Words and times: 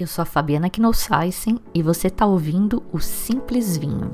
Eu 0.00 0.06
sou 0.06 0.22
a 0.22 0.24
Fabiana 0.24 0.70
Knossaisen 0.70 1.60
e 1.74 1.82
você 1.82 2.06
está 2.06 2.24
ouvindo 2.24 2.82
o 2.90 2.98
Simples 2.98 3.76
Vinho. 3.76 4.10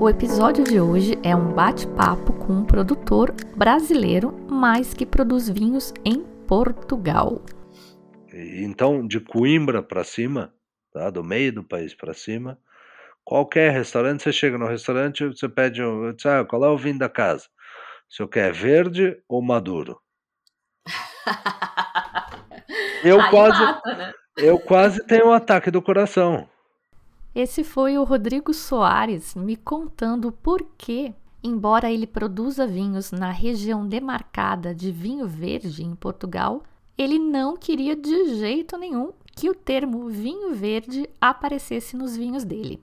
O 0.00 0.08
episódio 0.08 0.64
de 0.64 0.80
hoje 0.80 1.16
é 1.22 1.36
um 1.36 1.52
bate-papo 1.52 2.32
com 2.32 2.52
um 2.52 2.64
produtor 2.64 3.32
brasileiro, 3.56 4.34
mas 4.50 4.92
que 4.92 5.06
produz 5.06 5.48
vinhos 5.48 5.94
em 6.04 6.24
Portugal. 6.48 7.40
Então, 8.34 9.06
de 9.06 9.20
Coimbra 9.20 9.80
para 9.80 10.02
cima, 10.02 10.52
tá? 10.92 11.10
do 11.10 11.22
meio 11.22 11.52
do 11.52 11.62
país 11.62 11.94
para 11.94 12.12
cima, 12.12 12.58
Qualquer 13.24 13.72
restaurante, 13.72 14.22
você 14.22 14.32
chega 14.32 14.58
no 14.58 14.66
restaurante, 14.66 15.26
você 15.26 15.48
pede, 15.48 15.82
um, 15.82 16.08
ah, 16.08 16.44
qual 16.44 16.64
é 16.64 16.68
o 16.68 16.76
vinho 16.76 16.98
da 16.98 17.08
casa? 17.08 17.46
Se 18.08 18.22
eu 18.22 18.28
quer 18.28 18.52
verde 18.52 19.16
ou 19.28 19.40
maduro? 19.40 20.00
eu 23.04 23.20
Aí 23.20 23.30
quase, 23.30 23.60
mata, 23.60 23.94
né? 23.94 24.12
eu 24.36 24.58
quase 24.58 25.06
tenho 25.06 25.28
um 25.28 25.32
ataque 25.32 25.70
do 25.70 25.80
coração. 25.80 26.48
Esse 27.34 27.64
foi 27.64 27.96
o 27.96 28.04
Rodrigo 28.04 28.52
Soares 28.52 29.34
me 29.34 29.56
contando 29.56 30.30
por 30.30 30.62
que, 30.76 31.14
embora 31.42 31.90
ele 31.90 32.06
produza 32.06 32.66
vinhos 32.66 33.12
na 33.12 33.30
região 33.30 33.88
demarcada 33.88 34.74
de 34.74 34.92
vinho 34.92 35.26
verde 35.26 35.82
em 35.82 35.94
Portugal, 35.94 36.62
ele 36.98 37.18
não 37.18 37.56
queria 37.56 37.96
de 37.96 38.36
jeito 38.36 38.76
nenhum 38.76 39.12
que 39.34 39.48
o 39.48 39.54
termo 39.54 40.08
vinho 40.08 40.54
verde 40.54 41.08
aparecesse 41.18 41.96
nos 41.96 42.16
vinhos 42.16 42.44
dele. 42.44 42.82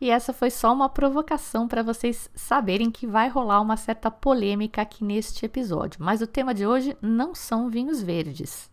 E 0.00 0.10
essa 0.10 0.32
foi 0.32 0.50
só 0.50 0.72
uma 0.72 0.88
provocação 0.88 1.68
para 1.68 1.82
vocês 1.82 2.28
saberem 2.34 2.90
que 2.90 3.06
vai 3.06 3.28
rolar 3.28 3.60
uma 3.60 3.76
certa 3.76 4.10
polêmica 4.10 4.82
aqui 4.82 5.04
neste 5.04 5.46
episódio. 5.46 6.02
Mas 6.02 6.20
o 6.20 6.26
tema 6.26 6.52
de 6.52 6.66
hoje 6.66 6.96
não 7.00 7.34
são 7.34 7.70
vinhos 7.70 8.02
verdes. 8.02 8.70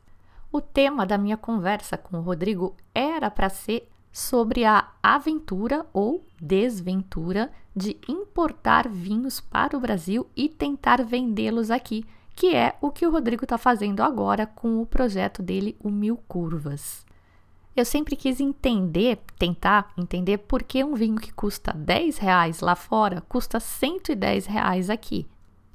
O 0.52 0.60
tema 0.60 1.06
da 1.06 1.18
minha 1.18 1.38
conversa 1.38 1.98
com 1.98 2.18
o 2.18 2.22
Rodrigo 2.22 2.76
era 2.94 3.32
para 3.32 3.50
ser 3.50 3.90
sobre 4.12 4.66
a 4.66 4.90
aventura 5.02 5.86
ou 5.94 6.26
desventura 6.42 7.50
de 7.74 7.98
importar 8.08 8.90
vinhos 8.90 9.40
para 9.40 9.78
o 9.78 9.80
Brasil 9.80 10.28
e 10.36 10.50
tentar 10.50 11.04
vendê-los 11.06 11.72
aqui, 11.72 12.06
que 12.36 12.54
é 12.54 12.76
o 12.82 12.92
que 12.92 13.08
o 13.08 13.12
Rodrigo 13.12 13.46
está 13.46 13.58
fazendo 13.58 14.02
agora 14.02 14.46
com 14.46 14.82
o 14.82 14.86
projeto 14.86 15.42
dele, 15.42 15.78
o 15.80 15.90
Mil 15.90 16.18
Curvas. 16.28 17.06
Eu 17.76 17.86
sempre 17.86 18.18
quis 18.18 18.42
entender, 18.42 19.20
tentar 19.40 19.94
entender 19.98 20.40
por 20.40 20.62
que 20.62 20.84
um 20.84 20.94
vinho 20.94 21.16
que 21.16 21.32
custa 21.32 21.72
10 21.72 22.18
reais 22.18 22.60
lá 22.60 22.76
fora 22.76 23.22
custa 23.22 23.60
110 23.60 24.46
reais 24.46 24.90
aqui. 24.90 25.26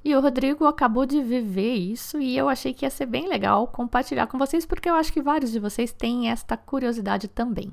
E 0.05 0.14
o 0.14 0.20
Rodrigo 0.20 0.67
acabou 0.67 1.06
de 1.06 1.22
viver 1.22 1.74
isso 1.74 2.20
e 2.20 2.36
eu 2.36 2.48
achei 2.48 2.72
que 2.72 2.84
ia 2.84 2.91
ser 2.91 3.06
bem 3.06 3.27
legal 3.27 3.67
compartilhar 3.67 4.27
com 4.27 4.39
vocês, 4.39 4.64
porque 4.64 4.89
eu 4.89 4.94
acho 4.94 5.12
que 5.12 5.22
vários 5.22 5.50
de 5.50 5.58
vocês 5.58 5.91
têm 5.91 6.30
esta 6.30 6.56
curiosidade 6.56 7.28
também. 7.28 7.72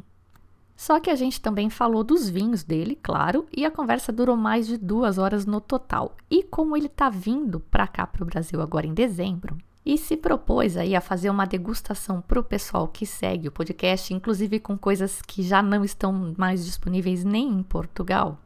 Só 0.76 1.00
que 1.00 1.10
a 1.10 1.16
gente 1.16 1.40
também 1.40 1.70
falou 1.70 2.04
dos 2.04 2.28
vinhos 2.30 2.64
dele, 2.64 2.98
claro, 3.04 3.46
e 3.56 3.66
a 3.66 3.70
conversa 3.70 4.12
durou 4.12 4.36
mais 4.36 4.66
de 4.66 4.78
duas 4.78 5.18
horas 5.18 5.46
no 5.46 5.62
total. 5.62 6.16
E 6.30 6.42
como 6.44 6.76
ele 6.76 6.88
está 6.88 7.10
vindo 7.10 7.60
para 7.60 7.88
cá, 7.88 8.08
para 8.08 8.24
o 8.24 8.26
Brasil, 8.26 8.60
agora 8.62 8.88
em 8.88 8.94
dezembro, 8.94 9.58
e 9.86 9.98
se 9.98 10.16
propôs 10.16 10.78
aí 10.78 10.96
a 10.96 11.02
fazer 11.02 11.30
uma 11.30 11.46
degustação 11.46 12.22
para 12.22 12.40
o 12.40 12.44
pessoal 12.44 12.88
que 12.88 13.06
segue 13.06 13.48
o 13.48 13.52
podcast, 13.52 14.14
inclusive 14.14 14.60
com 14.60 14.78
coisas 14.78 15.22
que 15.22 15.44
já 15.44 15.62
não 15.62 15.84
estão 15.84 16.34
mais 16.38 16.66
disponíveis 16.66 17.24
nem 17.24 17.50
em 17.50 17.64
Portugal. 17.64 18.38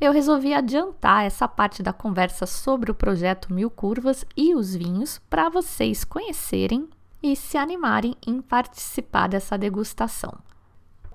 Eu 0.00 0.12
resolvi 0.12 0.54
adiantar 0.54 1.24
essa 1.24 1.48
parte 1.48 1.82
da 1.82 1.92
conversa 1.92 2.46
sobre 2.46 2.90
o 2.90 2.94
projeto 2.94 3.52
Mil 3.52 3.68
Curvas 3.68 4.24
e 4.36 4.54
os 4.54 4.74
vinhos 4.76 5.20
para 5.28 5.48
vocês 5.48 6.04
conhecerem 6.04 6.88
e 7.20 7.34
se 7.34 7.56
animarem 7.56 8.14
em 8.24 8.40
participar 8.40 9.28
dessa 9.28 9.58
degustação. 9.58 10.38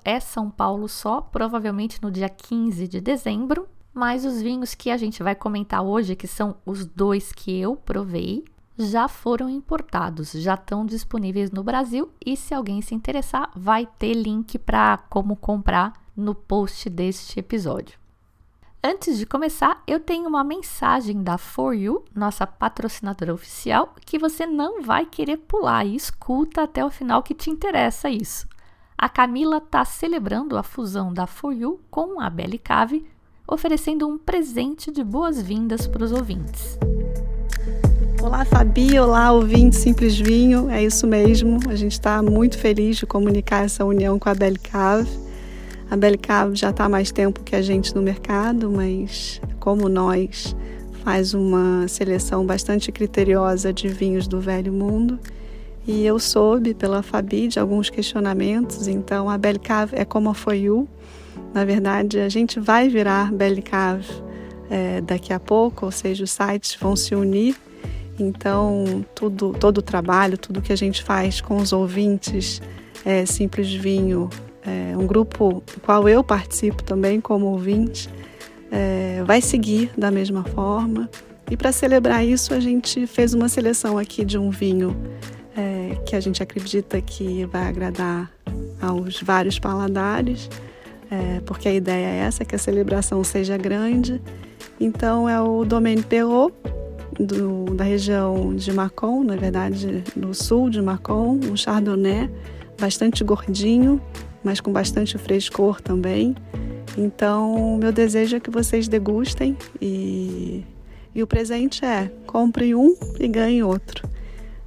É 0.04 0.20
São 0.20 0.52
Paulo 0.52 0.90
só, 0.90 1.22
provavelmente 1.22 2.02
no 2.02 2.12
dia 2.12 2.28
15 2.28 2.86
de 2.90 3.00
dezembro, 3.00 3.70
mas 3.94 4.26
os 4.26 4.42
vinhos 4.42 4.76
que 4.76 4.92
a 4.92 4.98
gente 4.98 5.24
vai 5.24 5.34
comentar 5.34 5.82
hoje, 5.82 6.14
que 6.14 6.28
são 6.28 6.58
os 6.66 6.86
dois 6.86 7.32
que 7.32 7.58
eu 7.58 7.78
provei, 7.78 8.44
já 8.78 9.08
foram 9.08 9.50
importados, 9.50 10.32
já 10.32 10.56
estão 10.56 10.86
disponíveis 10.86 11.52
no 11.52 11.64
Brasil 11.64 12.10
e 12.26 12.36
se 12.36 12.54
alguém 12.54 12.82
se 12.82 12.96
interessar, 12.96 13.52
vai 13.56 13.88
ter 14.00 14.14
link 14.14 14.58
para 14.58 14.98
como 15.10 15.36
comprar 15.36 15.94
no 16.16 16.34
post 16.34 16.90
deste 16.90 17.40
episódio. 17.40 17.98
Antes 18.86 19.18
de 19.18 19.26
começar, 19.26 19.82
eu 19.88 19.98
tenho 19.98 20.28
uma 20.28 20.44
mensagem 20.44 21.24
da 21.24 21.38
For 21.38 21.74
You, 21.74 22.04
nossa 22.14 22.46
patrocinadora 22.46 23.34
oficial, 23.34 23.94
que 24.06 24.20
você 24.20 24.46
não 24.46 24.82
vai 24.82 25.06
querer 25.06 25.38
pular 25.38 25.86
e 25.86 25.96
escuta 25.96 26.64
até 26.64 26.84
o 26.84 26.90
final 26.90 27.24
que 27.24 27.34
te 27.34 27.50
interessa 27.50 28.10
isso. 28.10 28.46
A 28.98 29.08
Camila 29.08 29.58
está 29.58 29.86
celebrando 29.86 30.58
a 30.58 30.64
fusão 30.64 31.14
da 31.14 31.26
For 31.26 31.54
You 31.54 31.80
com 31.90 32.20
a 32.20 32.30
Belly 32.30 32.60
Cave, 32.60 33.10
oferecendo 33.48 34.08
um 34.08 34.18
presente 34.18 34.92
de 34.92 35.04
boas-vindas 35.04 35.88
para 35.88 36.04
os 36.04 36.12
ouvintes. 36.12 36.78
Olá, 38.24 38.46
Fabi. 38.46 38.98
Olá, 38.98 39.34
ouvinte 39.34 39.76
Simples 39.76 40.18
Vinho. 40.18 40.70
É 40.70 40.82
isso 40.82 41.06
mesmo. 41.06 41.60
A 41.68 41.76
gente 41.76 41.92
está 41.92 42.24
muito 42.24 42.58
feliz 42.58 42.96
de 42.96 43.06
comunicar 43.06 43.66
essa 43.66 43.84
união 43.84 44.18
com 44.18 44.30
a 44.30 44.34
Belcave. 44.34 45.10
A 45.92 45.98
Belcave 45.98 46.56
já 46.56 46.70
está 46.70 46.88
mais 46.88 47.12
tempo 47.12 47.44
que 47.44 47.54
a 47.54 47.62
gente 47.62 47.94
no 47.94 48.02
mercado, 48.02 48.72
mas 48.72 49.42
como 49.60 49.90
nós, 49.90 50.56
faz 51.04 51.34
uma 51.34 51.86
seleção 51.90 52.46
bastante 52.46 52.94
criteriosa 52.94 53.74
de 53.74 53.90
vinhos 53.90 54.26
do 54.26 54.40
velho 54.40 54.72
mundo. 54.72 55.20
E 55.86 56.06
eu 56.06 56.18
soube 56.18 56.74
pela 56.74 57.04
Fabi 57.04 57.50
de 57.50 57.60
alguns 57.60 57.90
questionamentos, 57.90 58.88
então 58.88 59.30
a 59.30 59.38
Belcave 59.38 59.98
é 59.98 60.06
como 60.06 60.30
a 60.30 60.34
For 60.34 60.56
You. 60.56 60.88
Na 61.54 61.66
verdade, 61.66 62.22
a 62.22 62.30
gente 62.30 62.58
vai 62.58 62.88
virar 62.88 63.34
Belcave 63.34 64.08
é, 64.70 65.02
daqui 65.02 65.34
a 65.34 65.42
pouco, 65.42 65.86
ou 65.88 65.92
seja, 65.92 66.24
os 66.24 66.32
sites 66.32 66.78
vão 66.80 66.96
se 66.96 67.14
unir 67.14 67.58
então, 68.20 69.06
tudo, 69.16 69.54
todo 69.54 69.80
o 69.80 69.82
trabalho, 69.82 70.38
tudo 70.38 70.62
que 70.62 70.72
a 70.72 70.76
gente 70.76 71.04
faz 71.04 71.42
com 71.42 71.58
os 71.58 71.74
ouvintes, 71.74 72.62
é 73.06 73.26
Simples 73.26 73.74
Vinho, 73.74 74.30
é 74.66 74.96
um 74.98 75.06
grupo 75.06 75.64
do 75.74 75.82
qual 75.82 76.08
eu 76.08 76.24
participo 76.24 76.82
também 76.84 77.20
como 77.20 77.48
ouvinte, 77.48 78.10
é, 78.72 79.22
vai 79.26 79.42
seguir 79.42 79.92
da 79.98 80.10
mesma 80.10 80.44
forma. 80.44 81.10
E 81.52 81.58
para 81.58 81.72
celebrar 81.72 82.26
isso, 82.26 82.54
a 82.54 82.60
gente 82.60 83.06
fez 83.06 83.34
uma 83.34 83.50
seleção 83.50 83.98
aqui 83.98 84.24
de 84.24 84.38
um 84.38 84.50
vinho 84.50 84.96
é, 85.56 85.96
que 86.06 86.16
a 86.16 86.20
gente 86.20 86.42
acredita 86.42 87.02
que 87.02 87.46
vai 87.46 87.68
agradar 87.68 88.32
aos 88.82 89.22
vários 89.22 89.60
paladares, 89.60 90.50
é, 91.12 91.42
porque 91.42 91.68
a 91.68 91.74
ideia 91.74 92.06
é 92.06 92.18
essa, 92.20 92.46
que 92.46 92.56
a 92.56 92.60
celebração 92.60 93.24
seja 93.24 93.58
grande. 93.58 94.22
Então 94.80 95.28
é 95.28 95.40
o 95.40 95.64
Domaine 95.66 96.02
Perrault, 96.02 96.56
do, 97.20 97.74
da 97.76 97.84
região 97.84 98.56
de 98.56 98.72
Macon, 98.72 99.24
na 99.24 99.36
verdade, 99.36 100.04
no 100.16 100.34
sul 100.34 100.70
de 100.70 100.82
Macon, 100.82 101.40
um 101.50 101.56
chardonnay 101.56 102.30
bastante 102.80 103.24
gordinho, 103.24 104.02
mas 104.44 104.60
com 104.60 104.72
bastante 104.72 105.18
frescor 105.18 105.82
também. 105.82 106.36
Então, 106.98 107.78
meu 107.78 107.92
desejo 107.92 108.36
é 108.36 108.40
que 108.40 108.50
vocês 108.50 108.88
degustem 108.88 109.58
e, 109.82 110.64
e 111.16 111.24
o 111.24 111.28
presente 111.28 111.84
é 111.84 112.12
compre 112.26 112.76
um 112.76 112.96
e 113.20 113.28
ganhe 113.28 113.64
outro. 113.64 114.08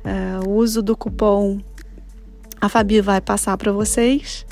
É, 0.05 0.47
o 0.47 0.51
uso 0.53 0.83
do 0.83 0.97
cupom 0.97 1.61
a 2.61 2.69
Fabi 2.69 3.01
vai 3.01 3.21
passar 3.21 3.57
para 3.57 3.71
vocês, 3.71 4.47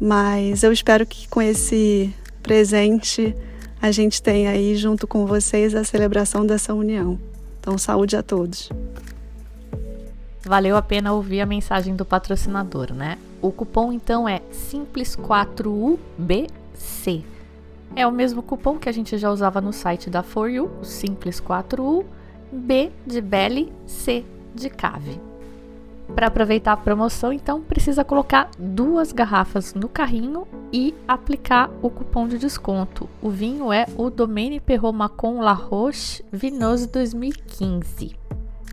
mas 0.00 0.62
eu 0.62 0.72
espero 0.72 1.04
que 1.04 1.28
com 1.28 1.42
esse 1.42 2.14
presente 2.42 3.34
a 3.80 3.90
gente 3.90 4.22
tenha 4.22 4.50
aí 4.50 4.74
junto 4.76 5.06
com 5.06 5.26
vocês 5.26 5.74
a 5.74 5.84
celebração 5.84 6.46
dessa 6.46 6.72
união. 6.72 7.18
Então, 7.68 7.76
saúde 7.76 8.16
a 8.16 8.22
todos. 8.22 8.70
Valeu 10.40 10.74
a 10.74 10.80
pena 10.80 11.12
ouvir 11.12 11.42
a 11.42 11.46
mensagem 11.46 11.94
do 11.94 12.02
patrocinador, 12.02 12.94
né? 12.94 13.18
O 13.42 13.52
cupom 13.52 13.92
então 13.92 14.26
é 14.26 14.40
Simples4UBC. 14.50 17.24
É 17.94 18.06
o 18.06 18.10
mesmo 18.10 18.42
cupom 18.42 18.78
que 18.78 18.88
a 18.88 18.92
gente 18.92 19.18
já 19.18 19.30
usava 19.30 19.60
no 19.60 19.74
site 19.74 20.08
da 20.08 20.22
For 20.22 20.48
You, 20.48 20.70
Simples4U, 20.82 22.06
B 22.50 22.90
de 23.06 23.20
Belly, 23.20 23.70
C 23.86 24.24
de 24.54 24.70
Cave. 24.70 25.27
Para 26.14 26.26
aproveitar 26.26 26.72
a 26.72 26.76
promoção, 26.76 27.32
então 27.32 27.60
precisa 27.60 28.04
colocar 28.04 28.50
duas 28.58 29.12
garrafas 29.12 29.74
no 29.74 29.88
carrinho 29.88 30.46
e 30.72 30.94
aplicar 31.06 31.70
o 31.82 31.90
cupom 31.90 32.26
de 32.26 32.38
desconto. 32.38 33.08
O 33.22 33.30
vinho 33.30 33.72
é 33.72 33.86
o 33.96 34.10
Domaine 34.10 34.58
Perrot 34.58 34.96
Macon 34.96 35.40
La 35.40 35.52
Roche 35.52 36.24
Vinose 36.32 36.88
2015. 36.88 38.16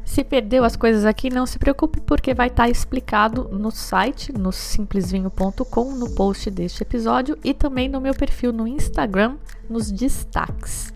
Se 0.06 0.24
perdeu 0.24 0.64
as 0.64 0.76
coisas 0.76 1.04
aqui, 1.04 1.30
não 1.30 1.46
se 1.46 1.60
preocupe, 1.60 2.00
porque 2.00 2.34
vai 2.34 2.48
estar 2.48 2.64
tá 2.64 2.70
explicado 2.70 3.50
no 3.52 3.72
site, 3.72 4.32
no 4.32 4.52
simplesvinho.com, 4.52 5.92
no 5.92 6.12
post 6.12 6.50
deste 6.52 6.84
episódio 6.84 7.38
e 7.44 7.54
também 7.54 7.90
no 7.90 8.00
meu 8.00 8.14
perfil 8.14 8.54
no 8.54 8.68
Instagram, 8.68 9.36
nos 9.70 9.92
destaques. 9.92 10.95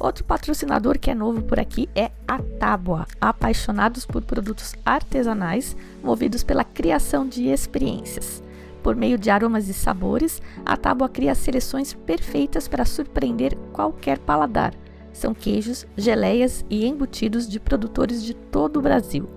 Outro 0.00 0.24
patrocinador 0.24 0.98
que 0.98 1.10
é 1.10 1.14
novo 1.14 1.42
por 1.42 1.60
aqui 1.60 1.86
é 1.94 2.10
a 2.26 2.38
Tábua, 2.58 3.06
apaixonados 3.20 4.06
por 4.06 4.22
produtos 4.22 4.74
artesanais 4.82 5.76
movidos 6.02 6.42
pela 6.42 6.64
criação 6.64 7.28
de 7.28 7.48
experiências. 7.48 8.42
Por 8.82 8.96
meio 8.96 9.18
de 9.18 9.28
aromas 9.28 9.68
e 9.68 9.74
sabores, 9.74 10.40
a 10.64 10.74
Tábua 10.74 11.06
cria 11.06 11.34
seleções 11.34 11.92
perfeitas 11.92 12.66
para 12.66 12.86
surpreender 12.86 13.54
qualquer 13.74 14.18
paladar. 14.18 14.72
São 15.12 15.34
queijos, 15.34 15.86
geleias 15.98 16.64
e 16.70 16.86
embutidos 16.86 17.46
de 17.46 17.60
produtores 17.60 18.24
de 18.24 18.32
todo 18.32 18.78
o 18.78 18.82
Brasil. 18.82 19.28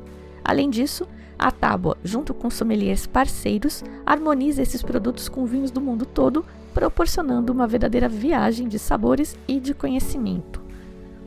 Além 0.46 0.70
disso, 0.70 1.06
a 1.38 1.52
Tábua, 1.52 1.98
junto 2.06 2.34
com 2.34 2.50
sommeliers 2.50 3.06
parceiros, 3.06 3.84
harmoniza 4.06 4.62
esses 4.62 4.82
produtos 4.82 5.28
com 5.28 5.46
vinhos 5.46 5.72
do 5.72 5.82
mundo 5.82 6.06
todo, 6.06 6.46
proporcionando 6.74 7.54
uma 7.54 7.68
verdadeira 7.68 8.10
viagem 8.10 8.68
de 8.68 8.80
sabores 8.80 9.38
e 9.48 9.60
de 9.60 9.74
conhecimento. 9.74 10.62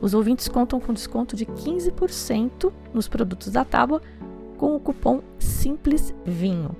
Os 0.01 0.13
ouvintes 0.13 0.47
contam 0.47 0.79
com 0.79 0.93
desconto 0.93 1.35
de 1.35 1.45
15% 1.45 2.71
nos 2.93 3.07
produtos 3.07 3.51
da 3.51 3.65
Tábua 3.65 4.01
com 4.57 4.75
o 4.75 4.79
cupom 4.79 5.21
Simples 5.39 6.13
Vinho. 6.25 6.75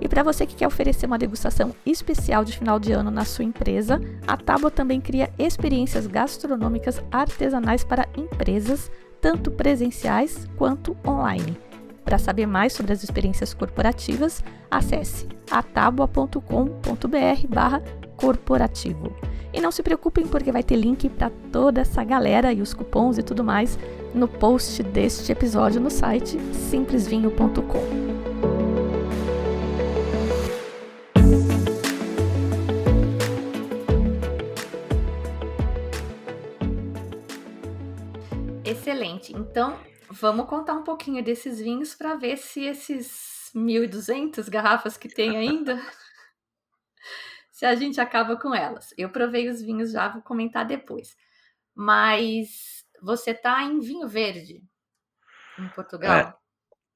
E 0.00 0.08
para 0.08 0.22
você 0.22 0.46
que 0.46 0.56
quer 0.56 0.66
oferecer 0.66 1.06
uma 1.06 1.18
degustação 1.18 1.74
especial 1.86 2.44
de 2.44 2.56
final 2.56 2.78
de 2.80 2.92
ano 2.92 3.10
na 3.10 3.24
sua 3.24 3.44
empresa, 3.44 4.00
a 4.26 4.36
Tábua 4.36 4.70
também 4.70 5.00
cria 5.00 5.30
experiências 5.38 6.06
gastronômicas 6.06 7.02
artesanais 7.10 7.84
para 7.84 8.08
empresas, 8.16 8.90
tanto 9.20 9.50
presenciais 9.50 10.48
quanto 10.56 10.96
online. 11.06 11.56
Para 12.04 12.18
saber 12.18 12.46
mais 12.46 12.72
sobre 12.72 12.92
as 12.92 13.04
experiências 13.04 13.54
corporativas, 13.54 14.42
acesse 14.68 15.28
atabua.com.br/corporativo. 18.22 19.12
E 19.52 19.60
não 19.60 19.70
se 19.70 19.82
preocupem 19.82 20.26
porque 20.26 20.52
vai 20.52 20.62
ter 20.62 20.76
link 20.76 21.08
para 21.08 21.30
toda 21.50 21.80
essa 21.80 22.02
galera 22.04 22.52
e 22.52 22.62
os 22.62 22.72
cupons 22.72 23.18
e 23.18 23.22
tudo 23.22 23.44
mais 23.44 23.78
no 24.14 24.28
post 24.28 24.82
deste 24.82 25.32
episódio 25.32 25.80
no 25.80 25.90
site 25.90 26.38
simplesvinho.com. 26.70 28.12
Excelente. 38.64 39.34
Então, 39.36 39.78
vamos 40.10 40.46
contar 40.46 40.74
um 40.74 40.82
pouquinho 40.82 41.22
desses 41.22 41.58
vinhos 41.60 41.94
para 41.94 42.14
ver 42.14 42.38
se 42.38 42.64
esses 42.64 43.50
1.200 43.54 44.48
garrafas 44.48 44.96
que 44.96 45.08
tem 45.08 45.36
ainda, 45.36 45.80
se 47.62 47.66
a 47.66 47.76
gente 47.76 48.00
acaba 48.00 48.36
com 48.36 48.52
elas. 48.52 48.92
Eu 48.98 49.08
provei 49.08 49.48
os 49.48 49.62
vinhos 49.62 49.92
já, 49.92 50.08
vou 50.08 50.20
comentar 50.20 50.66
depois. 50.66 51.16
Mas 51.72 52.84
você 53.00 53.30
está 53.30 53.62
em 53.62 53.78
vinho 53.78 54.08
verde 54.08 54.64
em 55.56 55.68
Portugal? 55.68 56.12
É, 56.12 56.34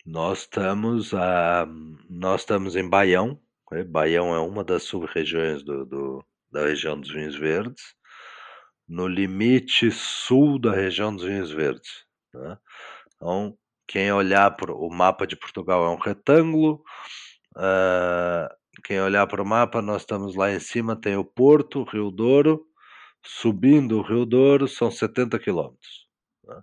nós 0.04 0.40
estamos 0.40 1.14
a, 1.14 1.68
nós 2.10 2.40
estamos 2.40 2.74
em 2.74 2.88
Baião. 2.88 3.40
Né? 3.70 3.84
Baião 3.84 4.34
é 4.34 4.40
uma 4.40 4.64
das 4.64 4.82
sub-regiões 4.82 5.62
do, 5.62 5.86
do, 5.86 6.24
da 6.50 6.66
região 6.66 7.00
dos 7.00 7.12
vinhos 7.12 7.36
verdes 7.36 7.94
no 8.88 9.06
limite 9.06 9.92
sul 9.92 10.58
da 10.58 10.72
região 10.72 11.14
dos 11.14 11.24
vinhos 11.24 11.52
verdes. 11.52 12.04
Né? 12.34 12.58
Então, 13.14 13.56
quem 13.86 14.10
olhar 14.10 14.50
para 14.56 14.72
o 14.72 14.90
mapa 14.90 15.28
de 15.28 15.36
Portugal 15.36 15.84
é 15.86 15.90
um 15.90 16.00
retângulo. 16.00 16.82
Uh, 17.54 18.35
quem 18.86 19.00
olhar 19.00 19.26
para 19.26 19.42
o 19.42 19.44
mapa, 19.44 19.82
nós 19.82 20.02
estamos 20.02 20.36
lá 20.36 20.52
em 20.52 20.60
cima, 20.60 20.94
tem 20.94 21.16
o 21.16 21.24
Porto, 21.24 21.82
Rio 21.82 22.08
Douro. 22.08 22.64
Subindo 23.24 23.98
o 23.98 24.02
Rio 24.02 24.24
Douro 24.24 24.68
são 24.68 24.92
70 24.92 25.40
quilômetros. 25.40 26.06
Né? 26.44 26.62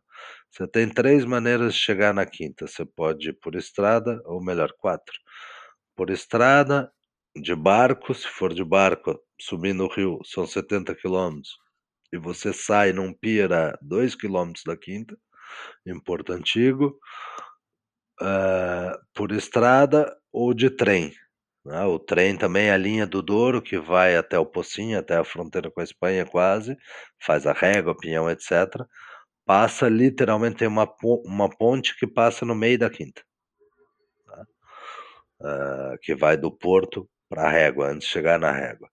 Você 0.49 0.65
tem 0.65 0.87
três 0.87 1.25
maneiras 1.25 1.73
de 1.73 1.81
chegar 1.81 2.13
na 2.13 2.25
quinta. 2.25 2.65
Você 2.65 2.85
pode 2.85 3.31
ir 3.31 3.33
por 3.41 3.55
estrada, 3.55 4.21
ou 4.23 4.41
melhor, 4.41 4.71
quatro. 4.77 5.13
Por 5.97 6.09
estrada, 6.09 6.89
de 7.35 7.53
barco, 7.53 8.13
se 8.13 8.29
for 8.29 8.53
de 8.53 8.63
barco, 8.63 9.19
subindo 9.41 9.83
o 9.83 9.93
rio, 9.93 10.19
são 10.23 10.47
70 10.47 10.95
quilômetros 10.95 11.57
e 12.13 12.17
você 12.17 12.53
sai 12.53 12.93
num 12.93 13.11
pier 13.11 13.51
a 13.51 13.77
2 13.81 14.15
km 14.15 14.53
da 14.65 14.77
Quinta, 14.77 15.17
em 15.85 15.99
Porto 15.99 16.31
Antigo, 16.31 16.97
uh, 18.21 18.97
por 19.13 19.33
estrada 19.33 20.15
ou 20.31 20.53
de 20.53 20.69
trem. 20.69 21.11
Né? 21.65 21.83
O 21.85 21.97
trem 21.97 22.37
também 22.37 22.67
é 22.67 22.73
a 22.73 22.77
linha 22.77 23.07
do 23.07 23.21
Douro, 23.21 23.61
que 23.61 23.77
vai 23.77 24.15
até 24.17 24.37
o 24.37 24.45
Pocinho, 24.45 24.99
até 24.99 25.15
a 25.17 25.23
fronteira 25.23 25.71
com 25.71 25.79
a 25.79 25.83
Espanha 25.83 26.25
quase, 26.25 26.77
faz 27.19 27.47
a 27.47 27.53
régua, 27.53 27.97
pinhão, 27.97 28.29
etc. 28.29 28.85
Passa 29.45 29.87
literalmente, 29.89 30.57
tem 30.57 30.67
uma, 30.67 30.87
uma 31.25 31.49
ponte 31.49 31.97
que 31.97 32.07
passa 32.07 32.45
no 32.45 32.55
meio 32.55 32.77
da 32.79 32.89
Quinta. 32.89 33.21
Tá? 34.25 34.45
Uh, 35.41 35.97
que 36.01 36.15
vai 36.15 36.37
do 36.37 36.51
Porto 36.51 37.09
para 37.29 37.43
a 37.43 37.49
régua, 37.49 37.87
antes 37.87 38.07
de 38.07 38.13
chegar 38.13 38.39
na 38.39 38.51
régua. 38.51 38.89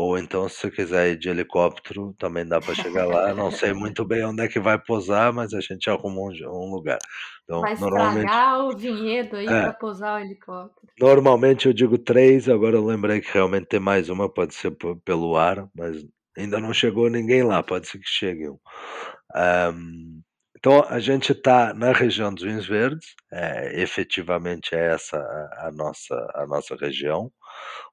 Ou 0.00 0.16
então, 0.16 0.48
se 0.48 0.56
você 0.56 0.70
quiser 0.70 1.10
ir 1.10 1.18
de 1.18 1.28
helicóptero, 1.28 2.14
também 2.18 2.46
dá 2.46 2.58
para 2.58 2.74
chegar 2.74 3.04
lá. 3.04 3.34
Não 3.34 3.50
sei 3.50 3.74
muito 3.74 4.02
bem 4.02 4.24
onde 4.24 4.42
é 4.42 4.48
que 4.48 4.58
vai 4.58 4.78
pousar, 4.78 5.30
mas 5.30 5.52
a 5.52 5.60
gente 5.60 5.90
arruma 5.90 6.22
um, 6.22 6.32
um 6.48 6.74
lugar. 6.74 6.98
Então, 7.44 7.60
vai 7.60 7.76
normalmente... 7.76 8.24
estragar 8.24 8.60
o 8.60 8.74
vinhedo 8.74 9.36
aí 9.36 9.44
é, 9.44 9.48
para 9.48 9.72
pousar 9.74 10.18
o 10.18 10.24
helicóptero. 10.24 10.90
Normalmente 10.98 11.66
eu 11.66 11.74
digo 11.74 11.98
três, 11.98 12.48
agora 12.48 12.76
eu 12.76 12.86
lembrei 12.86 13.20
que 13.20 13.30
realmente 13.30 13.66
tem 13.66 13.78
mais 13.78 14.08
uma, 14.08 14.26
pode 14.26 14.54
ser 14.54 14.74
pelo 15.04 15.36
ar, 15.36 15.68
mas 15.74 16.02
ainda 16.34 16.58
não 16.58 16.72
chegou 16.72 17.10
ninguém 17.10 17.42
lá, 17.42 17.62
pode 17.62 17.86
ser 17.86 17.98
que 17.98 18.08
chegue 18.08 18.48
um. 18.48 18.58
um 19.36 20.22
então, 20.56 20.84
a 20.88 20.98
gente 20.98 21.32
está 21.32 21.72
na 21.72 21.90
região 21.92 22.32
dos 22.32 22.42
vinhos 22.42 22.66
verdes, 22.66 23.14
é, 23.32 23.82
efetivamente 23.82 24.74
é 24.74 24.92
essa 24.92 25.16
a, 25.16 25.68
a, 25.68 25.72
nossa, 25.72 26.14
a 26.34 26.46
nossa 26.46 26.76
região, 26.76 27.30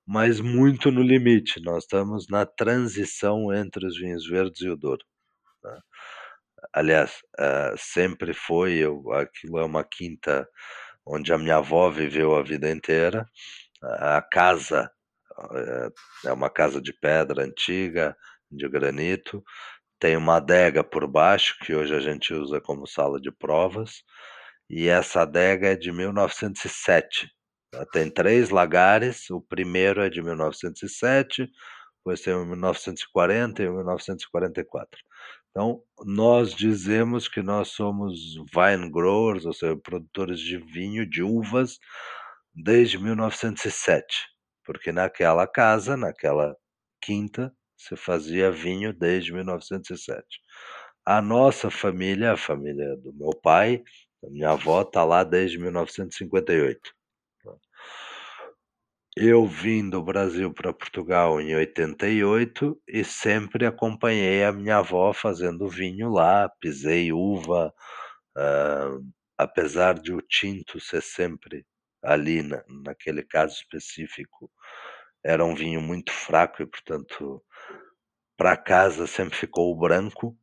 mas 0.05 0.39
muito 0.39 0.91
no 0.91 1.01
limite. 1.01 1.61
Nós 1.61 1.83
estamos 1.83 2.27
na 2.29 2.45
transição 2.45 3.53
entre 3.53 3.85
os 3.85 3.97
vinhos 3.97 4.27
verdes 4.27 4.61
e 4.61 4.69
o 4.69 4.77
Douro. 4.77 5.03
Né? 5.63 5.79
Aliás, 6.73 7.21
uh, 7.39 7.75
sempre 7.77 8.33
foi, 8.33 8.73
eu, 8.73 9.11
aquilo 9.13 9.59
é 9.59 9.65
uma 9.65 9.83
quinta 9.83 10.47
onde 11.05 11.31
a 11.33 11.37
minha 11.37 11.57
avó 11.57 11.89
viveu 11.89 12.35
a 12.35 12.43
vida 12.43 12.69
inteira. 12.69 13.25
A 13.81 14.21
casa 14.21 14.91
uh, 15.37 16.27
é 16.27 16.33
uma 16.33 16.49
casa 16.49 16.81
de 16.81 16.93
pedra 16.93 17.43
antiga, 17.43 18.15
de 18.51 18.67
granito 18.69 19.43
tem 19.99 20.15
uma 20.15 20.37
adega 20.37 20.83
por 20.83 21.07
baixo, 21.07 21.57
que 21.61 21.73
hoje 21.73 21.95
a 21.95 21.99
gente 21.99 22.33
usa 22.33 22.61
como 22.61 22.87
sala 22.87 23.19
de 23.19 23.31
provas, 23.31 24.03
e 24.69 24.87
essa 24.87 25.21
adega 25.21 25.69
é 25.69 25.75
de 25.75 25.91
1907. 25.91 27.29
Ela 27.73 27.85
tem 27.85 28.09
três 28.09 28.49
lagares, 28.49 29.29
o 29.29 29.41
primeiro 29.41 30.01
é 30.01 30.09
de 30.09 30.21
1907, 30.21 31.49
depois 31.97 32.21
tem 32.21 32.33
o 32.33 32.45
1940 32.45 33.63
e 33.63 33.67
o 33.67 33.75
1944. 33.75 34.99
Então, 35.51 35.81
nós 36.05 36.53
dizemos 36.53 37.27
que 37.27 37.41
nós 37.41 37.69
somos 37.69 38.35
vine 38.53 38.89
growers, 38.91 39.45
ou 39.45 39.53
seja, 39.53 39.75
produtores 39.75 40.39
de 40.39 40.57
vinho, 40.57 41.05
de 41.09 41.23
uvas, 41.23 41.79
desde 42.53 42.97
1907, 42.97 44.05
porque 44.65 44.91
naquela 44.91 45.47
casa, 45.47 45.97
naquela 45.97 46.55
quinta, 47.01 47.53
se 47.75 47.95
fazia 47.95 48.51
vinho 48.51 48.93
desde 48.93 49.33
1907. 49.33 50.23
A 51.05 51.21
nossa 51.21 51.69
família, 51.69 52.33
a 52.33 52.37
família 52.37 52.95
do 52.97 53.13
meu 53.13 53.31
pai, 53.41 53.83
da 54.21 54.29
minha 54.29 54.51
avó, 54.51 54.81
está 54.81 55.03
lá 55.03 55.23
desde 55.23 55.57
1958. 55.57 56.97
Eu 59.19 59.47
vim 59.47 59.89
do 59.89 60.03
Brasil 60.03 60.53
para 60.53 60.71
Portugal 60.71 61.41
em 61.41 61.55
88 61.55 62.79
e 62.87 63.03
sempre 63.03 63.65
acompanhei 63.65 64.43
a 64.43 64.51
minha 64.51 64.77
avó 64.77 65.11
fazendo 65.11 65.67
vinho 65.67 66.09
lá, 66.09 66.47
pisei 66.61 67.11
uva, 67.11 67.73
uh, 68.37 69.03
apesar 69.35 69.99
de 69.99 70.13
o 70.13 70.21
tinto 70.21 70.79
ser 70.79 71.01
sempre 71.01 71.65
ali, 72.03 72.43
na, 72.43 72.63
naquele 72.67 73.23
caso 73.23 73.55
específico, 73.55 74.51
era 75.23 75.43
um 75.43 75.55
vinho 75.55 75.81
muito 75.81 76.11
fraco 76.11 76.61
e, 76.61 76.67
portanto, 76.67 77.43
para 78.37 78.55
casa 78.55 79.07
sempre 79.07 79.35
ficou 79.35 79.71
o 79.71 79.79
branco, 79.79 80.37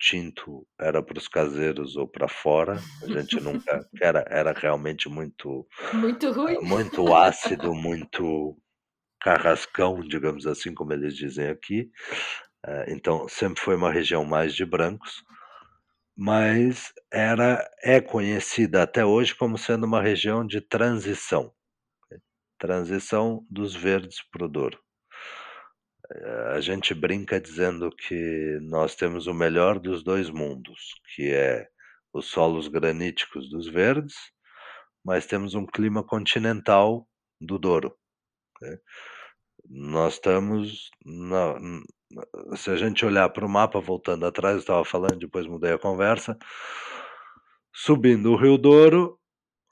tinto 0.00 0.66
era 0.80 1.02
para 1.02 1.18
os 1.18 1.28
caseiros 1.28 1.96
ou 1.96 2.08
para 2.08 2.28
fora. 2.28 2.76
A 3.02 3.08
gente 3.08 3.40
nunca 3.40 3.86
era 4.02 4.24
era 4.28 4.52
realmente 4.52 5.08
muito 5.08 5.66
muito 5.92 6.30
ruim, 6.32 6.54
eh, 6.54 6.60
muito 6.60 7.14
ácido, 7.14 7.74
muito 7.74 8.56
carrascão, 9.20 10.00
digamos 10.00 10.46
assim, 10.46 10.74
como 10.74 10.92
eles 10.92 11.16
dizem 11.16 11.48
aqui. 11.48 11.90
Eh, 12.66 12.86
então 12.94 13.28
sempre 13.28 13.62
foi 13.62 13.76
uma 13.76 13.92
região 13.92 14.24
mais 14.24 14.54
de 14.54 14.64
brancos, 14.66 15.22
mas 16.16 16.92
era 17.12 17.68
é 17.82 18.00
conhecida 18.00 18.82
até 18.82 19.04
hoje 19.04 19.34
como 19.34 19.58
sendo 19.58 19.86
uma 19.86 20.02
região 20.02 20.46
de 20.46 20.60
transição, 20.60 21.52
transição 22.58 23.44
dos 23.50 23.74
verdes 23.74 24.22
para 24.30 24.44
o 24.44 24.48
Douro. 24.48 24.78
A 26.54 26.60
gente 26.60 26.92
brinca 26.92 27.40
dizendo 27.40 27.90
que 27.94 28.58
nós 28.62 28.96
temos 28.96 29.26
o 29.26 29.34
melhor 29.34 29.78
dos 29.78 30.02
dois 30.02 30.28
mundos, 30.28 30.94
que 31.14 31.30
é 31.30 31.68
os 32.12 32.26
solos 32.26 32.66
graníticos 32.66 33.48
dos 33.48 33.68
verdes, 33.68 34.14
mas 35.04 35.26
temos 35.26 35.54
um 35.54 35.64
clima 35.64 36.02
continental 36.02 37.06
do 37.40 37.58
Douro. 37.58 37.94
Né? 38.60 38.76
Nós 39.68 40.14
estamos 40.14 40.90
na, 41.04 41.54
se 42.56 42.70
a 42.70 42.76
gente 42.76 43.04
olhar 43.04 43.28
para 43.30 43.46
o 43.46 43.48
mapa, 43.48 43.80
voltando 43.80 44.26
atrás, 44.26 44.56
eu 44.56 44.60
estava 44.60 44.84
falando, 44.84 45.18
depois 45.18 45.46
mudei 45.46 45.72
a 45.72 45.78
conversa, 45.78 46.36
subindo 47.72 48.32
o 48.32 48.36
Rio 48.36 48.58
Douro, 48.58 49.18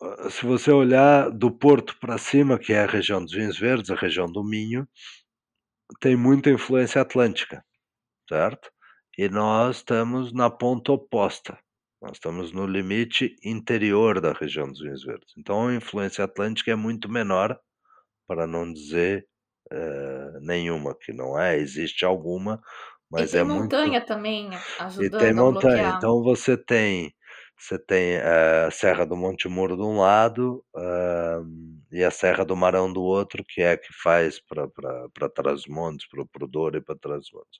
ah, 0.00 0.30
se 0.30 0.47
você 0.47 0.71
olhar 0.71 1.30
do 1.30 1.50
Porto 1.50 1.97
para 1.99 2.16
cima, 2.18 2.59
que 2.59 2.73
é 2.73 2.85
a 2.85 2.87
região 2.87 3.23
dos 3.23 3.33
vinhos 3.33 3.59
verdes, 3.59 3.90
a 3.90 3.97
região 3.97 4.30
do 4.30 4.45
Minho, 4.45 4.87
tem 6.00 6.16
muita 6.16 6.50
influência 6.50 7.00
atlântica, 7.00 7.64
certo? 8.28 8.71
E 9.16 9.28
nós 9.28 9.76
estamos 9.78 10.33
na 10.33 10.49
ponta 10.49 10.92
oposta. 10.92 11.59
Nós 12.00 12.12
estamos 12.12 12.52
no 12.52 12.66
limite 12.66 13.35
interior 13.45 14.21
da 14.21 14.33
região 14.33 14.68
dos 14.68 14.80
vinhos 14.80 15.04
verdes. 15.04 15.35
Então 15.37 15.66
a 15.66 15.75
influência 15.75 16.25
atlântica 16.25 16.71
é 16.71 16.76
muito 16.76 17.09
menor, 17.09 17.59
para 18.26 18.47
não 18.47 18.73
dizer 18.73 19.26
uh, 19.73 20.40
nenhuma, 20.40 20.95
que 20.95 21.12
não 21.12 21.38
é, 21.38 21.59
existe 21.59 22.04
alguma, 22.04 22.62
mas 23.11 23.30
e 23.30 23.33
tem 23.33 23.40
é 23.40 23.45
montanha 23.45 23.90
muito... 23.92 24.07
também 24.07 24.50
ajudando 24.78 25.04
e 25.04 25.18
tem 25.18 25.33
montanha. 25.33 25.75
Bloquear. 25.75 25.97
Então 25.97 26.23
você 26.23 26.57
tem 26.57 27.12
você 27.59 27.76
tem 27.76 28.18
uh, 28.18 28.68
a 28.68 28.71
Serra 28.71 29.04
do 29.04 29.16
Monte 29.16 29.49
Muro 29.49 29.76
de 29.76 29.83
um 29.83 29.99
lado 29.99 30.64
uh, 30.76 31.77
e 31.90 32.04
a 32.04 32.11
Serra 32.11 32.45
do 32.45 32.57
Marão 32.57 32.92
do 32.92 33.02
outro, 33.02 33.45
que 33.45 33.62
é 33.62 33.73
a 33.73 33.78
que 33.78 33.92
faz 33.92 34.40
para 34.40 35.28
Trás-Montes, 35.35 36.07
para 36.09 36.45
o 36.45 36.49
Douro 36.49 36.76
e 36.76 36.80
para 36.80 36.97
Trás-Montes. 36.97 37.59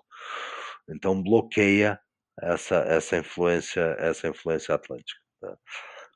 Então 0.89 1.23
bloqueia 1.23 1.99
essa, 2.41 2.77
essa 2.77 3.17
influência 3.17 3.97
essa 3.99 4.29
influência 4.29 4.75
atlântica. 4.75 5.21
Tá? 5.41 5.57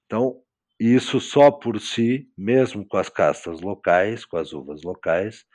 Então 0.07 0.43
isso 0.79 1.21
só 1.21 1.51
por 1.51 1.81
si, 1.81 2.29
mesmo 2.37 2.87
com 2.87 2.97
as 2.97 3.09
castas 3.09 3.61
locais, 3.61 4.25
com 4.25 4.37
as 4.37 4.53
uvas 4.53 4.83
locais, 4.83 5.47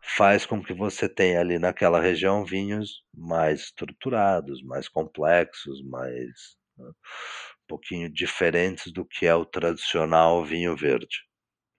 faz 0.00 0.46
com 0.46 0.62
que 0.62 0.72
você 0.72 1.08
tenha 1.08 1.40
ali 1.40 1.58
naquela 1.58 2.00
região 2.00 2.44
vinhos 2.44 3.02
mais 3.12 3.62
estruturados, 3.62 4.62
mais 4.62 4.88
complexos, 4.88 5.82
mais 5.82 6.56
né, 6.78 6.86
um 6.86 7.66
pouquinho 7.66 8.08
diferentes 8.08 8.92
do 8.92 9.04
que 9.04 9.26
é 9.26 9.34
o 9.34 9.44
tradicional 9.44 10.44
vinho 10.44 10.76
verde. 10.76 11.26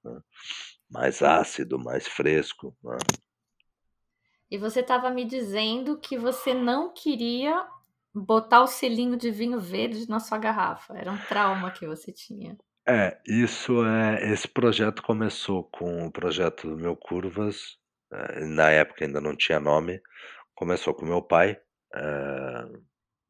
Né? 0.09 0.21
Mais 0.89 1.21
ácido, 1.21 1.77
mais 1.77 2.07
fresco. 2.07 2.75
Né? 2.83 2.97
E 4.49 4.57
você 4.57 4.79
estava 4.79 5.09
me 5.09 5.25
dizendo 5.25 5.99
que 5.99 6.17
você 6.17 6.53
não 6.53 6.93
queria 6.93 7.67
botar 8.13 8.61
o 8.61 8.67
selinho 8.67 9.17
de 9.17 9.29
vinho 9.29 9.59
verde 9.59 10.07
na 10.09 10.19
sua 10.19 10.37
garrafa. 10.37 10.97
Era 10.97 11.11
um 11.11 11.17
trauma 11.17 11.71
que 11.71 11.85
você 11.85 12.11
tinha. 12.11 12.57
É, 12.87 13.19
isso 13.27 13.85
é. 13.85 14.31
Esse 14.31 14.47
projeto 14.47 15.03
começou 15.03 15.65
com 15.65 16.05
o 16.07 16.11
projeto 16.11 16.69
do 16.69 16.77
meu 16.77 16.95
Curvas. 16.95 17.77
é, 18.11 18.45
na 18.45 18.69
época 18.69 19.03
ainda 19.03 19.19
não 19.19 19.35
tinha 19.35 19.59
nome. 19.59 20.01
Começou 20.55 20.93
com 20.93 21.05
meu 21.05 21.21
pai. 21.21 21.59
é, 21.93 22.65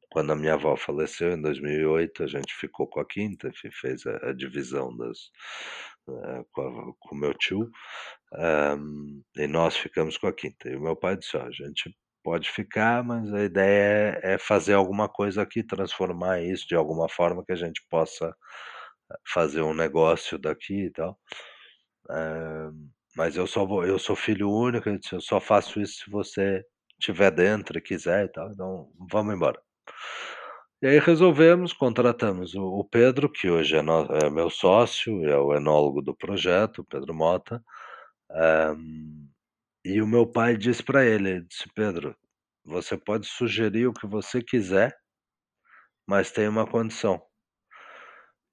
quando 0.09 0.31
a 0.31 0.35
minha 0.35 0.53
avó 0.53 0.75
faleceu 0.77 1.31
em 1.33 1.41
2008, 1.41 2.23
a 2.23 2.27
gente 2.27 2.53
ficou 2.55 2.87
com 2.87 2.99
a 2.99 3.05
quinta, 3.05 3.51
fez 3.71 4.05
a, 4.05 4.29
a 4.29 4.33
divisão 4.33 4.95
das, 4.95 5.17
é, 6.09 6.43
com, 6.51 6.95
o 7.11 7.15
meu 7.15 7.33
tio, 7.33 7.69
e 9.35 9.47
nós 9.47 9.75
ficamos 9.77 10.17
com 10.17 10.27
a 10.27 10.33
quinta. 10.33 10.69
E 10.69 10.75
o 10.75 10.81
meu 10.81 10.95
pai 10.95 11.17
disse: 11.17 11.37
ó, 11.37 11.43
a 11.43 11.51
gente 11.51 11.95
pode 12.23 12.49
ficar, 12.51 13.03
mas 13.03 13.33
a 13.33 13.43
ideia 13.43 14.19
é, 14.23 14.33
é 14.33 14.37
fazer 14.37 14.73
alguma 14.73 15.07
coisa 15.09 15.41
aqui, 15.41 15.63
transformar 15.63 16.41
isso 16.41 16.67
de 16.67 16.75
alguma 16.75 17.07
forma 17.09 17.43
que 17.45 17.53
a 17.53 17.55
gente 17.55 17.81
possa 17.89 18.35
fazer 19.33 19.61
um 19.61 19.73
negócio 19.73 20.37
daqui 20.37 20.85
e 20.85 20.91
tal. 20.91 21.17
É, 22.11 22.69
mas 23.15 23.35
eu 23.35 23.47
só 23.47 23.65
vou, 23.65 23.85
eu 23.85 23.99
sou 23.99 24.15
filho 24.15 24.49
único, 24.51 24.89
eu, 24.89 25.21
só 25.21 25.39
faço 25.39 25.81
isso 25.81 26.03
se 26.05 26.11
você 26.11 26.63
estiver 26.99 27.31
dentro 27.31 27.77
e 27.77 27.81
quiser 27.81 28.25
e 28.25 28.29
tal. 28.29 28.51
Então 28.51 28.91
vamos 29.09 29.33
embora. 29.35 29.66
E 30.81 30.87
aí 30.87 30.99
resolvemos, 30.99 31.73
contratamos 31.73 32.53
o, 32.53 32.63
o 32.63 32.83
Pedro, 32.83 33.29
que 33.31 33.49
hoje 33.49 33.75
é, 33.75 33.81
no, 33.81 34.05
é, 34.15 34.29
meu 34.29 34.49
sócio, 34.49 35.25
é 35.27 35.37
o 35.37 35.55
enólogo 35.55 36.01
do 36.01 36.15
projeto, 36.15 36.79
o 36.79 36.85
Pedro 36.85 37.13
Mota. 37.13 37.63
Um, 38.29 39.27
e 39.83 40.01
o 40.01 40.07
meu 40.07 40.27
pai 40.27 40.55
disse 40.57 40.83
para 40.83 41.05
ele, 41.05 41.41
disse, 41.41 41.67
Pedro, 41.73 42.15
você 42.63 42.97
pode 42.97 43.25
sugerir 43.25 43.87
o 43.87 43.93
que 43.93 44.05
você 44.05 44.43
quiser, 44.43 44.95
mas 46.05 46.31
tem 46.31 46.47
uma 46.47 46.67
condição. 46.67 47.21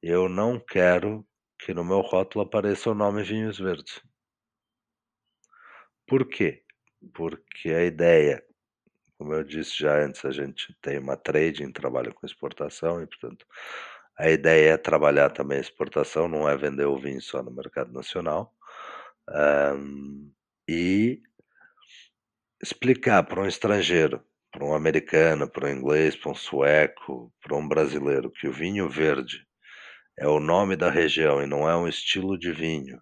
Eu 0.02 0.28
não 0.28 0.58
quero 0.58 1.26
que 1.58 1.74
no 1.74 1.84
meu 1.84 2.00
rótulo 2.00 2.44
apareça 2.44 2.90
o 2.90 2.94
nome 2.94 3.22
Vinhos 3.22 3.58
Verdes. 3.58 4.00
Por 6.06 6.28
quê? 6.28 6.62
Porque 7.12 7.70
a 7.70 7.84
ideia, 7.84 8.42
como 9.18 9.34
eu 9.34 9.44
disse 9.44 9.78
já 9.78 9.96
antes, 10.04 10.24
a 10.24 10.30
gente 10.30 10.74
tem 10.82 10.98
uma 10.98 11.16
trading, 11.16 11.72
trabalha 11.72 12.12
com 12.12 12.26
exportação 12.26 13.02
e, 13.02 13.06
portanto, 13.06 13.46
a 14.18 14.30
ideia 14.30 14.72
é 14.72 14.76
trabalhar 14.76 15.30
também 15.30 15.58
a 15.58 15.60
exportação, 15.60 16.28
não 16.28 16.48
é 16.48 16.56
vender 16.56 16.86
o 16.86 16.98
vinho 16.98 17.20
só 17.20 17.42
no 17.42 17.50
mercado 17.50 17.92
nacional. 17.92 18.52
Um, 19.28 20.30
e 20.68 21.20
explicar 22.62 23.22
para 23.24 23.42
um 23.42 23.46
estrangeiro, 23.46 24.22
para 24.50 24.64
um 24.64 24.74
americano, 24.74 25.48
para 25.48 25.66
um 25.68 25.70
inglês, 25.70 26.16
para 26.16 26.30
um 26.32 26.34
sueco, 26.34 27.32
para 27.42 27.56
um 27.56 27.66
brasileiro, 27.66 28.30
que 28.30 28.48
o 28.48 28.52
vinho 28.52 28.88
verde 28.88 29.46
é 30.18 30.28
o 30.28 30.40
nome 30.40 30.76
da 30.76 30.90
região 30.90 31.42
e 31.42 31.46
não 31.46 31.68
é 31.68 31.76
um 31.76 31.88
estilo 31.88 32.38
de 32.38 32.52
vinho, 32.52 33.00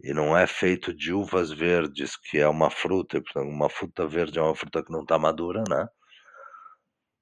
e 0.00 0.12
não 0.12 0.36
é 0.36 0.46
feito 0.46 0.92
de 0.94 1.12
uvas 1.12 1.50
verdes, 1.50 2.16
que 2.16 2.38
é 2.38 2.48
uma 2.48 2.70
fruta, 2.70 3.22
uma 3.36 3.68
fruta 3.68 4.06
verde 4.06 4.38
é 4.38 4.42
uma 4.42 4.54
fruta 4.54 4.82
que 4.82 4.92
não 4.92 5.02
está 5.02 5.18
madura, 5.18 5.64
né? 5.68 5.88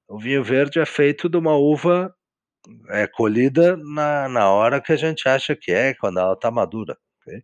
O 0.07 0.19
vinho 0.19 0.43
verde 0.43 0.79
é 0.79 0.85
feito 0.85 1.27
de 1.29 1.37
uma 1.37 1.55
uva 1.55 2.13
é 2.89 3.07
colhida 3.07 3.77
na, 3.77 4.27
na 4.27 4.49
hora 4.51 4.81
que 4.81 4.91
a 4.91 4.95
gente 4.95 5.27
acha 5.27 5.55
que 5.55 5.71
é, 5.71 5.93
quando 5.93 6.19
ela 6.19 6.33
está 6.33 6.51
madura. 6.51 6.97
Okay? 7.21 7.43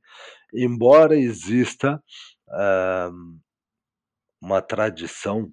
Embora 0.53 1.15
exista 1.15 2.01
uh, 2.47 3.39
uma 4.41 4.61
tradição 4.61 5.51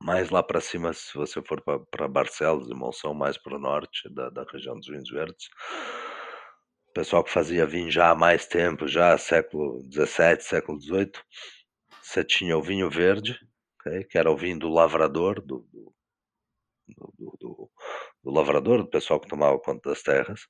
mais 0.00 0.30
lá 0.30 0.42
para 0.42 0.60
cima, 0.60 0.92
se 0.92 1.14
você 1.14 1.40
for 1.42 1.62
para 1.90 2.08
Barcelos 2.08 2.68
e 2.68 2.74
Monção, 2.74 3.14
mais 3.14 3.38
para 3.38 3.56
o 3.56 3.60
norte 3.60 4.08
da, 4.12 4.28
da 4.28 4.44
região 4.44 4.76
dos 4.78 4.88
vinhos 4.88 5.08
verdes, 5.08 5.48
pessoal 6.94 7.24
que 7.24 7.30
fazia 7.30 7.66
vinho 7.66 7.90
já 7.90 8.10
há 8.10 8.14
mais 8.14 8.46
tempo, 8.46 8.86
já 8.86 9.18
século 9.18 9.82
XVII, 9.92 10.40
século 10.40 10.80
XVIII, 10.80 11.12
você 12.00 12.24
tinha 12.24 12.56
o 12.56 12.62
vinho 12.62 12.88
verde, 12.88 13.38
okay, 13.80 14.04
que 14.04 14.16
era 14.16 14.30
o 14.30 14.36
vinho 14.36 14.58
do 14.58 14.68
lavrador, 14.68 15.40
do, 15.40 15.66
do, 15.72 15.94
do, 17.18 17.36
do, 17.40 17.70
do 18.22 18.30
lavrador, 18.30 18.78
do 18.78 18.88
pessoal 18.88 19.18
que 19.20 19.28
tomava 19.28 19.58
conta 19.58 19.90
das 19.90 20.02
terras, 20.02 20.42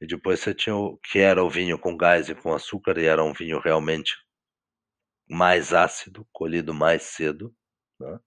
e 0.00 0.06
depois 0.06 0.40
você 0.40 0.54
tinha 0.54 0.74
o 0.74 0.96
que 0.98 1.18
era 1.18 1.44
o 1.44 1.50
vinho 1.50 1.78
com 1.78 1.96
gás 1.96 2.28
e 2.30 2.34
com 2.34 2.54
açúcar, 2.54 2.98
e 2.98 3.04
era 3.04 3.22
um 3.22 3.34
vinho 3.34 3.60
realmente 3.60 4.12
mais 5.28 5.72
ácido, 5.72 6.26
colhido 6.32 6.74
mais 6.74 7.02
cedo, 7.02 7.54
né? 8.00 8.18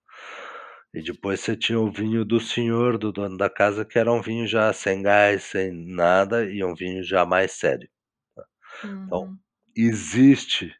E 0.93 1.01
depois 1.01 1.39
você 1.39 1.55
tinha 1.55 1.79
o 1.79 1.91
vinho 1.91 2.23
do 2.23 2.39
senhor, 2.39 3.00
do 3.00 3.12
dono 3.12 3.35
da 3.35 3.50
casa, 3.50 3.83
que 3.83 3.97
era 3.97 4.12
um 4.12 4.21
vinho 4.21 4.45
já 4.45 4.71
sem 4.71 5.01
gás, 5.01 5.43
sem 5.43 5.71
nada, 5.71 6.45
e 6.45 6.63
um 6.63 6.75
vinho 6.75 7.03
já 7.03 7.25
mais 7.25 7.53
sério. 7.53 7.89
Tá? 8.35 8.45
Então, 8.77 8.91
uhum. 8.91 9.05
Então, 9.05 9.39
existe 9.75 10.71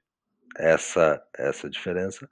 essa, 0.56 1.20
essa 1.36 1.68
diferença. 1.68 2.30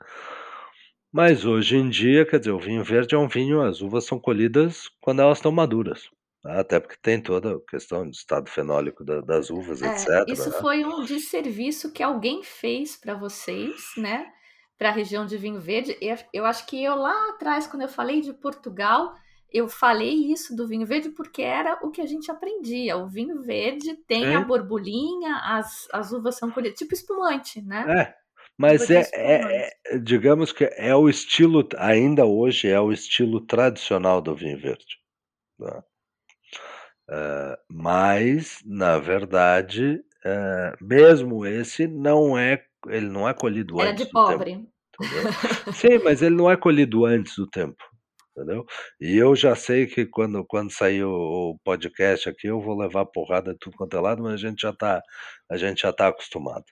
Mas 1.11 1.43
hoje 1.43 1.75
em 1.75 1.89
dia, 1.89 2.25
quer 2.25 2.39
dizer, 2.39 2.51
o 2.51 2.59
vinho 2.59 2.83
verde 2.83 3.15
é 3.15 3.17
um 3.17 3.27
vinho, 3.27 3.61
as 3.61 3.81
uvas 3.81 4.05
são 4.05 4.19
colhidas 4.19 4.87
quando 5.01 5.21
elas 5.21 5.39
estão 5.39 5.51
maduras. 5.51 6.09
Tá? 6.41 6.59
Até 6.59 6.79
porque 6.79 6.95
tem 7.01 7.19
toda 7.19 7.55
a 7.55 7.59
questão 7.69 8.05
do 8.05 8.11
estado 8.11 8.49
fenólico 8.49 9.03
da, 9.03 9.21
das 9.21 9.49
uvas, 9.49 9.81
é, 9.81 9.87
etc. 9.87 10.07
Isso 10.27 10.49
né? 10.49 10.57
foi 10.59 10.85
um 10.85 11.03
desserviço 11.03 11.91
que 11.91 12.03
alguém 12.03 12.43
fez 12.43 12.95
para 12.95 13.15
vocês, 13.15 13.91
né? 13.97 14.31
Para 14.81 14.89
a 14.89 14.93
região 14.93 15.27
de 15.27 15.37
vinho 15.37 15.61
verde. 15.61 15.95
Eu 16.33 16.43
acho 16.43 16.65
que 16.65 16.83
eu 16.83 16.95
lá 16.95 17.29
atrás, 17.29 17.67
quando 17.67 17.83
eu 17.83 17.87
falei 17.87 18.19
de 18.19 18.33
Portugal, 18.33 19.13
eu 19.53 19.69
falei 19.69 20.31
isso 20.31 20.55
do 20.55 20.67
vinho 20.67 20.87
verde 20.87 21.09
porque 21.09 21.43
era 21.43 21.77
o 21.83 21.91
que 21.91 22.01
a 22.01 22.05
gente 22.07 22.31
aprendia. 22.31 22.97
O 22.97 23.07
vinho 23.07 23.43
verde 23.43 23.93
tem 24.07 24.25
é. 24.25 24.35
a 24.35 24.41
borbulhinha, 24.41 25.35
as, 25.43 25.87
as 25.93 26.11
uvas 26.11 26.35
são 26.35 26.49
colhidas, 26.49 26.79
tipo 26.79 26.95
espumante, 26.95 27.61
né? 27.61 27.85
É, 27.95 28.15
mas 28.57 28.89
é, 28.89 29.07
é, 29.13 29.69
é, 29.85 29.99
digamos 29.99 30.51
que 30.51 30.63
é 30.75 30.95
o 30.95 31.07
estilo, 31.07 31.69
ainda 31.77 32.25
hoje 32.25 32.67
é 32.67 32.81
o 32.81 32.91
estilo 32.91 33.39
tradicional 33.39 34.19
do 34.19 34.35
vinho 34.35 34.59
verde. 34.59 34.97
Tá? 35.59 35.83
Uh, 37.07 37.55
mas, 37.69 38.57
na 38.65 38.97
verdade, 38.97 40.03
uh, 40.25 40.83
mesmo 40.83 41.45
esse 41.45 41.85
não 41.85 42.35
é, 42.35 42.65
ele 42.87 43.07
não 43.07 43.27
é 43.27 43.33
colhido 43.33 43.79
Era 43.79 43.91
antes 43.91 44.05
de 44.05 44.11
pobre. 44.11 44.67
Sim, 45.73 45.99
mas 46.03 46.21
ele 46.21 46.35
não 46.35 46.49
é 46.49 46.55
colhido 46.55 47.05
antes 47.05 47.35
do 47.35 47.47
tempo, 47.47 47.83
entendeu? 48.35 48.65
E 48.99 49.17
eu 49.17 49.35
já 49.35 49.55
sei 49.55 49.87
que 49.87 50.05
quando, 50.05 50.45
quando 50.45 50.71
sair 50.71 51.03
o, 51.03 51.11
o 51.51 51.59
podcast 51.63 52.29
aqui, 52.29 52.47
eu 52.47 52.61
vou 52.61 52.77
levar 52.77 53.05
porrada 53.05 53.53
de 53.53 53.59
tudo 53.59 53.77
quanto 53.77 53.97
é 53.97 53.99
lado, 53.99 54.21
mas 54.21 54.33
a 54.33 54.37
gente 54.37 54.61
já 54.61 54.69
está 54.69 55.01
a 55.49 55.57
gente 55.57 55.81
já 55.81 55.91
tá 55.91 56.07
acostumado. 56.07 56.65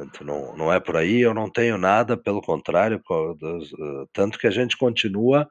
Então, 0.00 0.26
não, 0.26 0.56
não 0.56 0.72
é 0.72 0.80
por 0.80 0.96
aí, 0.96 1.20
eu 1.20 1.34
não 1.34 1.50
tenho 1.50 1.76
nada, 1.76 2.16
pelo 2.16 2.40
contrário, 2.40 3.02
tanto 4.12 4.38
que 4.38 4.46
a 4.46 4.50
gente 4.50 4.76
continua, 4.76 5.48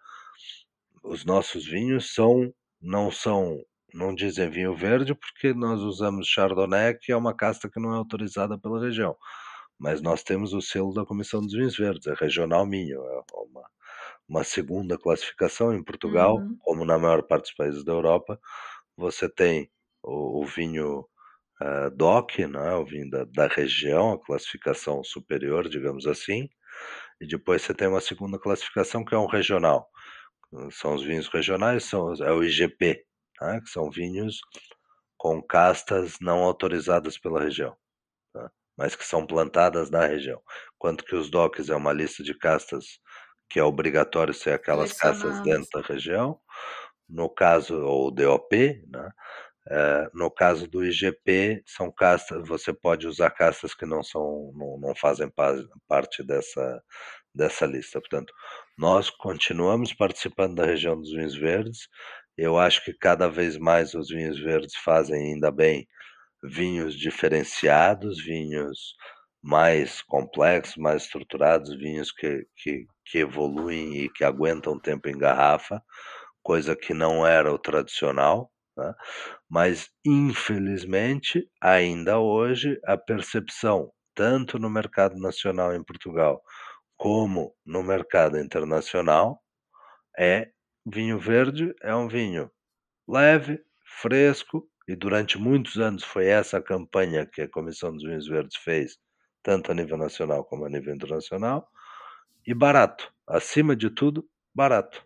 os 1.04 1.24
nossos 1.24 1.66
vinhos 1.66 2.14
são, 2.14 2.52
não 2.82 3.12
são, 3.12 3.58
não 3.94 4.14
dizem 4.14 4.50
vinho 4.50 4.76
verde, 4.76 5.14
porque 5.14 5.54
nós 5.54 5.82
usamos 5.82 6.28
Chardonnay, 6.28 6.96
que 6.96 7.12
é 7.12 7.16
uma 7.16 7.36
casta 7.36 7.70
que 7.70 7.80
não 7.80 7.94
é 7.94 7.98
autorizada 7.98 8.58
pela 8.58 8.82
região. 8.82 9.16
Mas 9.80 10.02
nós 10.02 10.24
temos 10.24 10.54
o 10.54 10.62
selo 10.62 10.94
da 10.94 11.06
Comissão 11.06 11.42
dos 11.42 11.54
Vinhos 11.54 11.78
Verdes, 11.78 12.06
é 12.08 12.14
regional 12.14 12.66
Minho, 12.66 13.00
é 13.00 13.22
uma, 13.34 13.64
uma 14.28 14.44
segunda 14.44 14.98
classificação 14.98 15.74
em 15.74 15.84
Portugal, 15.84 16.36
uhum. 16.36 16.58
como 16.60 16.86
na 16.86 17.00
maior 17.00 17.24
parte 17.24 17.44
dos 17.44 17.54
países 17.54 17.84
da 17.86 17.94
Europa, 17.94 18.40
você 18.98 19.30
tem 19.30 19.72
o, 20.04 20.42
o 20.42 20.46
vinho 20.46 21.08
uh, 21.62 21.90
DOC, 21.96 22.46
né, 22.48 22.76
o 22.76 22.86
vinho 22.86 23.10
da, 23.10 23.24
da 23.26 23.48
região, 23.48 24.14
a 24.14 24.20
classificação 24.20 25.04
superior, 25.04 25.70
digamos 25.70 26.06
assim, 26.06 26.50
e 27.22 27.28
depois 27.28 27.62
você 27.62 27.74
tem 27.74 27.88
uma 27.88 28.02
segunda 28.02 28.38
classificação 28.38 29.04
que 29.04 29.16
é 29.16 29.18
um 29.18 29.28
regional. 29.28 29.90
São 30.72 30.96
os 30.96 31.04
vinhos 31.04 31.28
regionais, 31.28 31.86
são, 31.86 32.14
é 32.24 32.32
o 32.32 32.44
IGP, 32.44 33.06
né, 33.42 33.62
que 33.64 33.70
são 33.70 33.90
vinhos 33.90 34.40
com 35.18 35.42
castas 35.42 36.18
não 36.22 36.40
autorizadas 36.40 37.18
pela 37.18 37.42
região, 37.42 37.76
mas 38.80 38.96
que 38.96 39.06
são 39.06 39.28
plantadas 39.28 39.92
na 39.92 40.06
região. 40.06 40.42
Quanto 40.78 41.04
que 41.04 41.14
os 41.14 41.30
DOCs 41.30 41.70
é 41.70 41.76
uma 41.76 41.92
lista 41.92 42.24
de 42.24 42.34
castas 42.34 42.86
que 43.50 43.60
é 43.60 43.64
obrigatório 43.64 44.34
ser 44.34 44.52
aquelas 44.52 44.94
castas 44.94 45.42
dentro 45.42 45.68
da 45.74 45.82
região, 45.82 46.40
no 47.10 47.30
caso, 47.30 47.76
ou 47.78 48.10
DOP, 48.10 48.82
né, 48.88 49.12
Uh, 49.68 50.10
no 50.18 50.32
caso 50.32 50.68
do 50.68 50.84
IGP, 50.84 51.62
são 51.64 51.92
castas, 51.92 52.48
você 52.48 52.74
pode 52.74 53.06
usar 53.06 53.30
castas 53.30 53.76
que 53.76 53.86
não 53.86 54.02
são, 54.02 54.52
não, 54.56 54.80
não 54.80 54.96
fazem 54.96 55.32
parte 55.88 56.24
dessa, 56.24 56.82
dessa 57.36 57.68
lista. 57.68 58.00
Portanto, 58.00 58.34
nós 58.76 59.12
continuamos 59.12 59.94
participando 59.94 60.56
da 60.56 60.66
região 60.66 61.00
dos 61.00 61.12
vinhos 61.12 61.36
verdes. 61.36 61.88
Eu 62.36 62.58
acho 62.58 62.84
que 62.84 62.94
cada 62.94 63.28
vez 63.30 63.58
mais 63.58 63.94
os 63.94 64.10
vinhos 64.10 64.40
verdes 64.40 64.76
fazem 64.78 65.34
ainda 65.34 65.52
bem 65.52 65.88
vinhos 66.44 66.96
diferenciados, 66.96 68.24
vinhos 68.24 68.96
mais 69.42 70.02
complexos, 70.02 70.76
mais 70.78 71.04
estruturados, 71.04 71.78
vinhos 71.78 72.12
que, 72.12 72.46
que, 72.58 72.86
que 73.06 73.20
evoluem 73.20 73.98
e 73.98 74.10
que 74.10 74.24
aguentam 74.24 74.80
tempo 74.80 75.08
em 75.10 75.18
garrafa, 75.18 75.82
coisa 76.42 76.76
que 76.76 76.94
não 76.94 77.26
era 77.26 77.52
o 77.54 77.58
tradicional. 77.58 78.52
Tá? 78.76 78.96
Mas, 79.50 79.90
infelizmente, 80.06 81.50
ainda 81.62 82.20
hoje, 82.20 82.80
a 82.86 82.98
percepção, 82.98 83.92
tanto 84.14 84.60
no 84.60 84.70
mercado 84.70 85.18
nacional 85.18 85.74
em 85.74 85.84
Portugal, 85.84 86.42
como 86.98 87.56
no 87.66 87.82
mercado 87.82 88.38
internacional, 88.38 89.42
é 90.18 90.50
vinho 90.86 91.20
verde 91.20 91.74
é 91.82 91.96
um 91.96 92.08
vinho 92.08 92.52
leve, 93.08 93.60
fresco, 94.02 94.68
e 94.90 94.96
durante 94.96 95.38
muitos 95.38 95.78
anos 95.78 96.04
foi 96.04 96.26
essa 96.26 96.58
a 96.58 96.64
campanha 96.64 97.24
que 97.24 97.44
a 97.44 97.48
Comissão 97.48 97.94
dos 97.94 98.02
Vinhos 98.02 98.28
Verdes 98.28 98.58
fez, 98.58 98.98
tanto 99.44 99.72
a 99.72 99.76
nível 99.76 99.96
nacional 99.96 100.44
como 100.44 100.66
a 100.66 100.70
nível 100.70 100.96
internacional, 100.96 101.70
e 102.44 102.56
barato, 102.56 103.14
acima 103.28 103.76
de 103.76 103.92
tudo, 103.92 104.28
barato. 104.52 105.06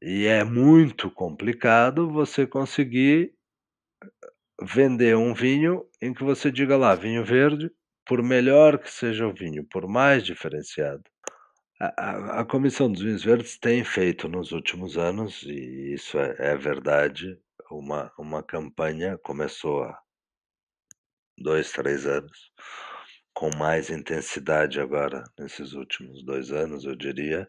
E 0.00 0.24
é 0.24 0.42
muito 0.42 1.10
complicado 1.10 2.10
você 2.10 2.46
conseguir 2.46 3.34
vender 4.62 5.14
um 5.14 5.34
vinho 5.34 5.86
em 6.00 6.14
que 6.14 6.24
você 6.24 6.50
diga 6.50 6.78
lá, 6.78 6.94
vinho 6.94 7.22
verde, 7.26 7.70
por 8.06 8.22
melhor 8.22 8.78
que 8.78 8.90
seja 8.90 9.26
o 9.26 9.34
vinho, 9.34 9.66
por 9.70 9.86
mais 9.86 10.24
diferenciado. 10.24 11.02
A, 11.78 11.92
a, 11.98 12.40
a 12.40 12.44
Comissão 12.46 12.90
dos 12.90 13.02
Vinhos 13.02 13.22
Verdes 13.22 13.58
tem 13.58 13.84
feito 13.84 14.28
nos 14.28 14.50
últimos 14.52 14.96
anos, 14.96 15.42
e 15.42 15.92
isso 15.92 16.18
é, 16.18 16.36
é 16.38 16.56
verdade, 16.56 17.38
uma, 17.78 18.12
uma 18.18 18.42
campanha, 18.42 19.18
começou 19.18 19.82
há 19.84 20.00
dois, 21.38 21.70
três 21.72 22.06
anos, 22.06 22.50
com 23.34 23.50
mais 23.56 23.90
intensidade 23.90 24.80
agora, 24.80 25.24
nesses 25.38 25.72
últimos 25.72 26.24
dois 26.24 26.50
anos, 26.50 26.84
eu 26.84 26.96
diria, 26.96 27.48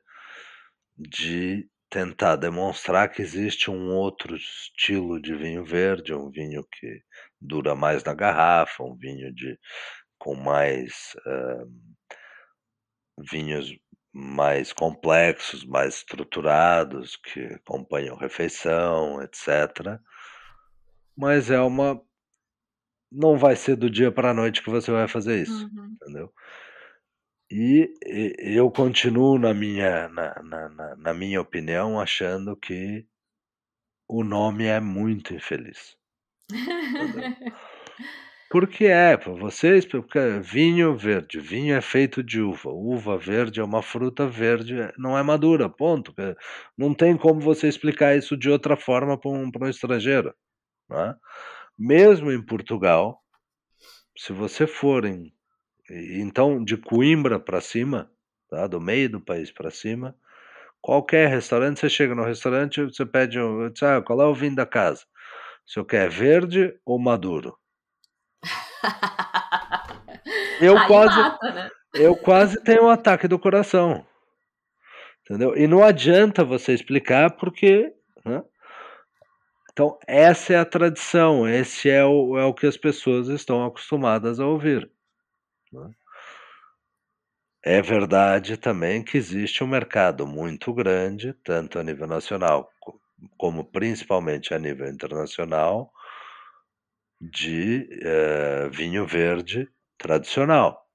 de 0.98 1.70
tentar 1.90 2.36
demonstrar 2.36 3.10
que 3.10 3.22
existe 3.22 3.72
um 3.72 3.94
outro 3.96 4.36
estilo 4.36 5.22
de 5.22 5.34
vinho 5.36 5.64
verde, 5.64 6.14
um 6.14 6.30
vinho 6.30 6.66
que 6.72 7.02
dura 7.40 7.76
mais 7.76 8.04
na 8.04 8.14
garrafa, 8.14 8.84
um 8.84 8.96
vinho 8.96 9.34
de 9.34 9.58
com 10.18 10.36
mais 10.36 11.16
uh, 11.26 11.72
vinhos 13.30 13.74
mais 14.14 14.74
complexos, 14.74 15.64
mais 15.64 15.98
estruturados, 15.98 17.16
que 17.18 17.40
acompanham 17.54 18.18
refeição, 18.18 19.22
etc. 19.22 20.00
Mas 21.18 21.50
é 21.50 21.60
uma 21.60 22.02
não 23.12 23.38
vai 23.38 23.56
ser 23.56 23.76
do 23.76 23.90
dia 23.90 24.12
para 24.12 24.32
a 24.32 24.34
noite 24.34 24.62
que 24.62 24.70
você 24.70 24.92
vai 24.92 25.08
fazer 25.08 25.42
isso, 25.42 25.66
uhum. 25.66 25.96
entendeu? 26.02 26.34
E, 27.50 27.94
eu 28.38 28.70
continuo 28.70 29.40
na 29.40 29.54
minha, 29.54 30.10
na, 30.10 30.44
na, 30.44 30.96
na 30.98 31.14
minha 31.14 31.40
opinião 31.40 32.00
achando 32.00 32.58
que 32.58 33.06
o 34.08 34.24
nome 34.24 34.66
é 34.66 34.80
muito 34.80 35.34
infeliz. 35.34 35.96
Porque 38.50 38.86
é, 38.86 39.18
para 39.18 39.34
vocês, 39.34 39.86
porque 39.86 40.40
vinho 40.42 40.96
verde, 40.96 41.38
vinho 41.38 41.76
é 41.76 41.82
feito 41.82 42.24
de 42.24 42.40
uva, 42.42 42.70
uva 42.70 43.18
verde 43.18 43.60
é 43.60 43.64
uma 43.64 43.82
fruta 43.82 44.26
verde, 44.26 44.74
não 44.98 45.18
é 45.18 45.22
madura, 45.22 45.68
ponto. 45.68 46.16
Não 46.78 46.94
tem 46.94 47.18
como 47.18 47.42
você 47.42 47.68
explicar 47.68 48.16
isso 48.16 48.38
de 48.38 48.50
outra 48.50 48.78
forma 48.78 49.20
para 49.20 49.32
um, 49.32 49.52
um 49.54 49.68
estrangeiro. 49.68 50.34
É? 50.92 51.16
Mesmo 51.78 52.32
em 52.32 52.42
Portugal, 52.42 53.22
se 54.16 54.34
você 54.34 54.66
for 54.66 55.06
em 55.06 55.34
então, 55.90 56.64
de 56.64 56.76
Coimbra 56.76 57.40
para 57.40 57.62
cima, 57.62 58.12
tá? 58.50 58.68
do 58.68 58.80
meio 58.80 59.10
do 59.10 59.22
país 59.22 59.52
para 59.52 59.72
cima, 59.72 60.16
qualquer 60.82 61.30
restaurante, 61.30 61.80
você 61.80 61.90
chega 61.90 62.14
no 62.14 62.24
restaurante, 62.24 62.84
você 62.84 63.06
pede, 63.06 63.40
um, 63.40 63.68
ah, 63.68 64.02
qual 64.02 64.22
é 64.22 64.26
o 64.26 64.34
vinho 64.34 64.56
da 64.56 64.66
casa? 64.66 65.06
Se 65.66 65.80
eu 65.80 65.86
quer 65.86 66.10
verde 66.10 66.78
ou 66.86 67.00
maduro? 67.00 67.58
eu 70.62 70.78
Aí 70.78 70.88
quase, 70.88 71.18
mata, 71.18 71.52
né? 71.52 71.70
eu 71.94 72.16
quase 72.16 72.62
tenho 72.64 72.84
um 72.86 72.90
ataque 72.90 73.28
do 73.28 73.40
coração, 73.40 74.06
entendeu? 75.22 75.56
E 75.56 75.68
não 75.68 75.84
adianta 75.84 76.44
você 76.44 76.74
explicar 76.74 77.32
porque, 77.32 77.94
né? 78.26 78.44
Então 79.78 79.96
essa 80.08 80.54
é 80.54 80.56
a 80.58 80.66
tradição, 80.66 81.48
esse 81.48 81.88
é 81.88 82.04
o, 82.04 82.36
é 82.36 82.44
o 82.44 82.52
que 82.52 82.66
as 82.66 82.76
pessoas 82.76 83.28
estão 83.28 83.64
acostumadas 83.64 84.40
a 84.40 84.46
ouvir. 84.48 84.90
Né? 85.72 85.92
É 87.64 87.80
verdade 87.80 88.58
também 88.58 89.04
que 89.04 89.20
existe 89.20 89.64
um 89.64 89.68
mercado 89.68 90.26
muito 90.26 90.74
grande, 90.74 91.32
tanto 91.44 91.78
a 91.78 91.84
nível 91.84 92.08
nacional 92.08 92.68
como 93.38 93.64
principalmente 93.64 94.52
a 94.52 94.58
nível 94.58 94.90
internacional, 94.90 95.94
de 97.22 97.88
eh, 98.02 98.70
vinho 98.72 99.06
verde 99.06 99.70
tradicional. 99.96 100.88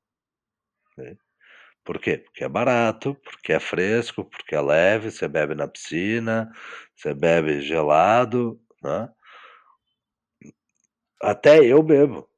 Né? 0.99 1.17
Por 1.85 2.01
quê? 2.01 2.19
Porque 2.19 2.43
é 2.43 2.49
barato, 2.49 3.15
porque 3.25 3.53
é 3.53 3.61
fresco, 3.61 4.25
porque 4.25 4.57
é 4.57 4.61
leve, 4.61 5.13
você 5.13 5.29
bebe 5.29 5.55
na 5.55 5.69
piscina, 5.69 6.51
você 6.97 7.15
bebe 7.15 7.61
gelado, 7.61 8.61
né? 8.83 9.09
Até 11.21 11.65
eu 11.65 11.83
bebo. 11.83 12.29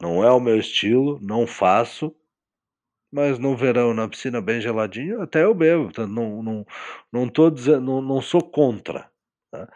Não 0.00 0.24
é 0.24 0.32
o 0.32 0.40
meu 0.40 0.58
estilo, 0.58 1.18
não 1.20 1.46
faço, 1.46 2.16
mas 3.12 3.38
no 3.38 3.54
verão, 3.54 3.92
na 3.92 4.08
piscina 4.08 4.40
bem 4.40 4.60
geladinho, 4.60 5.20
até 5.20 5.44
eu 5.44 5.54
bebo. 5.54 5.90
Não, 6.06 6.42
não, 6.42 6.66
não, 7.12 7.28
tô 7.28 7.50
dizendo, 7.50 7.82
não, 7.82 8.00
não 8.00 8.22
sou 8.22 8.42
contra. 8.42 9.10
Tá? 9.50 9.70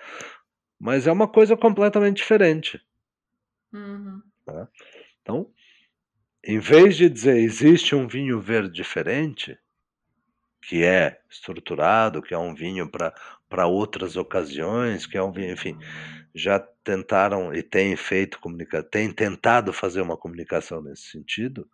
Mas 0.81 1.07
é 1.07 1.13
uma 1.13 1.29
coisa 1.29 1.57
completamente 1.57 2.19
diferente. 2.19 2.81
Uhum. 3.73 4.23
Tá? 4.47 4.69
Então, 5.21 5.51
em 6.43 6.59
vez 6.59 6.97
de 6.97 7.09
dizer 7.09 7.37
existe 7.37 7.95
um 7.95 8.07
vinho 8.07 8.41
verde 8.41 8.73
diferente, 8.73 9.59
que 10.63 10.83
é 10.83 11.21
estruturado, 11.29 12.23
que 12.23 12.33
é 12.33 12.39
um 12.39 12.55
vinho 12.55 12.89
para 12.89 13.15
outras 13.67 14.17
ocasiões, 14.17 15.07
que 15.07 15.17
é 15.17 15.23
um 15.23 15.33
vinho, 15.33 15.53
enfim, 15.53 15.79
já 16.35 16.59
tentaram 16.59 17.55
e 17.55 17.63
têm 17.63 17.97
feito 17.97 18.41
comunicação, 18.41 18.89
têm 18.91 19.13
tentado 19.13 19.73
fazer 19.73 20.01
uma 20.01 20.17
comunicação 20.17 20.83
nesse 20.83 21.11
sentido. 21.11 21.69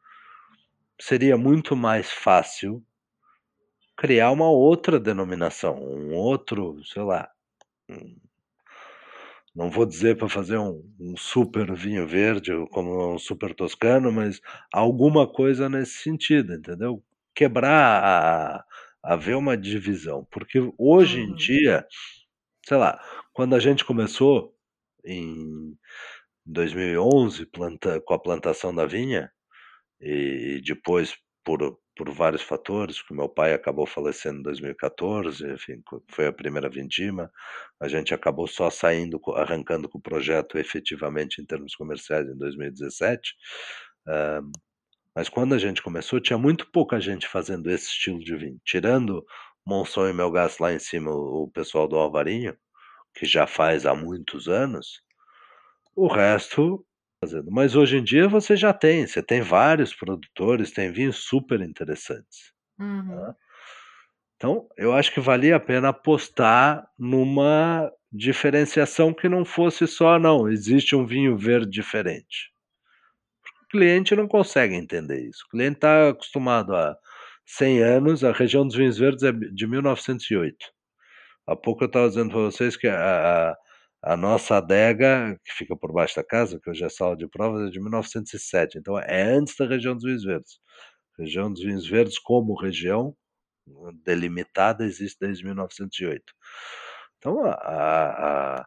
seria 1.01 1.37
muito 1.37 1.75
mais 1.77 2.11
fácil 2.11 2.85
criar 3.97 4.31
uma 4.31 4.49
outra 4.51 4.99
denominação, 5.01 5.77
um 5.79 6.15
outro, 6.15 6.83
sei 6.85 7.03
lá, 7.03 7.29
um, 7.89 8.17
não 9.55 9.71
vou 9.71 9.85
dizer 9.85 10.17
para 10.17 10.29
fazer 10.29 10.59
um, 10.59 10.83
um, 10.99 11.17
super 11.17 11.73
vinho 11.75 12.07
verde 12.07 12.53
como 12.71 13.15
um 13.15 13.19
super 13.19 13.55
toscano, 13.55 14.13
mas 14.13 14.41
alguma 14.73 15.27
coisa 15.27 15.69
nesse 15.69 16.03
sentido, 16.03 16.55
entendeu? 16.55 17.03
Quebrar 17.35 18.03
a, 18.05 18.65
haver 19.03 19.37
uma 19.37 19.57
divisão, 19.57 20.27
porque 20.31 20.59
hoje 20.79 21.21
uhum. 21.21 21.29
em 21.29 21.35
dia, 21.35 21.87
sei 22.67 22.77
lá, 22.77 23.01
quando 23.33 23.55
a 23.55 23.59
gente 23.59 23.85
começou 23.85 24.55
em 25.05 25.77
2011 26.45 27.47
planta, 27.47 28.01
com 28.01 28.15
a 28.15 28.19
plantação 28.19 28.75
da 28.75 28.87
vinha 28.87 29.31
e 30.01 30.61
depois 30.65 31.15
por, 31.45 31.79
por 31.97 32.11
vários 32.11 32.43
fatores, 32.43 33.03
que 33.03 33.15
meu 33.15 33.29
pai 33.29 33.53
acabou 33.53 33.87
falecendo 33.87 34.41
em 34.41 34.43
2014, 34.43 35.53
enfim, 35.53 35.83
foi 36.11 36.27
a 36.27 36.33
primeira 36.33 36.69
vindima, 36.69 37.31
a 37.81 37.89
gente 37.89 38.15
acabou 38.15 38.47
só 38.47 38.71
saindo, 38.71 39.21
arrancando 39.35 39.89
com 39.89 39.99
o 39.99 40.03
projeto 40.03 40.59
efetivamente 40.59 41.41
em 41.41 41.47
termos 41.47 41.75
comerciais 41.75 42.27
em 42.29 42.37
2017, 42.37 43.35
uh, 44.09 44.51
mas 45.21 45.29
quando 45.29 45.55
a 45.55 45.59
gente 45.59 45.83
começou, 45.83 46.19
tinha 46.19 46.39
muito 46.39 46.71
pouca 46.73 46.99
gente 46.99 47.29
fazendo 47.29 47.71
esse 47.71 47.89
estilo 47.89 48.21
de 48.21 48.35
vinho. 48.35 48.59
Tirando 48.65 49.23
Monson 49.67 50.09
e 50.09 50.15
Melgas 50.15 50.57
lá 50.57 50.73
em 50.73 50.79
cima, 50.79 51.11
o 51.11 51.47
pessoal 51.53 51.87
do 51.87 51.95
Alvarinho, 51.95 52.57
que 53.13 53.27
já 53.27 53.47
faz 53.47 53.85
há 53.85 53.95
muitos 53.95 54.49
anos, 54.49 55.03
o 55.95 56.07
resto 56.07 56.83
fazendo. 57.23 57.51
Mas 57.51 57.77
hoje 57.77 57.99
em 57.99 58.03
dia 58.03 58.31
você 58.31 58.57
já 58.57 58.73
tem, 58.73 59.07
você 59.07 59.23
tem 59.23 59.43
vários 59.43 59.95
produtores, 59.95 60.73
tem 60.73 60.91
vinhos 60.91 61.25
super 61.25 61.61
interessantes. 61.61 62.55
Uhum. 62.79 63.15
Tá? 63.15 63.35
Então, 64.37 64.69
eu 64.75 64.95
acho 64.95 65.13
que 65.13 65.21
valia 65.21 65.57
a 65.57 65.61
pena 65.61 65.91
apostar 65.91 66.89
numa 66.99 67.93
diferenciação 68.11 69.13
que 69.13 69.29
não 69.29 69.45
fosse 69.45 69.87
só, 69.87 70.19
não, 70.19 70.49
existe 70.49 70.97
um 70.97 71.05
vinho 71.05 71.37
verde 71.37 71.69
diferente 71.69 72.51
cliente 73.71 74.15
não 74.17 74.29
consegue 74.29 74.75
entender 74.75 75.29
isso. 75.29 75.45
O 75.47 75.51
cliente 75.51 75.77
está 75.77 76.09
acostumado 76.11 76.75
a 76.75 76.97
100 77.47 77.83
anos, 77.83 78.25
a 78.25 78.33
região 78.33 78.67
dos 78.67 78.77
vinhos 78.77 78.99
verdes 78.99 79.23
é 79.25 79.33
de 79.33 79.67
1908. 79.67 80.57
Há 81.47 81.57
pouco 81.57 81.85
eu 81.85 81.87
estava 81.87 82.09
dizendo 82.09 82.31
para 82.31 82.41
vocês 82.41 82.77
que 82.77 82.87
a, 82.87 83.51
a, 83.51 83.57
a, 84.05 84.17
nossa 84.17 84.59
adega, 84.59 85.39
que 85.45 85.53
fica 85.53 85.77
por 85.77 85.93
baixo 85.93 86.17
da 86.17 86.25
casa, 86.25 86.61
que 86.63 86.71
hoje 86.71 86.85
é 86.85 86.89
sala 86.89 87.17
de 87.17 87.29
provas, 87.29 87.69
é 87.69 87.71
de 87.71 87.81
1907. 87.81 88.79
Então 88.79 88.99
é 88.99 89.23
antes 89.23 89.57
da 89.57 89.67
região 89.67 89.95
dos 89.95 90.05
vinhos 90.05 90.25
verdes. 90.25 90.61
A 91.19 91.23
região 91.23 91.53
dos 91.53 91.63
vinhos 91.63 91.89
verdes, 91.89 92.19
como 92.19 92.55
região 92.61 93.17
delimitada, 94.05 94.85
existe 94.85 95.19
desde 95.21 95.45
1908. 95.45 96.23
Então 97.19 97.45
a, 97.45 97.53
a 98.61 98.67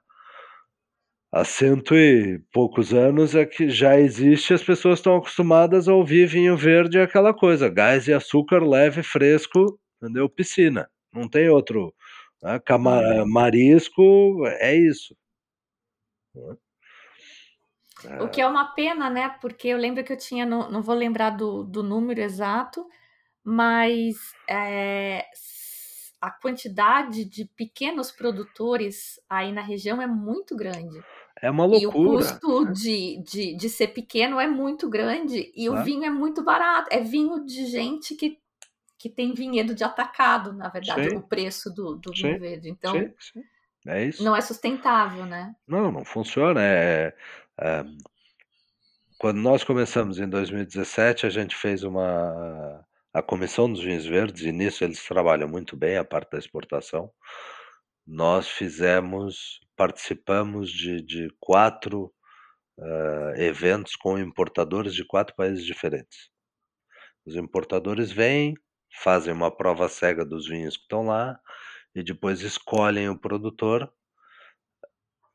há 1.33 1.43
cento 1.43 1.95
e 1.95 2.39
poucos 2.51 2.93
anos 2.93 3.33
é 3.33 3.43
que 3.43 3.67
já 3.67 3.99
existe, 3.99 4.53
as 4.53 4.63
pessoas 4.63 4.99
estão 4.99 5.15
acostumadas 5.15 5.87
a 5.87 5.93
ouvir 5.93 6.27
vinho 6.27 6.55
verde 6.55 6.99
é 6.99 7.01
aquela 7.01 7.33
coisa, 7.33 7.67
gás 7.67 8.07
e 8.07 8.13
açúcar 8.13 8.63
leve, 8.63 9.01
fresco, 9.01 9.79
entendeu? 9.97 10.29
Piscina, 10.29 10.87
não 11.11 11.27
tem 11.27 11.49
outro. 11.49 11.91
Né? 12.39 12.59
Cama 12.59 12.99
uhum. 12.99 13.25
marisco, 13.27 14.45
é 14.45 14.75
isso. 14.75 15.17
O 18.21 18.27
que 18.27 18.39
é 18.39 18.45
uma 18.45 18.65
pena, 18.75 19.09
né? 19.09 19.29
Porque 19.41 19.69
eu 19.69 19.77
lembro 19.77 20.03
que 20.03 20.13
eu 20.13 20.17
tinha, 20.17 20.45
não, 20.45 20.69
não 20.69 20.83
vou 20.83 20.93
lembrar 20.93 21.31
do, 21.31 21.63
do 21.63 21.81
número 21.81 22.21
exato, 22.21 22.85
mas 23.43 24.17
é, 24.47 25.25
a 26.21 26.29
quantidade 26.29 27.25
de 27.25 27.45
pequenos 27.45 28.11
produtores 28.11 29.19
aí 29.29 29.51
na 29.51 29.61
região 29.61 30.01
é 30.01 30.07
muito 30.07 30.55
grande. 30.55 31.03
É 31.41 31.49
uma 31.49 31.65
loucura. 31.65 31.81
E 31.81 31.87
o 31.87 31.91
custo 31.91 32.71
de, 32.71 33.17
de, 33.23 33.55
de 33.55 33.69
ser 33.69 33.87
pequeno 33.87 34.39
é 34.39 34.47
muito 34.47 34.89
grande 34.89 35.51
e 35.55 35.69
o 35.69 35.83
vinho 35.83 36.05
é 36.05 36.09
muito 36.09 36.43
barato. 36.43 36.89
É 36.91 37.01
vinho 37.01 37.45
de 37.45 37.65
gente 37.65 38.15
que, 38.15 38.37
que 38.97 39.09
tem 39.09 39.33
vinhedo 39.33 39.75
de 39.75 39.83
atacado, 39.83 40.53
na 40.53 40.69
verdade, 40.69 41.09
sim. 41.09 41.15
o 41.15 41.21
preço 41.21 41.69
do, 41.73 41.95
do 41.95 42.11
vinho 42.13 42.39
verde. 42.39 42.69
Então, 42.69 42.93
sim, 42.93 43.13
sim. 43.19 43.43
É 43.85 44.05
isso. 44.05 44.23
não 44.23 44.35
é 44.35 44.41
sustentável, 44.41 45.25
né? 45.25 45.53
Não, 45.67 45.91
não 45.91 46.05
funciona. 46.05 46.61
É, 46.61 47.13
é, 47.59 47.85
quando 49.17 49.37
nós 49.37 49.63
começamos 49.63 50.19
em 50.19 50.29
2017, 50.29 51.25
a 51.25 51.29
gente 51.29 51.55
fez 51.55 51.83
uma 51.83 52.85
a 53.13 53.21
comissão 53.21 53.71
dos 53.71 53.83
vinhos 53.83 54.05
verdes, 54.05 54.43
e 54.43 54.51
nisso 54.51 54.83
eles 54.83 55.05
trabalham 55.05 55.47
muito 55.47 55.77
bem 55.77 55.97
a 55.97 56.03
parte 56.03 56.31
da 56.31 56.39
exportação. 56.39 57.11
Nós 58.05 58.47
fizemos 58.47 59.59
participamos 59.75 60.71
de, 60.71 61.01
de 61.01 61.27
quatro 61.39 62.13
uh, 62.77 63.35
eventos 63.37 63.95
com 63.95 64.19
importadores 64.19 64.93
de 64.93 65.05
quatro 65.05 65.35
países 65.35 65.65
diferentes. 65.65 66.29
Os 67.25 67.35
importadores 67.35 68.11
vêm, 68.11 68.55
fazem 69.01 69.33
uma 69.33 69.55
prova 69.55 69.87
cega 69.87 70.25
dos 70.25 70.47
vinhos 70.47 70.75
que 70.75 70.83
estão 70.83 71.05
lá 71.05 71.39
e 71.95 72.03
depois 72.03 72.41
escolhem 72.41 73.09
o 73.09 73.17
produtor 73.17 73.91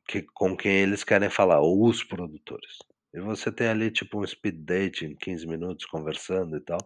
que, 0.07 0.23
com 0.33 0.55
quem 0.55 0.71
eles 0.71 1.03
querem 1.03 1.29
falar, 1.29 1.59
ou 1.59 1.87
os 1.87 2.03
produtores. 2.03 2.77
E 3.13 3.19
você 3.19 3.51
tem 3.51 3.67
ali 3.67 3.91
tipo 3.91 4.19
um 4.19 4.25
speed 4.27 4.63
date 4.63 5.05
em 5.05 5.15
15 5.15 5.47
minutos 5.47 5.85
conversando 5.85 6.57
e 6.57 6.61
tal. 6.61 6.79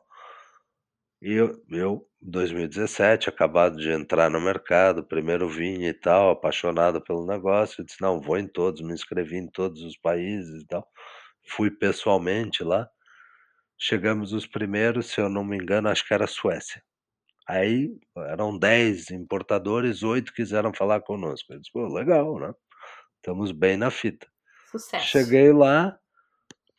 E 1.23 1.35
eu, 1.35 1.63
eu, 1.69 2.05
2017, 2.21 3.29
acabado 3.29 3.77
de 3.77 3.89
entrar 3.89 4.29
no 4.29 4.41
mercado, 4.41 5.05
primeiro 5.05 5.47
vinho 5.47 5.87
e 5.87 5.93
tal, 5.93 6.31
apaixonado 6.31 7.01
pelo 7.01 7.25
negócio, 7.25 7.79
eu 7.79 7.85
disse, 7.85 8.01
não, 8.01 8.19
vou 8.19 8.37
em 8.37 8.45
todos, 8.45 8.81
me 8.81 8.93
inscrevi 8.93 9.37
em 9.37 9.47
todos 9.49 9.81
os 9.83 9.97
países 9.97 10.63
e 10.63 10.67
tal. 10.67 10.85
Fui 11.47 11.71
pessoalmente 11.71 12.61
lá. 12.61 12.89
Chegamos 13.79 14.33
os 14.33 14.45
primeiros, 14.45 15.11
se 15.11 15.21
eu 15.21 15.29
não 15.29 15.45
me 15.45 15.55
engano, 15.55 15.87
acho 15.87 16.05
que 16.05 16.13
era 16.13 16.27
Suécia. 16.27 16.83
Aí 17.47 17.89
eram 18.27 18.59
10 18.59 19.11
importadores, 19.11 20.03
oito 20.03 20.33
quiseram 20.33 20.73
falar 20.73 20.99
conosco. 20.99 21.53
Eu 21.53 21.59
disse, 21.59 21.71
pô, 21.71 21.87
legal, 21.87 22.37
né? 22.37 22.53
Estamos 23.15 23.53
bem 23.53 23.77
na 23.77 23.89
fita. 23.89 24.27
Sucesso. 24.69 25.07
Cheguei 25.07 25.53
lá, 25.53 25.97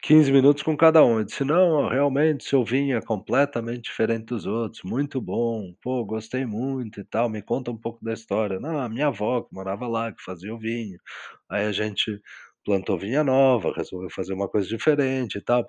15 0.05 0.31
minutos 0.31 0.62
com 0.62 0.77
cada 0.77 1.03
um. 1.03 1.19
Eu 1.19 1.25
disse: 1.25 1.45
Não, 1.45 1.88
realmente, 1.88 2.45
seu 2.45 2.62
vinho 2.62 2.97
é 2.97 3.01
completamente 3.01 3.85
diferente 3.85 4.27
dos 4.27 4.45
outros, 4.45 4.83
muito 4.85 5.19
bom, 5.19 5.75
pô, 5.83 6.05
gostei 6.05 6.45
muito 6.45 7.01
e 7.01 7.05
tal. 7.05 7.27
Me 7.31 7.40
conta 7.40 7.71
um 7.71 7.77
pouco 7.77 8.05
da 8.05 8.12
história. 8.12 8.61
Não, 8.61 8.79
a 8.81 8.88
minha 8.88 9.07
avó 9.07 9.40
que 9.43 9.55
morava 9.55 9.88
lá, 9.88 10.12
que 10.12 10.23
fazia 10.23 10.55
o 10.55 10.59
vinho. 10.59 10.99
Aí 11.49 11.64
a 11.64 11.73
gente 11.73 12.21
plantou 12.67 12.99
vinha 12.99 13.25
nova, 13.25 13.73
resolveu 13.75 14.11
fazer 14.11 14.35
uma 14.35 14.47
coisa 14.47 14.69
diferente 14.69 15.38
e 15.38 15.40
tal. 15.40 15.64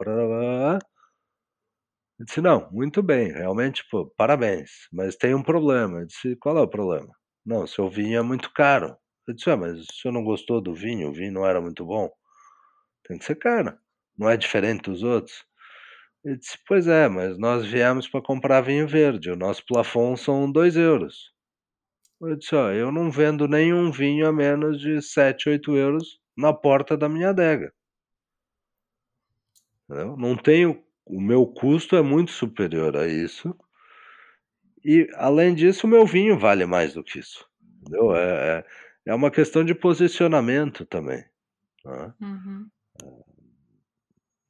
Eu 2.20 2.26
disse: 2.26 2.42
Não, 2.42 2.70
muito 2.72 3.02
bem, 3.02 3.32
realmente, 3.32 3.86
pô, 3.90 4.06
parabéns, 4.18 4.70
mas 4.92 5.16
tem 5.16 5.34
um 5.34 5.44
problema. 5.44 6.02
Eu 6.02 6.08
disse: 6.08 6.36
Qual 6.38 6.58
é 6.58 6.62
o 6.62 6.68
problema? 6.68 7.08
Não, 7.46 7.66
seu 7.66 7.90
vinho 7.90 8.20
é 8.20 8.22
muito 8.22 8.52
caro. 8.54 8.98
Eu 9.28 9.34
disse: 9.34 9.50
Ah, 9.50 9.56
mas 9.58 9.80
o 9.80 9.94
senhor 9.94 10.14
não 10.14 10.26
gostou 10.26 10.60
do 10.62 10.74
vinho? 10.74 11.10
O 11.10 11.14
vinho 11.14 11.32
não 11.32 11.46
era 11.46 11.62
muito 11.62 11.86
bom? 11.86 12.10
Tem 13.08 13.18
que 13.18 13.26
ser 13.26 13.36
caro. 13.36 13.78
Não 14.18 14.30
é 14.30 14.38
diferente 14.38 14.84
dos 14.84 15.04
outros? 15.04 15.46
Ele 16.24 16.38
disse: 16.38 16.58
Pois 16.68 16.88
é, 16.88 17.08
mas 17.08 17.38
nós 17.38 17.66
viemos 17.66 18.08
para 18.08 18.22
comprar 18.22 18.62
vinho 18.62 18.88
verde. 18.88 19.30
O 19.30 19.36
nosso 19.36 19.64
plafond 19.66 20.20
são 20.20 20.52
2 20.52 20.76
euros. 20.76 21.32
Eu 22.22 22.36
disse: 22.36 22.56
Ó, 22.56 22.72
eu 22.72 22.92
não 22.92 23.12
vendo 23.12 23.48
nenhum 23.48 23.92
vinho 23.92 24.28
a 24.28 24.32
menos 24.34 24.80
de 24.80 25.02
7, 25.02 25.50
8 25.50 25.76
euros 25.76 26.20
na 26.36 26.54
porta 26.54 26.98
da 26.98 27.08
minha 27.08 27.30
adega. 27.30 27.72
Entendeu? 29.84 30.18
Não 30.18 30.36
tenho. 30.36 30.84
O 31.06 31.22
meu 31.22 31.46
custo 31.46 31.96
é 31.96 32.02
muito 32.02 32.32
superior 32.32 32.98
a 32.98 33.08
isso. 33.08 33.56
E, 34.84 35.08
além 35.16 35.54
disso, 35.54 35.86
o 35.86 35.90
meu 35.90 36.06
vinho 36.06 36.38
vale 36.38 36.66
mais 36.66 36.96
do 36.96 37.04
que 37.04 37.20
isso. 37.20 37.48
Entendeu? 37.82 38.16
É, 38.16 38.60
é, 39.06 39.12
é 39.12 39.14
uma 39.14 39.30
questão 39.30 39.64
de 39.64 39.76
posicionamento 39.76 40.84
também. 40.86 41.24
Né? 41.84 42.14
Uhum. 42.20 42.68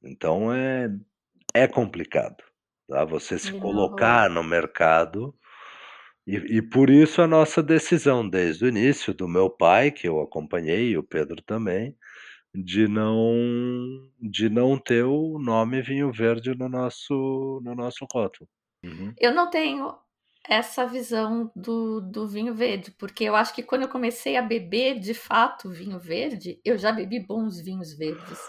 Então 0.05 0.53
é, 0.53 0.89
é 1.53 1.67
complicado, 1.67 2.43
tá? 2.87 3.03
Você 3.05 3.37
se 3.37 3.51
colocar 3.59 4.29
no 4.29 4.43
mercado 4.43 5.35
e, 6.27 6.57
e, 6.57 6.61
por 6.61 6.89
isso 6.89 7.21
a 7.21 7.27
nossa 7.27 7.61
decisão 7.61 8.27
desde 8.27 8.65
o 8.65 8.67
início 8.67 9.13
do 9.13 9.27
meu 9.27 9.47
pai, 9.47 9.91
que 9.91 10.07
eu 10.07 10.19
acompanhei, 10.19 10.89
e 10.89 10.97
o 10.97 11.03
Pedro 11.03 11.39
também, 11.43 11.95
de 12.53 12.87
não 12.87 13.35
de 14.19 14.49
não 14.49 14.77
ter 14.77 15.03
o 15.03 15.37
nome 15.37 15.81
vinho 15.81 16.11
verde 16.11 16.55
no 16.55 16.67
nosso 16.67 17.61
no 17.63 17.75
nosso 17.75 18.07
rótulo. 18.11 18.49
Uhum. 18.83 19.13
Eu 19.19 19.33
não 19.33 19.49
tenho 19.49 19.95
essa 20.47 20.85
visão 20.85 21.51
do, 21.55 22.01
do 22.01 22.27
vinho 22.27 22.53
verde, 22.53 22.91
porque 22.91 23.23
eu 23.23 23.35
acho 23.35 23.53
que 23.53 23.63
quando 23.63 23.83
eu 23.83 23.89
comecei 23.89 24.37
a 24.37 24.41
beber 24.41 24.99
de 24.99 25.13
fato 25.13 25.69
vinho 25.69 25.99
verde, 25.99 26.59
eu 26.63 26.77
já 26.77 26.91
bebi 26.91 27.19
bons 27.19 27.59
vinhos 27.59 27.93
verdes. 27.97 28.39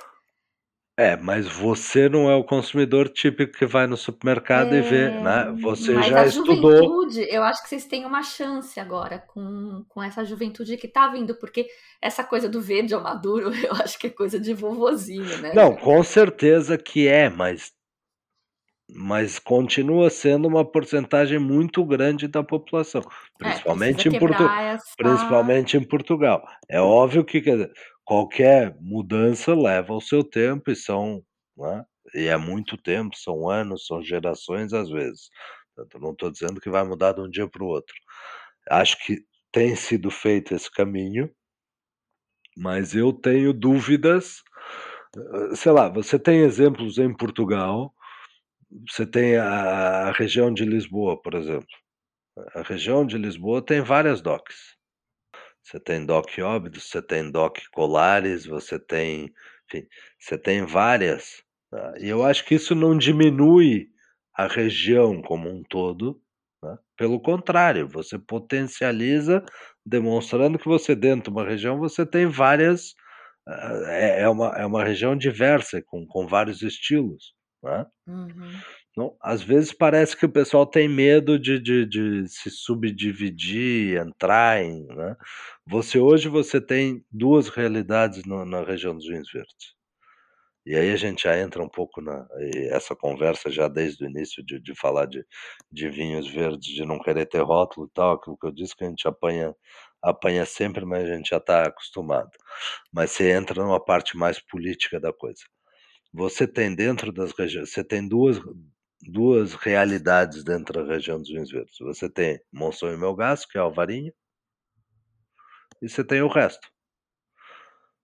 É, 0.98 1.14
mas 1.16 1.46
você 1.46 2.09
não 2.09 2.30
é 2.30 2.35
o 2.35 2.44
consumidor 2.44 3.09
típico 3.11 3.52
que 3.59 3.66
vai 3.66 3.87
no 3.87 3.96
supermercado 3.96 4.74
e 4.74 4.80
vê, 4.82 5.11
É, 5.11 5.18
né, 5.18 5.52
você 5.61 6.00
mas 6.00 6.02
já 6.02 6.22
a 6.22 6.26
estudou. 6.26 6.90
juventude, 6.90 7.20
eu 7.30 7.42
acho 7.42 7.62
que 7.62 7.68
vocês 7.68 7.85
têm 7.87 8.04
uma 8.06 8.22
chance 8.22 8.78
agora 8.80 9.18
com 9.18 9.85
com 9.88 10.02
essa 10.02 10.24
juventude 10.24 10.76
que 10.76 10.88
tá 10.88 11.09
vindo, 11.09 11.38
porque 11.38 11.66
essa 12.00 12.24
coisa 12.24 12.48
do 12.48 12.61
verde 12.61 12.94
ao 12.94 13.02
maduro, 13.02 13.50
eu 13.64 13.72
acho 13.74 13.98
que 13.98 14.06
é 14.09 14.11
coisa 14.11 14.38
de 14.40 14.54
vovozinho, 14.54 15.38
né, 15.38 15.52
Não, 15.52 15.74
com 15.74 16.02
certeza 16.04 16.78
que 16.78 17.09
é, 17.09 17.28
mas 17.28 17.72
mas 18.88 19.38
continua 19.38 20.11
sendo 20.11 20.46
uma 20.46 20.64
porcentagem 20.64 21.38
muito 21.38 21.85
grande 21.85 22.28
da 22.28 22.42
população, 22.42 23.02
É, 23.42 23.59
principalmente 23.59 23.61
precisa 23.61 24.09
em 24.09 24.14
Portu 24.14 24.48
quebrar 24.48 24.62
essa 24.62 24.94
principalmente 24.96 25.76
em 25.76 25.85
Portugal. 25.87 26.42
É 26.68 26.80
óbvio 26.80 27.24
que, 27.24 27.40
quer 27.42 27.52
dizer, 27.56 27.72
qualquer 28.07 28.77
mudança 28.81 29.55
leva 29.57 29.95
o 29.95 30.03
seu 30.03 30.25
tempo 30.25 30.71
e 30.73 30.77
são 30.77 31.25
né, 31.59 31.85
e 32.16 32.27
é 32.29 32.38
muito 32.38 32.79
tempo, 32.79 33.16
são 33.19 33.51
anos, 33.51 33.87
são 33.87 34.03
gerações 34.05 34.75
às 34.75 34.90
vezes. 34.90 35.31
Portanto, 35.77 36.01
não 36.03 36.12
estou 36.12 36.33
dizendo 36.33 36.61
que 36.62 36.71
vai 36.71 36.85
mudar 36.85 37.14
de 37.14 37.23
um 37.23 37.31
dia 37.31 37.49
para 37.49 37.64
o 37.64 37.69
outro. 37.69 37.95
Acho 38.71 38.99
que 39.07 39.21
tem 39.53 39.77
sido 39.77 40.11
feito 40.11 40.55
esse 40.55 40.71
caminho 40.73 41.31
mas 42.57 42.95
eu 42.95 43.12
tenho 43.12 43.53
dúvidas, 43.53 44.42
hã, 45.16 45.55
sei 45.57 45.73
lá, 45.73 45.88
você 45.88 46.19
tem 46.19 46.40
exemplos 46.40 46.99
em 46.99 47.14
Portugal, 47.16 47.95
você 48.88 49.07
tem 49.07 49.37
a 49.38 50.09
a 50.09 50.12
região 50.12 50.53
de 50.55 50.64
Lisboa, 50.64 51.21
por 51.23 51.35
exemplo. 51.35 51.69
A 52.55 52.62
região 52.62 53.07
de 53.07 53.19
Lisboa 53.19 53.62
tem 53.64 53.83
várias 53.83 54.21
docks. 54.23 54.76
Você 55.66 55.81
tem 55.81 56.07
dock 56.07 56.40
Óbidos, 56.42 56.85
você 56.90 57.02
tem 57.02 57.29
dock 57.29 57.61
Colares, 57.72 58.46
você 58.46 58.79
tem 58.79 59.33
enfim, 59.68 59.85
você 60.20 60.38
tem 60.38 60.64
várias, 60.64 61.42
tá, 61.72 61.94
e 61.98 62.09
eu 62.09 62.22
acho 62.24 62.44
que 62.44 62.55
isso 62.55 62.72
não 62.72 62.96
diminui 62.96 63.88
a 64.33 64.46
região 64.46 65.20
como 65.22 65.48
um 65.50 65.64
todo, 65.68 66.20
né, 66.62 66.79
pelo 66.96 67.20
contrário, 67.20 67.88
você 67.88 68.16
potencializa, 68.16 69.44
demonstrando 69.85 70.57
que 70.59 70.68
você 70.68 70.94
dentro 70.94 71.33
de 71.33 71.37
uma 71.38 71.44
região, 71.48 71.79
você 71.81 72.07
tem 72.07 72.26
várias 72.29 72.94
hã, 73.48 73.88
é 73.90 74.22
é 74.22 74.29
uma 74.31 74.48
é 74.59 74.66
uma 74.66 74.85
região 74.85 75.16
diversa 75.16 75.83
com 75.87 76.07
com 76.07 76.26
vários 76.29 76.62
estilos, 76.62 77.35
né. 77.64 77.87
Uhum. 78.09 78.64
Então, 78.98 79.14
às 79.20 79.42
vezes 79.42 79.74
parece 79.74 80.16
que 80.16 80.24
o 80.24 80.28
pessoal 80.32 80.64
tem 80.66 80.88
medo 80.88 81.38
de 81.38 81.59
de 81.61 81.85
de 81.85 82.26
se 82.28 82.48
subdividir, 82.50 83.98
entrar 84.00 84.62
em 84.64 84.87
né. 84.87 85.14
Você 85.66 85.98
hoje 85.98 86.30
você 86.30 86.59
tem 86.62 87.04
2 87.11 87.48
realidades 87.48 88.24
no 88.24 88.42
na 88.46 88.62
região 88.64 88.94
dos 88.96 89.06
vinhos 89.06 89.30
verdes. 89.30 89.74
E 90.66 90.76
aí 90.76 90.92
a 90.92 90.96
gente 90.96 91.24
já 91.24 91.38
entra 91.38 91.62
um 91.62 91.68
pouco 91.68 92.00
na 92.02 92.26
essa 92.72 92.96
conversa 92.96 93.50
já 93.50 93.68
desde 93.68 94.04
o 94.04 94.09
início 94.11 94.44
de 94.44 94.61
de 94.61 94.74
falar 94.74 95.06
de 95.06 95.24
de 95.72 95.88
vinhos 95.90 96.28
verdes, 96.28 96.74
de 96.74 96.85
não 96.87 96.98
querer 97.00 97.26
ter 97.26 97.42
rótulo 97.42 97.87
e 97.88 97.90
tal, 97.94 98.14
aquilo 98.14 98.38
que 98.38 98.46
eu 98.46 98.52
disse 98.52 98.76
que 98.76 98.85
a 98.85 98.88
gente 98.88 99.09
apanha 99.09 99.54
apanha 100.02 100.46
sempre, 100.46 100.85
mas 100.87 101.11
a 101.11 101.16
gente 101.16 101.30
já 101.30 101.38
está 101.38 101.64
acostumado. 101.68 102.30
Mas 102.92 103.12
você 103.12 103.30
entra 103.32 103.62
numa 103.64 103.85
parte 103.85 104.16
mais 104.16 104.40
política 104.40 105.00
da 105.00 105.12
coisa. 105.12 105.42
Você 106.14 106.46
tem 106.48 106.74
dentro 106.74 107.12
das 107.12 107.32
regiões 107.38 107.72
você 107.72 107.85
tem 107.85 108.09
2 108.09 108.38
2 109.02 109.54
realidades 109.54 110.42
dentro 110.42 110.85
da 110.85 110.92
região 110.92 111.18
dos 111.18 111.28
vinhos 111.28 111.50
verdes. 111.50 111.76
Você 111.80 112.09
tem 112.09 112.40
Monção 112.52 112.92
e 112.92 112.96
Melgaço, 112.96 113.48
que 113.48 113.59
é 113.59 113.61
Alvarinho 113.61 114.12
e 115.80 115.88
você 115.88 116.02
tem 116.04 116.22
o 116.22 116.28
resto. 116.28 116.68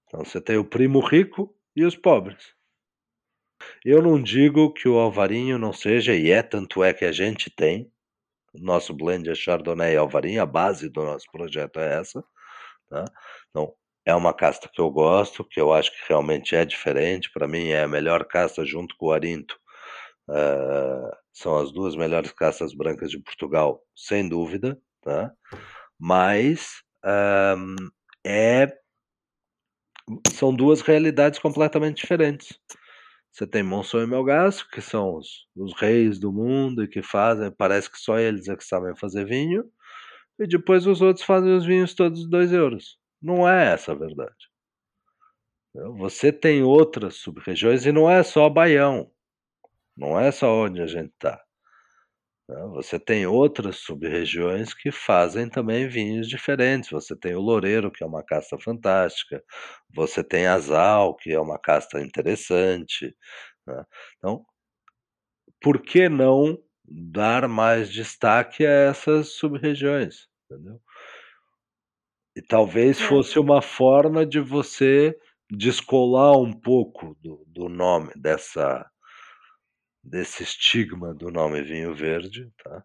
Então 0.06 0.24
você 0.24 0.40
tem 0.40 0.56
o 0.56 0.64
primo 0.64 1.00
rico 1.00 1.54
e 1.74 1.84
os 1.84 1.96
pobres. 1.96 2.54
Eu 3.84 4.02
não 4.02 4.20
digo 4.20 4.72
que 4.72 4.88
o 4.88 4.98
Alvarinho 4.98 5.58
não 5.58 5.72
seja 5.72 6.14
e 6.14 6.30
é, 6.30 6.42
tanto 6.42 6.82
é 6.82 6.92
que 6.92 7.04
a 7.04 7.12
gente 7.12 7.48
tem, 7.48 7.90
o 8.52 8.58
nosso 8.60 8.92
blend 8.92 9.28
é 9.30 9.34
Chardonnay 9.34 9.94
e 9.94 9.96
Alvarinho, 9.96 10.42
a 10.42 10.46
base 10.46 10.88
do 10.88 11.02
nosso 11.02 11.26
projeto 11.30 11.78
é 11.78 12.00
essa, 12.00 12.22
tá. 12.88 13.04
Então, 13.50 13.74
é 14.04 14.14
uma 14.14 14.34
casta 14.34 14.68
que 14.72 14.80
eu 14.80 14.90
gosto, 14.90 15.44
que 15.44 15.60
eu 15.60 15.72
acho 15.72 15.92
que 15.92 16.08
realmente 16.08 16.56
é 16.56 16.64
diferente, 16.64 17.30
pra 17.32 17.48
mim 17.48 17.68
é 17.68 17.84
a 17.84 17.88
melhor 17.88 18.24
casta 18.24 18.64
junto 18.64 18.96
com 18.96 19.06
o 19.06 19.12
Arinto, 19.12 19.56
hã, 20.32 21.10
são 21.34 21.58
as 21.58 21.72
2 21.72 21.96
melhores 21.96 22.32
castas 22.32 22.74
brancas 22.74 23.10
de 23.12 23.20
Portugal, 23.20 23.82
sem 23.96 24.28
dúvida, 24.28 24.80
tá. 25.02 25.32
Mas, 26.00 26.82
hã, 27.04 27.56
é 28.26 28.78
são 30.32 30.54
2 30.54 30.80
realidades 30.80 31.38
completamente 31.38 32.00
diferentes. 32.02 32.58
Você 33.32 33.46
tem 33.46 33.62
Monção 33.62 34.02
e 34.02 34.06
Melgaço, 34.08 34.68
que 34.70 34.80
são 34.82 35.16
os 35.16 35.46
os 35.56 35.74
reis 35.80 36.18
do 36.20 36.32
mundo 36.32 36.84
e 36.84 36.88
que 36.88 37.02
fazem 37.02 37.50
parece 37.52 37.90
que 37.90 37.98
só 37.98 38.18
eles 38.18 38.48
é 38.48 38.56
que 38.56 38.64
sabem 38.64 38.96
fazer 38.96 39.24
vinho, 39.26 39.64
e 40.40 40.46
depois 40.48 40.86
os 40.86 41.02
outros 41.02 41.24
fazem 41.26 41.54
os 41.56 41.66
vinhos 41.66 41.94
todos 41.94 42.20
de 42.22 42.30
2€. 42.30 42.98
Não 43.22 43.48
é 43.48 43.72
essa 43.74 43.92
a 43.92 43.96
verdade. 43.96 44.48
Você 45.98 46.30
tem 46.32 46.62
outras 46.62 47.16
sub-regiões 47.16 47.86
e 47.86 47.92
não 47.92 48.08
é 48.10 48.22
só 48.22 48.48
Baião, 48.50 49.10
não 49.96 50.18
é 50.20 50.30
só 50.32 50.48
onde 50.64 50.82
a 50.82 50.86
gente 50.86 51.12
está. 51.14 51.42
Né, 52.48 52.56
você 52.74 52.98
tem 52.98 53.24
outras 53.26 53.76
sub-regiões 53.76 54.74
que 54.74 54.90
fazem 54.90 55.48
também 55.48 55.86
vinhos 55.88 56.28
diferentes, 56.28 56.90
você 56.90 57.16
tem 57.16 57.34
o 57.34 57.40
Loureiro, 57.40 57.90
que 57.90 58.02
é 58.02 58.06
uma 58.06 58.22
casta 58.24 58.58
fantástica, 58.58 59.42
você 59.94 60.24
tem 60.24 60.46
Asal, 60.46 61.14
que 61.16 61.30
é 61.32 61.38
uma 61.40 61.58
casta 61.58 62.00
interessante, 62.00 63.14
né. 63.66 63.84
Então 64.18 64.44
por 65.62 65.80
que 65.80 66.08
não 66.08 66.58
dar 66.84 67.48
mais 67.48 67.90
destaque 67.90 68.66
a 68.66 68.70
essas 68.70 69.28
sub-regiões. 69.34 70.26
E 72.36 72.40
talvez 72.40 72.98
É. 72.98 73.04
fosse 73.08 73.38
uma 73.38 73.60
forma 73.60 74.24
de 74.24 74.40
você 74.40 75.14
descolar 75.50 76.38
um 76.38 76.52
pouco 76.52 77.14
do 77.20 77.44
do 77.46 77.68
nome 77.68 78.10
dessa 78.16 78.90
desse 80.04 80.42
estigma 80.42 81.14
do 81.14 81.30
nome 81.30 81.62
vinho 81.62 81.94
verde, 81.94 82.50
tá. 82.64 82.84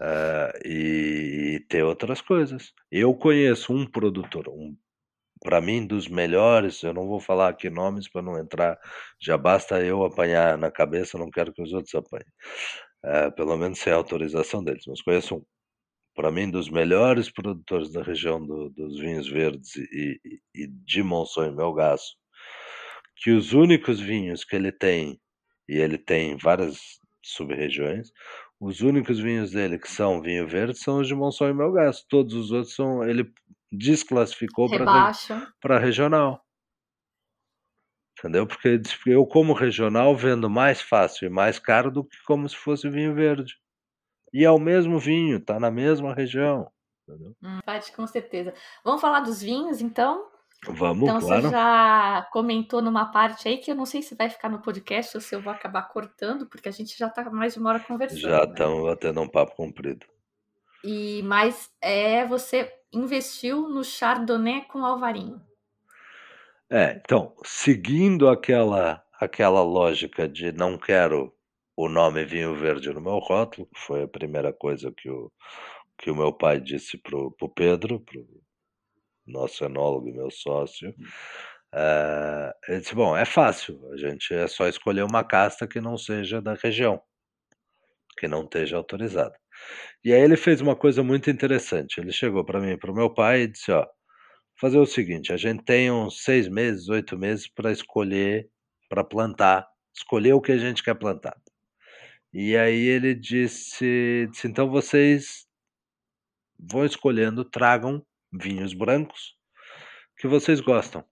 Hã, 0.00 0.50
e 0.64 1.54
e 1.56 1.60
ter 1.68 1.84
outras 1.84 2.20
coisas. 2.20 2.72
Eu 2.90 3.14
conheço 3.14 3.72
um 3.72 3.86
produtor, 3.86 4.48
um 4.48 4.76
pra 5.42 5.60
mim 5.60 5.86
dos 5.86 6.08
melhores, 6.08 6.82
eu 6.84 6.94
não 6.94 7.06
vou 7.08 7.20
falar 7.20 7.50
aqui 7.50 7.70
nomes 7.70 8.08
pra 8.10 8.22
não 8.22 8.38
entrar 8.38 8.78
já 9.20 9.38
basta 9.38 9.82
eu 9.84 10.04
apanhar 10.04 10.58
na 10.58 10.70
cabeça, 10.70 11.18
não 11.18 11.30
quero 11.30 11.52
que 11.54 11.62
os 11.62 11.72
outros 11.74 11.94
apanhem. 11.94 12.26
Eh, 13.04 13.30
pelo 13.32 13.56
menos 13.58 13.78
sem 13.80 13.92
autorização 13.92 14.64
deles, 14.64 14.84
mas 14.88 15.02
conheço 15.02 15.36
um, 15.36 15.44
pra 16.16 16.30
mim 16.32 16.50
dos 16.50 16.70
melhores 16.70 17.30
produtores 17.32 17.92
da 17.92 18.02
região 18.02 18.44
do 18.46 18.70
dos 18.70 18.98
vinhos 19.00 19.28
verdes 19.28 19.76
e 19.76 20.20
e 20.24 20.64
e 20.64 20.68
de 20.68 21.02
Monção 21.04 21.46
e 21.46 21.52
Melgaço, 21.56 22.16
que 23.16 23.30
os 23.32 23.52
únicos 23.54 24.00
vinhos 24.00 24.44
que 24.44 24.56
ele 24.56 24.72
tem, 24.72 25.20
e 25.68 25.76
ele 25.78 25.98
tem 25.98 26.36
várias 26.36 26.78
sub-regiões, 27.24 28.10
os 28.60 28.80
únicos 28.82 29.18
vinhos 29.20 29.52
dele 29.52 29.78
que 29.78 29.88
são 29.90 30.20
vinho 30.22 30.46
verde 30.48 30.78
são 30.78 31.00
os 31.00 31.08
de 31.08 31.14
Monção 31.14 31.48
e 31.50 31.54
Melgaço, 31.54 32.04
todos 32.08 32.34
os 32.34 32.52
outros 32.52 32.74
são 32.74 33.04
ele 33.04 33.30
desclassificou 33.72 34.70
pra 34.72 35.78
regional. 35.78 36.44
Entendeu, 38.18 38.46
porque 38.46 38.80
"Eu 39.06 39.26
como 39.26 39.52
regional 39.52 40.16
vendo 40.16 40.48
mais 40.48 40.80
fácil 40.80 41.26
e 41.26 41.30
mais 41.30 41.58
caro 41.58 41.90
do 41.90 42.04
que 42.04 42.16
como 42.26 42.48
se 42.48 42.56
fosse 42.56 42.88
vinho 42.88 43.14
verde". 43.14 43.54
E 44.32 44.44
é 44.44 44.50
o 44.50 44.58
mesmo 44.60 44.98
vinho, 44.98 45.38
está 45.38 45.60
na 45.60 45.70
mesma 45.70 46.14
região, 46.14 46.70
entendeu. 47.08 47.36
Hum, 47.42 47.60
com 47.94 48.06
certeza. 48.06 48.54
Vamos 48.84 49.00
falar 49.00 49.20
dos 49.20 49.40
vinhos 49.42 49.80
então? 49.80 50.30
Vamos, 50.68 51.10
Então 51.10 51.20
você 51.20 51.40
claro. 51.40 51.42
já 51.42 52.22
comentou 52.32 52.80
numa 52.80 53.10
parte 53.10 53.48
aí 53.48 53.58
que 53.58 53.70
eu 53.70 53.74
não 53.74 53.84
sei 53.86 54.02
se 54.02 54.14
vai 54.14 54.30
ficar 54.30 54.48
no 54.48 54.62
podcast 54.62 55.16
ou 55.16 55.20
se 55.20 55.34
eu 55.34 55.42
vou 55.42 55.52
acabar 55.52 55.82
cortando, 55.88 56.46
porque 56.48 56.68
a 56.68 56.72
gente 56.72 56.96
já 56.98 57.08
está 57.08 57.28
mais 57.30 57.54
de 57.54 57.60
1 57.60 57.70
hora 57.70 57.80
conversando, 57.80 58.20
Já 58.20 58.46
né. 58.46 58.52
estamos 58.52 58.84
batendo 58.84 59.20
um 59.20 59.28
papo 59.28 59.54
comprido. 59.56 60.06
E 60.82 61.22
mas, 61.22 61.70
eh, 61.80 62.26
você 62.26 62.70
investiu 62.92 63.68
no 63.68 63.82
Chardonnay 63.84 64.62
com 64.66 64.84
Alvarinho. 64.84 65.40
É, 66.70 66.92
então, 67.04 67.34
seguindo 67.44 68.28
aquela 68.28 69.02
aquela 69.20 69.62
lógica 69.62 70.26
de 70.28 70.50
não 70.52 70.76
quero 70.78 71.32
o 71.76 71.88
nome 71.88 72.24
vinho 72.24 72.54
verde 72.54 72.90
no 72.92 73.00
meu 73.00 73.18
rótulo, 73.18 73.66
que 73.72 73.80
foi 73.80 74.02
a 74.02 74.08
primeira 74.08 74.52
coisa 74.52 74.92
que 74.96 75.08
o 75.10 75.30
que 75.98 76.10
o 76.10 76.16
meu 76.16 76.32
pai 76.32 76.60
disse 76.60 76.98
para 76.98 77.16
o 77.18 77.48
Pedro, 77.54 78.04
nosso 79.26 79.64
enólogo 79.64 80.12
meu 80.12 80.30
sócio, 80.30 80.94
eh, 81.74 82.52
ele 82.68 82.80
disse: 82.80 82.94
"Bom, 82.94 83.16
é 83.16 83.24
fácil, 83.26 83.80
a 83.92 83.96
gente 83.96 84.34
é 84.34 84.46
só 84.48 84.68
escolher 84.68 85.04
uma 85.04 85.24
casta 85.24 85.66
que 85.68 85.80
não 85.80 85.96
seja 85.98 86.40
da 86.42 86.54
região, 86.54 87.00
que 88.18 88.28
não 88.28 88.42
esteja 88.44 88.76
autorizada". 88.76 89.34
E 90.04 90.12
aí 90.12 90.20
ele 90.22 90.36
fez 90.36 90.60
uma 90.62 90.76
coisa 90.76 91.02
muito 91.02 91.30
interessante, 91.30 92.00
ele 92.00 92.12
chegou 92.12 92.44
pra 92.44 92.60
mim 92.60 92.78
para 92.78 92.92
o 92.92 92.96
meu 92.96 93.12
pai 93.12 93.42
e 93.42 93.48
disse: 93.48 93.72
"Ó, 93.72 93.86
fazer 94.60 94.78
o 94.78 94.86
seguinte, 94.86 95.32
a 95.32 95.36
gente 95.38 95.64
tem 95.64 95.90
uns 95.92 96.24
6 96.24 96.48
meses, 96.48 96.88
8 96.88 97.18
meses 97.18 97.48
pra 97.48 97.72
escolher 97.72 98.48
para 98.90 99.04
plantar, 99.04 99.66
escolher 99.96 100.34
o 100.34 100.40
que 100.42 100.52
a 100.52 100.58
gente 100.58 100.82
quer 100.84 100.94
plantar. 100.96 101.36
E 102.32 102.56
aí 102.56 102.86
ele 102.86 103.14
disse, 103.14 104.28
disse: 104.32 104.48
então 104.48 104.70
vocês 104.70 105.46
vão 106.58 106.84
escolhendo, 106.84 107.44
tragam 107.44 108.04
vinhos 108.40 108.74
brancos 108.74 109.36
que 110.18 110.26
vocês 110.26 110.60
gostam. 110.60 111.04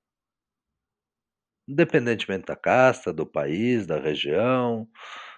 Independentemente 1.68 2.46
da 2.46 2.56
casta, 2.56 3.12
do 3.12 3.24
país, 3.24 3.86
da 3.86 3.98
região, 3.98 4.88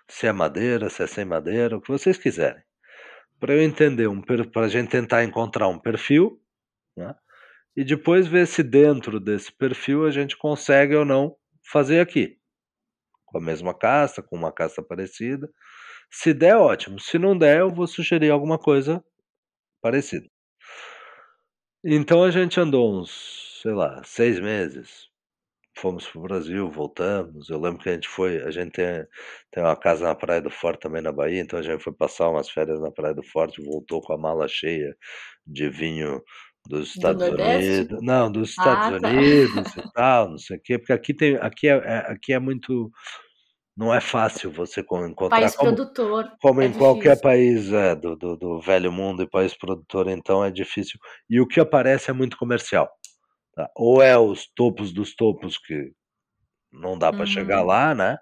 se 0.08 0.26
é 0.26 0.32
madeira, 0.32 0.88
se 0.88 1.02
é 1.02 1.06
sem 1.06 1.24
madeira, 1.24 1.76
o 1.76 1.80
que 1.80 1.90
vocês 1.90 2.16
quiserem. 2.16 2.62
Para 3.38 3.54
eu 3.54 3.62
entender, 3.62 4.08
um, 4.08 4.22
para 4.22 4.64
a 4.64 4.68
gente 4.68 4.90
tentar 4.90 5.24
encontrar 5.24 5.68
um 5.68 5.78
perfil, 5.78 6.40
né? 6.96 7.14
e 7.76 7.84
depois 7.84 8.26
ver 8.26 8.46
se 8.46 8.62
dentro 8.62 9.20
desse 9.20 9.52
perfil 9.52 10.06
a 10.06 10.10
gente 10.10 10.36
consegue 10.36 10.94
ou 10.94 11.04
não 11.04 11.36
fazer 11.70 12.00
aqui. 12.00 12.38
Com 13.26 13.38
a 13.38 13.40
mesma 13.40 13.76
casta, 13.76 14.22
com 14.22 14.36
uma 14.36 14.52
casta 14.52 14.82
parecida. 14.82 15.50
Se 16.10 16.32
der, 16.32 16.56
ótimo. 16.56 17.00
Se 17.00 17.18
não 17.18 17.36
der, 17.36 17.60
eu 17.60 17.70
vou 17.70 17.86
sugerir 17.86 18.30
alguma 18.30 18.58
coisa 18.58 19.04
parecida. 19.82 20.28
Então 21.84 22.22
a 22.24 22.30
gente 22.30 22.58
andou 22.58 23.00
uns, 23.00 23.60
sei 23.62 23.72
lá, 23.72 24.02
seis 24.04 24.40
meses. 24.40 25.08
Fomos 25.78 26.06
pro 26.08 26.22
Brasil, 26.22 26.70
voltamos. 26.70 27.50
Eu 27.50 27.60
lembro 27.60 27.80
que 27.82 27.88
a 27.90 27.94
gente 27.94 28.08
foi. 28.08 28.42
A 28.42 28.50
gente 28.50 28.72
tem, 28.72 29.06
tem 29.52 29.62
uma 29.64 29.76
casa 29.76 30.04
na 30.06 30.14
Praia 30.14 30.40
do 30.42 30.50
Forte 30.50 30.80
também 30.82 31.02
na 31.02 31.12
Bahia, 31.12 31.40
então 31.40 31.58
a 31.58 31.62
gente 31.62 31.82
foi 31.82 31.92
passar 31.94 32.30
umas 32.30 32.50
férias 32.50 32.80
na 32.80 32.90
Praia 32.92 33.14
do 33.14 33.22
Forte, 33.24 33.62
voltou 33.64 34.02
com 34.02 34.12
a 34.14 34.18
mala 34.18 34.48
cheia 34.48 34.96
de 35.46 35.68
vinho 35.70 36.22
dos 36.68 36.90
Estados 36.90 37.24
Do? 37.28 37.34
Unidos. 37.34 38.02
Não, 38.02 38.30
dos 38.32 38.50
Estados 38.50 38.86
Ah, 38.86 39.00
tá. 39.00 39.08
Unidos 39.10 39.76
e 39.76 39.82
tal, 39.94 40.30
não 40.30 40.38
sei 40.38 40.56
o 40.58 40.60
quê, 40.62 40.78
porque 40.78 40.92
aqui 40.94 41.14
tem, 41.14 41.36
aqui 41.36 41.68
é, 41.68 41.74
é- 41.76 42.12
aqui 42.12 42.32
é 42.34 42.38
muito, 42.40 42.90
não 43.76 43.94
é 43.94 44.00
fácil 44.00 44.50
você 44.52 44.82
co- 44.82 45.06
encontrar 45.06 45.50
País 45.50 45.52
como, 45.52 45.82
produtor. 45.82 46.24
como 46.40 46.62
é 46.62 46.66
em 46.66 46.72
qualquer 46.74 47.16
difícil. 47.16 47.20
país 47.20 47.72
é, 47.72 47.94
do, 47.96 48.16
do, 48.16 48.36
do 48.36 48.60
velho 48.60 48.92
mundo 48.92 49.22
e 49.22 49.30
país 49.30 49.56
produtor, 49.56 50.08
então 50.08 50.44
é 50.44 50.50
difícil. 50.50 50.98
E 51.30 51.40
o 51.40 51.46
que 51.48 51.60
aparece 51.60 52.10
é 52.10 52.14
muito 52.14 52.36
comercial. 52.38 52.90
tá? 53.54 53.70
Ou 53.76 54.02
é 54.02 54.18
os 54.18 54.46
topos 54.54 54.92
dos 54.92 55.14
topos 55.16 55.58
que 55.58 55.92
não 56.72 56.98
dá 56.98 57.12
para 57.12 57.26
chegar 57.26 57.62
Uhum. 57.62 57.66
lá, 57.66 57.94
né? 57.94 58.18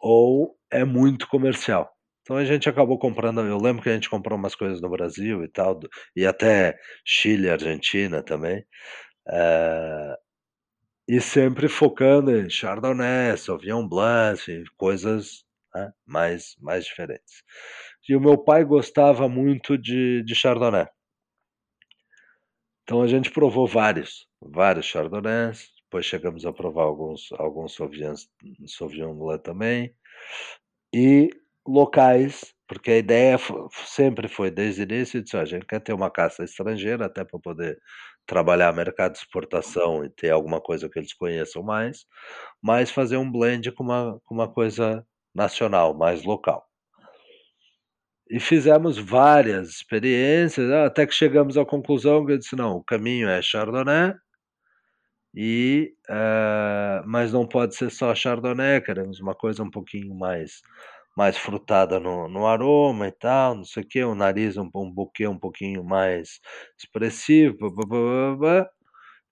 Ou 0.00 0.56
é 0.70 0.84
muito 0.84 1.28
comercial. 1.28 1.90
Então 2.22 2.36
a 2.36 2.44
gente 2.44 2.68
acabou 2.68 2.98
comprando. 2.98 3.40
Eu 3.42 3.58
lembro 3.58 3.82
que 3.82 3.88
a 3.90 3.94
gente 3.94 4.10
comprou 4.10 4.38
umas 4.38 4.54
coisas 4.54 4.80
no 4.80 4.90
Brasil 4.90 5.44
e 5.44 5.48
tal, 5.48 5.78
e 6.16 6.26
até 6.26 6.76
Chile, 7.04 7.50
Argentina 7.50 8.22
também. 8.22 8.64
eh, 9.28 10.16
e 11.12 11.20
sempre 11.20 11.68
focando 11.68 12.34
em 12.34 12.48
Chardonnay, 12.48 13.36
Sauvignon 13.36 13.86
Blanc, 13.86 14.64
coisas 14.78 15.44
né, 15.74 15.92
mais, 16.06 16.56
mais 16.58 16.86
diferentes. 16.86 17.44
E 18.08 18.16
o 18.16 18.20
meu 18.20 18.38
pai 18.38 18.64
gostava 18.64 19.28
muito 19.28 19.76
de, 19.76 20.22
de 20.24 20.34
Chardonnay. 20.34 20.86
Então 22.82 23.02
a 23.02 23.06
gente 23.06 23.30
provou 23.30 23.66
vários, 23.66 24.26
vários 24.40 24.86
Chardonnays, 24.86 25.70
depois 25.84 26.06
chegamos 26.06 26.46
a 26.46 26.52
provar 26.52 26.84
alguns, 26.84 27.30
alguns 27.32 27.74
Sauvignons, 27.74 28.30
Sauvignon 28.66 29.14
Blanc 29.14 29.44
também, 29.44 29.94
e 30.94 31.28
locais, 31.68 32.54
porque 32.66 32.90
a 32.90 32.96
ideia 32.96 33.36
sempre 33.84 34.28
foi 34.28 34.50
desde 34.50 34.80
o 34.80 34.84
início, 34.84 35.22
disse, 35.22 35.36
"Ó, 35.36 35.40
a 35.40 35.44
gente 35.44 35.66
quer 35.66 35.80
ter 35.80 35.92
uma 35.92 36.10
caça 36.10 36.42
estrangeira, 36.42 37.04
até 37.04 37.22
para 37.22 37.38
poder 37.38 37.78
trabalhar 38.26 38.72
mercado 38.72 39.12
de 39.12 39.18
exportação 39.18 40.04
e 40.04 40.10
ter 40.10 40.30
alguma 40.30 40.60
coisa 40.60 40.88
que 40.88 40.98
eles 40.98 41.12
conheçam 41.14 41.62
mais, 41.62 42.06
mas 42.62 42.90
fazer 42.90 43.16
um 43.16 43.30
blend 43.30 43.72
com 43.72 43.84
uma, 43.84 44.20
com 44.24 44.34
uma 44.34 44.52
coisa 44.52 45.06
nacional, 45.34 45.94
mais 45.94 46.24
local. 46.24 46.66
E 48.30 48.40
fizemos 48.40 48.96
várias 48.98 49.68
experiências, 49.68 50.70
ah, 50.70 50.86
até 50.86 51.06
que 51.06 51.12
chegamos 51.14 51.58
à 51.58 51.64
conclusão 51.64 52.24
que 52.24 52.32
eu 52.32 52.38
disse, 52.38 52.56
não, 52.56 52.76
o 52.76 52.84
caminho 52.84 53.28
é 53.28 53.42
Chardonnay, 53.42 54.14
e, 55.34 55.94
eh, 56.08 57.02
mas 57.06 57.32
não 57.32 57.46
pode 57.46 57.74
ser 57.74 57.90
só 57.90 58.14
Chardonnay, 58.14 58.80
queremos 58.82 59.20
uma 59.20 59.34
coisa 59.34 59.62
um 59.62 59.70
pouquinho 59.70 60.14
mais, 60.14 60.60
mais 61.16 61.36
frutada 61.36 62.00
no, 62.00 62.28
no 62.28 62.46
aroma 62.46 63.08
e 63.08 63.12
tal, 63.12 63.54
não 63.56 63.64
sei 63.64 63.82
o 63.82 63.86
quê, 63.88 64.04
um 64.04 64.14
nariz, 64.14 64.56
um, 64.56 64.68
um 64.74 64.90
buquê 64.90 65.26
um 65.26 65.38
pouquinho 65.38 65.84
mais 65.84 66.40
expressivo, 66.78 67.56
pá, 67.58 67.86
pá. 68.40 68.70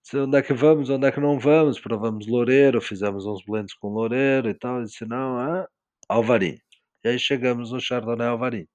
Disse, 0.03 0.19
onde 0.19 0.39
é 0.39 0.43
que 0.43 0.55
vamos, 0.55 0.91
onde 0.91 1.07
é 1.07 1.13
que 1.13 1.21
não 1.21 1.39
vamos? 1.39 1.79
Provamos 1.81 2.27
Loureiro, 2.27 2.81
fizemos 2.81 3.27
uns 3.27 3.45
blends 3.45 3.75
com 3.75 3.89
Loureiro 3.89 4.49
e 4.49 4.55
tal, 4.55 4.79
eu 4.79 4.85
disse, 4.85 5.05
não, 5.07 5.39
ah, 5.39 5.67
Alvarinho. 6.09 6.59
E 7.05 7.09
aí 7.09 7.19
chegamos 7.19 7.73
no 7.73 7.81
Chardonnay 7.81 8.29
Alvarinho. 8.29 8.69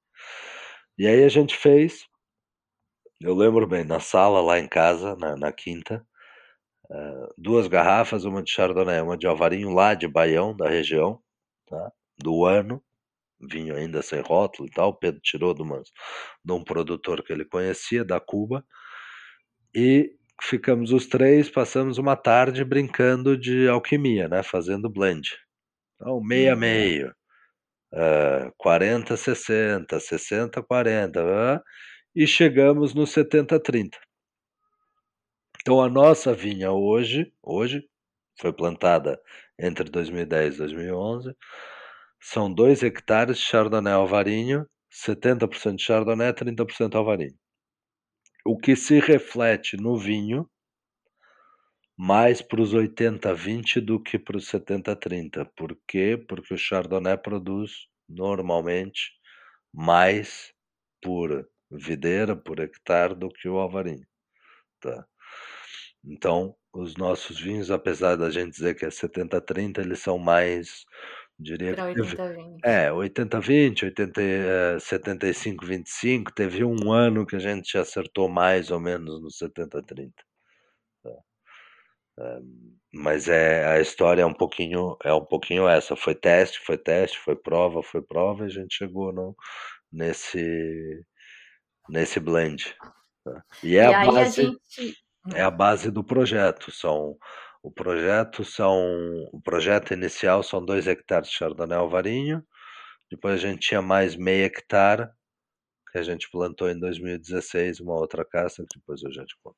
E 0.98 1.08
aí 1.08 1.24
a 1.24 1.30
gente 1.30 1.56
fez, 1.56 2.06
eu 3.22 3.36
lembro 3.36 3.68
bem, 3.68 3.84
na 3.86 4.00
sala 4.00 4.42
lá 4.42 4.60
em 4.60 4.68
casa, 4.68 5.16
na, 5.18 5.36
na 5.36 5.52
quinta, 5.52 6.06
eh, 6.92 7.30
duas 7.38 7.68
garrafas, 7.68 8.26
uma 8.26 8.44
de 8.44 8.52
Chardonnay, 8.52 9.02
uma 9.02 9.18
de 9.18 9.28
Alvarinho 9.28 9.72
lá 9.72 9.94
de 9.94 10.08
Baião, 10.08 10.56
da 10.56 10.70
região, 10.70 11.22
tá? 11.68 11.92
do 12.18 12.46
ano, 12.46 12.82
vinho 13.40 13.76
ainda 13.76 14.02
sem 14.02 14.22
rótulo 14.22 14.68
e 14.68 14.72
tal, 14.72 14.90
o 14.90 14.96
Pedro 14.96 15.22
tirou 15.22 15.54
de, 15.54 15.62
umas, 15.62 15.92
de 16.44 16.54
um 16.54 16.64
produtor 16.64 17.24
que 17.24 17.34
ele 17.34 17.46
conhecia, 17.46 18.04
da 18.06 18.20
Cuba, 18.20 18.64
e 19.76 20.12
ficamos 20.42 20.92
os 20.92 21.08
três, 21.08 21.50
passamos 21.50 21.98
uma 21.98 22.16
tarde 22.16 22.64
brincando 22.64 23.38
de 23.38 23.68
alquimia, 23.68 24.28
né? 24.28 24.44
fazendo 24.44 24.90
blend. 24.90 25.30
Então, 25.96 26.22
meio 26.22 26.52
a 26.52 26.56
Uhum. 26.56 26.60
meio, 26.60 27.16
eh, 27.94 28.52
40, 28.58 29.18
60, 29.18 30.00
60, 30.00 30.64
40, 30.64 31.22
ah, 31.24 31.62
e 32.16 32.28
chegamos 32.28 32.94
no 32.94 33.08
70, 33.08 33.60
30. 33.60 33.98
Então 35.62 35.82
a 35.82 35.90
nossa 35.90 36.34
vinha 36.34 36.72
hoje, 36.72 37.34
hoje 37.42 37.84
foi 38.40 38.54
plantada 38.54 39.20
entre 39.60 39.90
2010 39.90 40.56
e 40.56 40.58
2011, 40.60 41.36
são 42.28 42.52
2 42.52 42.82
hectares 42.82 43.38
de 43.38 43.44
Chardonnay 43.44 43.94
Alvarinho, 43.94 44.68
70% 44.92 45.76
de 45.76 45.84
Chardonnay, 45.84 46.34
30% 46.34 46.96
Alvarinho. 46.96 47.38
O 48.44 48.58
que 48.58 48.76
se 48.76 49.00
reflete 49.00 49.78
no 49.78 49.96
vinho 49.96 50.50
mais 51.96 52.42
para 52.42 52.62
os 52.62 52.74
80-20 52.74 53.80
do 53.80 54.02
que 54.02 54.18
para 54.18 54.38
os 54.38 54.48
70-30. 54.48 55.50
Por 55.56 55.78
quê? 55.88 56.18
Porque 56.28 56.54
o 56.54 56.58
Chardonnay 56.58 57.18
produz 57.18 57.88
normalmente 58.10 59.12
mais 59.72 60.52
por 61.02 61.48
videira, 61.72 62.36
por 62.36 62.60
hectare, 62.60 63.16
do 63.16 63.30
que 63.30 63.48
o 63.48 63.58
Alvarinho. 63.58 64.06
Tá? 64.82 65.06
Então, 66.04 66.56
os 66.74 66.96
nossos 66.96 67.40
vinhos, 67.40 67.72
apesar 67.72 68.16
da 68.16 68.30
gente 68.30 68.52
dizer 68.52 68.76
que 68.76 68.86
é 68.86 68.90
70-30, 68.90 69.80
eles 69.80 70.00
são 70.00 70.18
mais, 70.18 70.86
diria 71.40 71.74
Para 71.74 71.86
que 71.86 71.86
teve, 71.94 72.18
80 72.18 72.34
vinhos. 72.34 72.64
é, 72.64 72.92
80-20, 72.92 73.86
80, 73.86 74.22
eh, 74.22 74.78
75-25. 74.80 76.34
Teve 76.34 76.64
um 76.66 76.92
ano 76.94 77.26
que 77.26 77.36
a 77.36 77.40
gente 77.40 77.78
acertou 77.78 78.30
mais 78.30 78.72
ou 78.72 78.80
menos 78.80 79.22
no 79.22 79.32
70-30. 79.32 80.24
tá? 81.04 81.12
Eh, 82.20 82.40
mas 82.94 83.28
é 83.30 83.66
a 83.68 83.80
história 83.82 84.24
é 84.24 84.26
um 84.26 84.34
pouquinho 84.34 84.98
é 85.04 85.14
um 85.14 85.26
pouquinho 85.26 85.68
essa. 85.70 85.96
Foi 85.96 86.16
teste, 86.16 86.60
foi 86.66 86.78
teste, 86.78 87.20
foi 87.20 87.36
prova, 87.38 87.84
foi 87.84 88.02
prova 88.04 88.44
e 88.46 88.48
a 88.48 88.50
gente 88.50 88.76
chegou 88.78 89.14
no, 89.14 89.36
nesse 89.92 91.02
nesse 91.90 92.20
blend. 92.20 92.76
tá? 93.26 93.44
E 93.64 93.78
é 93.78 93.86
E 93.86 93.88
a 93.88 93.94
aí 93.94 94.20
a 94.20 94.30
base 94.30 94.38
gente. 94.38 94.96
é 95.34 95.42
a 95.44 95.52
base 95.52 95.92
do 95.92 96.04
projeto. 96.04 96.72
São 96.72 97.18
o 97.68 97.72
projeto 97.72 98.44
são 98.46 98.78
o 99.34 99.42
projeto 99.42 99.94
inicial 99.94 100.44
são 100.44 100.64
2 100.64 100.88
hectares 100.88 101.30
de 101.30 101.36
Chardonnay 101.36 101.78
Alvarinho. 101.78 102.44
Depois 103.12 103.36
a 103.36 103.48
gente 103.48 103.68
tinha 103.68 103.82
mais 103.82 104.16
meio 104.16 104.46
hectare 104.46 105.10
que 105.92 105.98
a 106.00 106.04
gente 106.04 106.30
plantou 106.32 106.70
em 106.70 106.80
2016, 106.80 107.80
uma 107.80 107.96
outra 107.96 108.26
caça 108.26 108.64
que 108.70 108.80
depois 108.80 109.02
eu 109.04 109.12
já 109.14 109.26
te 109.26 109.36
conto. 109.44 109.58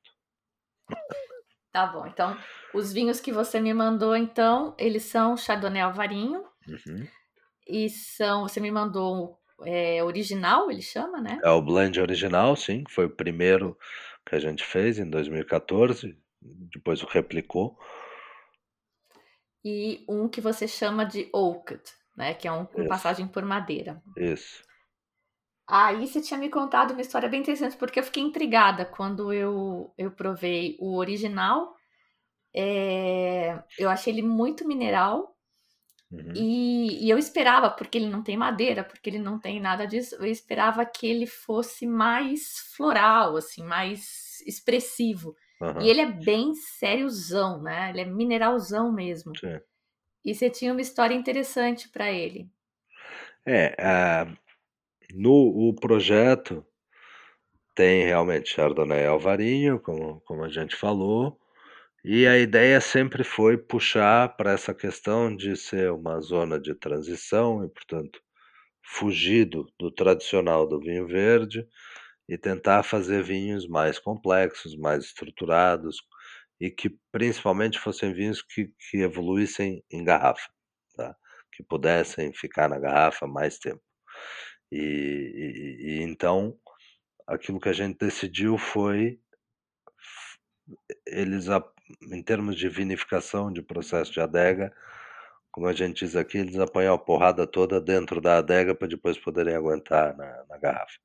Tá 1.71 1.85
bom. 1.87 2.07
Então, 2.07 2.37
os 2.73 2.91
vinhos 2.93 3.19
que 3.19 3.31
você 3.31 3.59
me 3.59 3.73
mandou, 3.73 4.15
então, 4.15 4.75
eles 4.79 5.03
são 5.03 5.37
Chardonnay 5.37 5.81
Alvarinho 5.81 6.43
Uhum. 6.67 7.07
e 7.67 7.89
são. 7.89 8.43
Você 8.47 8.59
me 8.59 8.71
mandou 8.71 9.37
é, 9.63 10.03
original, 10.03 10.71
ele 10.71 10.81
chama, 10.81 11.21
né? 11.21 11.39
É 11.43 11.49
o 11.49 11.61
blend 11.61 11.99
original, 11.99 12.55
sim, 12.55 12.83
foi 12.89 13.05
o 13.05 13.15
primeiro 13.15 13.77
que 14.27 14.35
a 14.35 14.39
gente 14.39 14.63
fez 14.63 14.99
em 14.99 15.09
2014, 15.09 16.17
depois 16.41 17.01
o 17.01 17.07
replicou. 17.07 17.77
E 19.63 20.05
um 20.07 20.29
que 20.29 20.39
você 20.39 20.67
chama 20.67 21.05
de 21.05 21.29
Oaked, 21.33 21.81
né? 22.15 22.33
Que 22.33 22.47
é 22.47 22.51
um 22.51 22.65
com 22.65 22.87
passagem 22.87 23.27
por 23.27 23.43
madeira. 23.43 24.01
Isso. 24.15 24.63
Aí 25.67 26.07
você 26.07 26.21
tinha 26.21 26.39
me 26.39 26.49
contado 26.49 26.91
uma 26.91 27.01
história 27.01 27.27
bem 27.27 27.41
interessante, 27.41 27.75
porque 27.75 27.99
eu 27.99 28.03
fiquei 28.03 28.23
intrigada 28.23 28.85
quando 28.85 29.33
eu, 29.33 29.93
eu 29.97 30.11
provei 30.11 30.77
o 30.79 30.95
original. 30.95 31.75
É, 32.55 33.61
eu 33.77 33.89
achei 33.89 34.13
ele 34.13 34.21
muito 34.21 34.65
mineral, 34.65 35.37
Uhum. 36.11 36.31
E, 36.35 37.05
e, 37.05 37.09
eu 37.09 37.17
esperava, 37.17 37.69
porque 37.69 37.97
ele 37.97 38.09
não 38.09 38.23
tem 38.23 38.37
madeira, 38.37 38.83
porque 38.83 39.09
ele 39.09 39.19
não 39.19 39.37
tem 39.37 39.59
nada 39.59 39.85
disso, 39.85 40.15
eu 40.15 40.25
esperava 40.25 40.85
que 40.85 41.05
ele 41.05 41.25
fosse 41.25 41.85
mais 41.85 42.59
floral, 42.75 43.35
assim, 43.35 43.63
mais 43.63 44.41
expressivo. 44.45 45.35
Uhum. 45.59 45.81
E 45.81 45.89
ele 45.89 46.01
é 46.01 46.11
bem 46.11 46.53
sériozão, 46.53 47.61
né? 47.61 47.89
Ele 47.89 48.01
é 48.01 48.05
mineralzão 48.05 48.91
mesmo. 48.91 49.35
Sim. 49.37 49.59
E 50.23 50.35
você 50.35 50.49
tinha 50.49 50.71
uma 50.71 50.81
história 50.81 51.15
interessante 51.15 51.89
para 51.89 52.11
ele. 52.11 52.49
É, 53.45 53.75
uh, 53.79 54.37
no 55.13 55.69
o 55.69 55.73
projeto 55.73 56.65
tem 57.73 58.05
realmente 58.05 58.49
Chardonnay 58.49 59.05
Alvarinho, 59.05 59.79
como, 59.79 60.19
como 60.21 60.43
a 60.43 60.49
gente 60.49 60.75
falou, 60.75 61.39
e 62.03 62.25
a 62.27 62.37
ideia 62.37 62.81
sempre 62.81 63.23
foi 63.23 63.57
puxar 63.57 64.35
para 64.35 64.51
essa 64.51 64.73
questão 64.73 65.35
de 65.35 65.55
ser 65.55 65.91
uma 65.91 66.19
zona 66.19 66.59
de 66.59 66.73
transição 66.73 67.63
e, 67.63 67.69
portanto, 67.69 68.19
fugir 68.81 69.45
do, 69.45 69.71
do 69.79 69.91
tradicional 69.91 70.67
do 70.67 70.79
vinho 70.79 71.05
verde 71.05 71.67
e 72.27 72.37
tentar 72.37 72.83
fazer 72.83 73.23
vinhos 73.23 73.67
mais 73.67 73.99
complexos, 73.99 74.75
mais 74.77 75.05
estruturados 75.05 75.97
e 76.59 76.69
que 76.69 76.97
principalmente 77.11 77.79
fossem 77.79 78.13
vinhos 78.13 78.41
que, 78.41 78.71
que 78.89 78.97
evoluíssem 78.97 79.83
em 79.91 80.03
garrafa, 80.03 80.49
tá? 80.95 81.15
que 81.51 81.63
pudessem 81.63 82.33
ficar 82.33 82.67
na 82.67 82.79
garrafa 82.79 83.27
mais 83.27 83.57
tempo. 83.57 83.81
E, 84.71 84.77
e, 84.79 85.85
e 85.87 86.01
então 86.01 86.57
aquilo 87.25 87.59
que 87.59 87.69
a 87.69 87.73
gente 87.73 87.97
decidiu 87.97 88.57
foi 88.57 89.19
eles 91.05 91.45
em 92.11 92.21
termos 92.21 92.55
de 92.55 92.67
vinificação, 92.67 93.51
de 93.51 93.61
processo 93.61 94.11
de 94.11 94.19
adega, 94.19 94.73
como 95.51 95.67
a 95.67 95.73
gente 95.73 96.05
diz 96.05 96.15
aqui, 96.15 96.37
eles 96.37 96.59
apanham 96.59 96.93
a 96.93 96.99
porrada 96.99 97.47
toda 97.47 97.81
dentro 97.81 98.21
da 98.21 98.37
adega 98.37 98.75
para 98.75 98.87
depois 98.87 99.17
poderem 99.17 99.55
aguentar 99.55 100.15
na, 100.15 100.45
na 100.47 100.57
garrafa. 100.57 100.99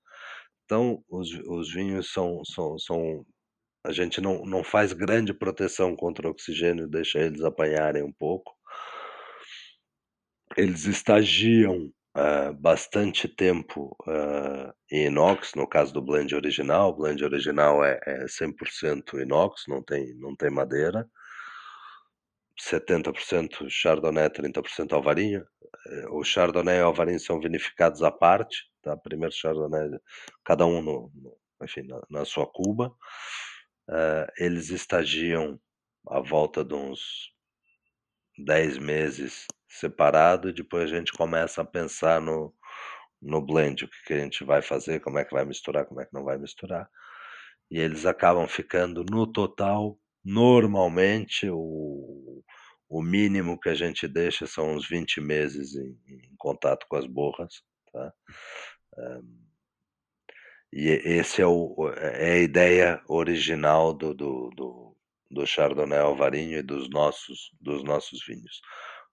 Então, 0.72 1.04
os, 1.10 1.30
os 1.46 1.70
vinhos 1.70 2.10
são, 2.10 2.42
são, 2.46 2.78
são. 2.78 3.26
A 3.84 3.92
gente 3.92 4.22
não, 4.22 4.42
não 4.46 4.64
faz 4.64 4.94
grande 4.94 5.34
proteção 5.34 5.94
contra 5.94 6.26
o 6.26 6.30
oxigênio, 6.30 6.88
deixa 6.88 7.18
eles 7.18 7.42
apanharem 7.42 8.02
um 8.02 8.10
pouco. 8.10 8.50
Eles 10.56 10.86
estagiam 10.86 11.92
uh, 12.16 12.54
bastante 12.54 13.28
tempo 13.28 13.94
uh, 14.08 14.72
em 14.90 15.08
inox, 15.08 15.52
no 15.54 15.68
caso 15.68 15.92
do 15.92 16.00
blend 16.00 16.34
original. 16.34 16.88
O 16.88 16.96
blend 16.96 17.22
original 17.22 17.84
é, 17.84 18.00
é 18.06 18.24
100% 18.24 19.20
inox, 19.20 19.64
não 19.68 19.82
tem, 19.82 20.14
não 20.14 20.34
tem 20.34 20.48
madeira. 20.48 21.06
70% 22.62 23.68
Chardonnay, 23.68 24.30
30% 24.30 24.92
Alvarinho. 24.92 25.44
Eh, 25.88 26.06
o 26.10 26.22
Chardonnay 26.22 26.78
e 26.78 26.82
o 26.82 26.86
Alvarinho 26.86 27.18
são 27.18 27.40
vinificados 27.40 28.02
à 28.02 28.10
parte, 28.10 28.70
tá? 28.82 28.96
Primeiro 28.96 29.34
Chardonnay, 29.34 29.90
cada 30.44 30.64
um 30.66 30.80
no, 30.80 31.10
no 31.14 31.36
enfim, 31.62 31.82
na, 31.82 32.00
na, 32.10 32.24
sua 32.24 32.46
cuba. 32.46 32.94
Uh, 33.88 34.26
eles 34.38 34.70
estagiam 34.70 35.60
à 36.08 36.20
volta 36.20 36.64
de 36.64 36.74
uns 36.74 37.32
10 38.38 38.78
meses 38.78 39.46
separado 39.68 40.48
e 40.48 40.52
depois 40.52 40.92
a 40.92 40.96
gente 40.96 41.12
começa 41.12 41.62
a 41.62 41.64
pensar 41.64 42.20
no, 42.20 42.54
no 43.20 43.40
blend, 43.40 43.84
o 43.84 43.88
que, 43.88 44.04
que 44.06 44.14
a 44.14 44.18
gente 44.18 44.44
vai 44.44 44.62
fazer, 44.62 45.00
como 45.00 45.18
é 45.18 45.24
que 45.24 45.34
vai 45.34 45.44
misturar, 45.44 45.86
como 45.86 46.00
é 46.00 46.06
que 46.06 46.14
não 46.14 46.24
vai 46.24 46.38
misturar. 46.38 46.88
E 47.70 47.78
eles 47.78 48.06
acabam 48.06 48.46
ficando 48.46 49.04
no 49.04 49.26
total, 49.26 49.98
normalmente, 50.24 51.48
o, 51.50 52.42
o 52.88 53.02
mínimo 53.02 53.58
que 53.58 53.68
a 53.68 53.74
gente 53.74 54.06
deixa 54.06 54.46
são 54.46 54.74
uns 54.74 54.88
20 54.88 55.20
meses 55.20 55.74
em, 55.74 55.98
em 56.06 56.36
contato 56.36 56.86
com 56.88 56.96
as 56.96 57.06
borras. 57.06 57.62
Tá? 57.92 58.12
Um, 58.98 59.42
e 60.72 60.88
esse 60.88 61.42
é, 61.42 61.46
o, 61.46 61.74
é 61.96 62.32
a 62.32 62.38
ideia 62.38 63.02
original 63.06 63.92
do, 63.92 64.14
do, 64.14 64.50
do, 64.56 64.96
do 65.30 65.46
Chardonnay 65.46 65.98
Alvarinho 65.98 66.58
e 66.58 66.62
dos 66.62 66.88
nossos, 66.88 67.50
dos 67.60 67.84
nossos 67.84 68.24
vinhos. 68.26 68.60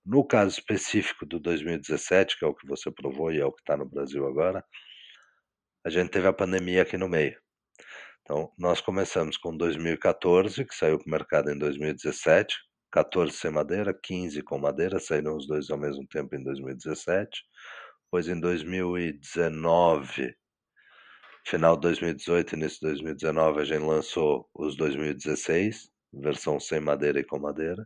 No 0.06 0.26
caso 0.26 0.58
específico 0.58 1.26
do 1.26 1.40
2017, 1.40 2.40
que 2.40 2.46
é 2.46 2.48
o 2.48 2.56
que 2.56 2.66
você 2.66 2.90
provou 2.90 3.32
e 3.32 3.40
é 3.40 3.46
o 3.46 3.52
que 3.52 3.62
está 3.62 3.76
no 3.76 3.86
Brasil 3.86 4.26
agora, 4.26 4.64
a 5.86 5.90
gente 5.90 6.10
teve 6.10 6.28
a 6.28 6.34
pandemia 6.34 6.82
aqui 6.82 6.98
no 6.98 7.10
meio. 7.10 7.38
Então, 8.30 8.52
nós 8.60 8.80
começamos 8.80 9.38
com 9.38 9.58
2014, 9.58 10.64
que 10.64 10.76
saiu 10.76 11.00
para 11.00 11.08
o 11.08 11.10
mercado 11.10 11.50
em 11.50 11.58
2017, 11.58 12.56
14 12.92 13.34
sem 13.34 13.50
madeira, 13.50 13.92
15 14.04 14.44
com 14.44 14.60
madeira, 14.60 15.00
saíram 15.00 15.36
os 15.36 15.48
dois 15.48 15.72
ao 15.72 15.80
mesmo 15.80 16.06
tempo 16.08 16.36
em 16.36 16.44
2017. 16.44 17.28
Pois 18.12 18.28
em 18.28 18.40
2019, 18.40 20.36
final 21.44 21.74
de 21.76 21.82
2018 21.82 22.56
início 22.56 22.80
de 22.82 22.86
2019, 22.88 23.62
a 23.62 23.66
gente 23.66 23.82
lançou 23.84 24.48
os 24.54 24.76
2016, 24.78 25.90
versão 26.14 26.60
sem 26.60 26.80
madeira 26.80 27.20
e 27.20 27.24
com 27.24 27.40
madeira 27.40 27.84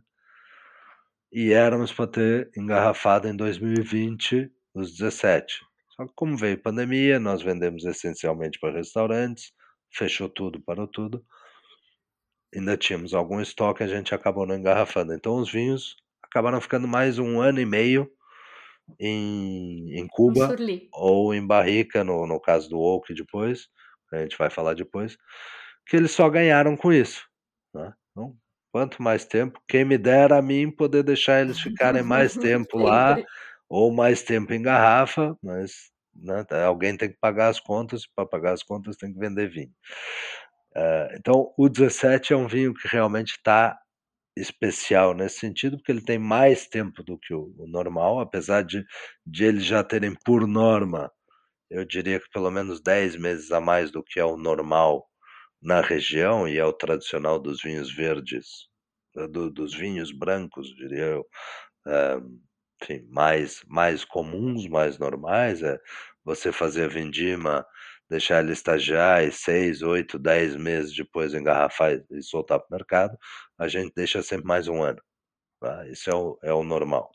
e 1.32 1.52
éramos 1.52 1.92
para 1.92 2.06
ter 2.06 2.50
engarrafado 2.56 3.26
em 3.26 3.34
2020 3.34 4.52
os 4.72 4.92
17. 4.92 5.64
Só 5.96 6.06
que 6.06 6.12
como 6.14 6.36
veio 6.36 6.62
pandemia, 6.62 7.18
nós 7.18 7.42
vendemos 7.42 7.84
essencialmente 7.84 8.58
para 8.60 8.74
restaurantes, 8.74 9.52
fechou 9.94 10.28
tudo, 10.28 10.60
parou 10.60 10.86
tudo. 10.86 11.24
Ainda 12.54 12.76
tínhamos 12.76 13.14
algum 13.14 13.40
estoque, 13.40 13.82
a 13.82 13.86
gente 13.86 14.14
acabou 14.14 14.46
não 14.46 14.56
engarrafando. 14.56 15.12
Então 15.12 15.36
os 15.36 15.50
vinhos 15.50 15.96
acabaram 16.22 16.60
ficando 16.60 16.86
mais 16.86 17.18
um 17.18 17.40
ano 17.40 17.60
e 17.60 17.66
meio 17.66 18.10
em, 18.98 19.98
em 19.98 20.06
Cuba 20.06 20.54
ou 20.92 21.34
em 21.34 21.44
barrica, 21.44 22.04
no, 22.04 22.26
no 22.26 22.40
caso 22.40 22.68
do 22.68 22.78
Oak 22.78 23.12
depois, 23.14 23.68
a 24.12 24.18
gente 24.18 24.38
vai 24.38 24.50
falar 24.50 24.74
depois, 24.74 25.16
que 25.86 25.96
eles 25.96 26.12
só 26.12 26.28
ganharam 26.28 26.76
com 26.76 26.92
isso. 26.92 27.26
Né? 27.74 27.92
Então, 28.10 28.36
Quanto 28.74 29.00
mais 29.00 29.24
tempo, 29.24 29.62
quem 29.68 29.84
me 29.84 29.96
dera 29.96 30.38
a 30.38 30.42
mim 30.42 30.68
poder 30.68 31.04
deixar 31.04 31.40
eles 31.40 31.60
ficarem 31.62 32.02
mais 32.02 32.36
tempo 32.36 32.76
lá, 32.82 33.16
ou 33.68 33.94
mais 33.94 34.24
tempo 34.24 34.52
em 34.52 34.60
garrafa, 34.60 35.38
mas 35.40 35.92
né, 36.24 36.44
alguém 36.64 36.96
tem 36.96 37.10
que 37.10 37.18
pagar 37.20 37.48
as 37.48 37.60
contas, 37.60 38.06
para 38.06 38.26
pagar 38.26 38.52
as 38.52 38.62
contas 38.62 38.96
tem 38.96 39.12
que 39.12 39.18
vender 39.18 39.48
vinho. 39.48 39.72
Uh, 40.76 41.14
então, 41.16 41.52
o 41.56 41.68
17 41.68 42.32
é 42.32 42.36
um 42.36 42.48
vinho 42.48 42.74
que 42.74 42.88
realmente 42.88 43.32
está 43.32 43.78
especial 44.36 45.14
nesse 45.14 45.38
sentido, 45.38 45.76
porque 45.76 45.92
ele 45.92 46.02
tem 46.04 46.18
mais 46.18 46.66
tempo 46.66 47.02
do 47.02 47.16
que 47.18 47.32
o, 47.32 47.54
o 47.58 47.66
normal, 47.68 48.20
apesar 48.20 48.62
de, 48.62 48.84
de 49.24 49.44
eles 49.44 49.64
já 49.64 49.84
terem 49.84 50.14
por 50.24 50.46
norma, 50.46 51.10
eu 51.70 51.84
diria 51.84 52.20
que 52.20 52.28
pelo 52.30 52.50
menos 52.50 52.80
10 52.80 53.16
meses 53.16 53.50
a 53.52 53.60
mais 53.60 53.90
do 53.90 54.02
que 54.02 54.18
é 54.20 54.24
o 54.24 54.36
normal 54.36 55.08
na 55.62 55.80
região 55.80 56.46
e 56.48 56.58
é 56.58 56.64
o 56.64 56.72
tradicional 56.72 57.38
dos 57.38 57.62
vinhos 57.62 57.92
verdes, 57.92 58.68
eh, 59.16 59.28
do, 59.28 59.50
dos 59.50 59.74
vinhos 59.74 60.12
brancos, 60.12 60.68
diria 60.76 61.04
eu, 61.04 61.26
é, 61.86 62.16
enfim, 62.82 63.06
mais, 63.10 63.62
mais 63.68 64.04
comuns, 64.04 64.68
mais 64.68 64.98
normais, 64.98 65.62
é 65.62 65.78
você 66.24 66.50
fazer 66.52 66.84
a 66.84 66.88
vindima, 66.88 67.66
deixar 68.08 68.42
ele 68.42 68.52
estagiar 68.52 69.24
e 69.24 69.32
seis, 69.32 69.82
oito, 69.82 70.18
dez 70.18 70.56
meses 70.56 70.94
depois 70.94 71.34
engarrafar 71.34 72.00
e 72.10 72.22
soltar 72.22 72.58
para 72.58 72.68
o 72.68 72.78
mercado, 72.78 73.18
a 73.58 73.68
gente 73.68 73.92
deixa 73.94 74.22
sempre 74.22 74.46
mais 74.46 74.68
um 74.68 74.82
ano. 74.82 75.00
Tá? 75.60 75.88
Isso 75.88 76.10
é 76.10 76.14
o, 76.14 76.38
é 76.42 76.52
o 76.52 76.62
normal. 76.62 77.10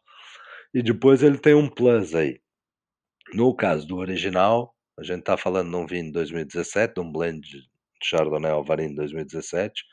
E 0.73 0.81
depois 0.81 1.23
ele 1.23 1.37
tem 1.37 1.53
um 1.53 1.69
plus 1.69 2.13
aí. 2.13 2.39
No 3.33 3.55
caso 3.55 3.87
do 3.87 3.97
original, 3.97 4.75
a 4.97 5.03
gente 5.03 5.19
está 5.19 5.37
falando 5.37 5.69
de 5.69 5.75
um 5.75 5.85
vinho 5.85 6.05
de 6.05 6.11
2017, 6.11 6.95
de 6.95 6.99
um 6.99 7.11
blend 7.11 7.41
Chardonnay 8.03 8.51
Alvarinho 8.51 8.95
2017, 8.95 9.83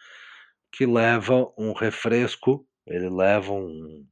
que 0.72 0.86
leva 0.86 1.46
um 1.58 1.72
refresco, 1.72 2.66
ele 2.86 3.08
leva 3.08 3.52
um 3.52 4.06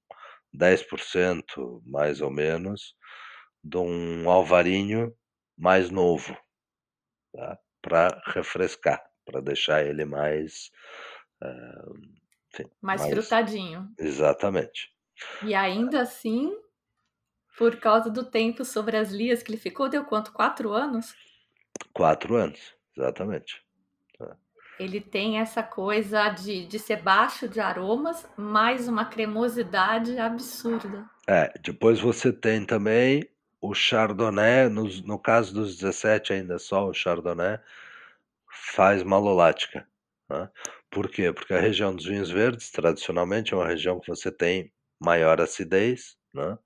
10% 0.54 1.82
mais 1.84 2.20
ou 2.20 2.30
menos 2.30 2.94
de 3.64 3.78
um 3.78 4.28
alvarinho 4.28 5.12
mais 5.56 5.90
novo, 5.90 6.36
tá? 7.32 7.58
para 7.80 8.22
refrescar, 8.26 9.02
para 9.24 9.40
deixar 9.40 9.84
ele 9.84 10.04
mais. 10.04 10.70
Uh, 11.42 11.98
enfim, 12.52 12.70
mais, 12.80 13.00
mais 13.00 13.12
frutadinho. 13.12 13.88
Exatamente. 13.98 14.92
E 15.42 15.54
ainda 15.54 16.02
assim, 16.02 16.54
por 17.56 17.76
causa 17.76 18.10
do 18.10 18.24
tempo 18.24 18.64
sobre 18.64 18.96
as 18.96 19.10
lias 19.10 19.42
que 19.42 19.50
ele 19.50 19.58
ficou, 19.58 19.88
deu 19.88 20.04
quanto? 20.04 20.32
Quatro 20.32 20.72
anos? 20.72 21.14
Quatro 21.92 22.36
anos, 22.36 22.74
exatamente. 22.96 23.64
Ele 24.78 25.00
tem 25.00 25.38
essa 25.38 25.62
coisa 25.62 26.28
de, 26.30 26.66
de 26.66 26.78
ser 26.80 27.00
baixo 27.00 27.48
de 27.48 27.60
aromas, 27.60 28.28
mais 28.36 28.88
uma 28.88 29.04
cremosidade 29.04 30.18
absurda. 30.18 31.08
É, 31.28 31.52
depois 31.60 32.00
você 32.00 32.32
tem 32.32 32.66
também 32.66 33.22
o 33.64 33.74
Chardonnay, 33.74 34.68
no, 34.68 34.84
no 35.04 35.18
caso 35.18 35.54
dos 35.54 35.78
17 35.78 36.34
ainda 36.34 36.58
só 36.58 36.86
o 36.86 36.92
Chardonnay, 36.92 37.58
faz 38.74 39.02
malolática. 39.02 39.88
Né? 40.28 40.50
Por 40.90 41.08
quê? 41.08 41.32
Porque 41.32 41.54
a 41.54 41.60
região 41.60 41.94
dos 41.96 42.04
vinhos 42.04 42.30
verdes, 42.30 42.70
tradicionalmente, 42.70 43.54
é 43.54 43.56
uma 43.56 43.66
região 43.66 43.98
que 43.98 44.08
você 44.08 44.30
tem 44.30 44.70
maior 45.00 45.40
acidez, 45.40 46.16
né? 46.32 46.58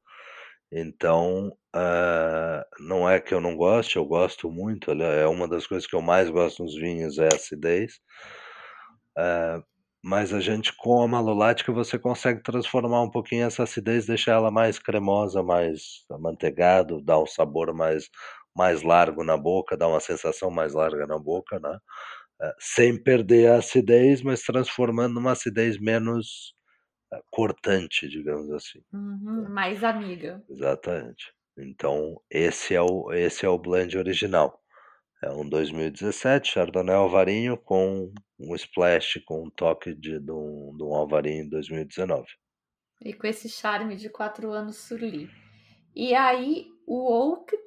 Então, 0.73 1.57
uh, 1.75 2.65
não 2.81 3.09
é 3.09 3.21
que 3.21 3.33
eu 3.33 3.41
não 3.41 3.57
goste, 3.57 3.97
eu 3.97 4.05
gosto 4.05 4.51
muito. 4.51 4.91
É 4.91 5.27
uma 5.27 5.49
das 5.49 5.67
coisas 5.67 5.87
que 5.87 5.95
eu 5.95 6.03
mais 6.03 6.29
gosto 6.29 6.63
nos 6.63 6.75
vinhos 6.75 7.19
é 7.19 7.29
a 7.33 7.37
acidez. 7.37 8.01
Uh, 9.17 9.65
mas 10.09 10.33
a 10.33 10.41
gente 10.41 10.73
com 10.75 11.03
a 11.03 11.07
malolática 11.07 11.71
você 11.71 11.99
consegue 11.99 12.43
transformar 12.43 13.03
um 13.03 13.11
pouquinho 13.11 13.45
essa 13.45 13.65
acidez, 13.65 14.07
deixar 14.07 14.33
ela 14.33 14.51
mais 14.51 14.79
cremosa, 14.79 15.43
mais 15.43 16.07
amanteigado, 16.11 17.03
dar 17.03 17.21
um 17.21 17.27
sabor 17.27 17.75
mais 17.75 18.09
mais 18.57 18.83
largo 18.83 19.23
na 19.23 19.37
boca, 19.37 19.77
dar 19.77 19.87
uma 19.87 20.01
sensação 20.01 20.51
mais 20.51 20.73
larga 20.73 21.07
na 21.07 21.19
boca, 21.19 21.61
né? 21.61 21.79
Uh, 22.41 22.53
sem 22.59 23.01
perder 23.01 23.53
a 23.53 23.59
acidez, 23.59 24.23
mas 24.23 24.43
transformando 24.43 25.15
numa 25.15 25.33
acidez 25.33 25.79
menos 25.79 26.55
cortante, 27.31 28.09
digamos 28.09 28.51
assim. 28.51 28.81
Uhum, 28.93 29.49
mais 29.51 29.85
amiga. 29.85 30.43
Exatamente. 30.49 31.33
Então, 31.59 32.21
esse 32.31 32.75
é 32.75 32.81
o, 32.81 33.13
esse 33.13 33.45
é 33.45 33.49
o 33.49 33.59
blend 33.59 33.97
original. 33.99 34.59
É 35.23 35.31
um 35.33 35.49
2017 35.49 36.53
Chardonnay 36.53 36.95
Alvarinho 36.95 37.57
com 37.57 38.13
um 38.39 38.55
splash, 38.55 39.21
com 39.27 39.45
um 39.45 39.51
toque 39.51 39.93
de, 39.93 40.21
de, 40.21 40.31
um, 40.31 40.77
de 40.77 40.85
um 40.85 40.95
Alvarinho 40.95 41.51
2019. 41.51 42.25
E 43.05 43.13
com 43.13 43.27
esse 43.27 43.49
charme 43.49 43.97
de 43.97 44.09
quatro 44.09 44.53
anos 44.53 44.77
Surly. 44.77 45.29
E 45.95 46.15
aí, 46.15 46.67
o 46.87 47.13
Oaked, 47.13 47.65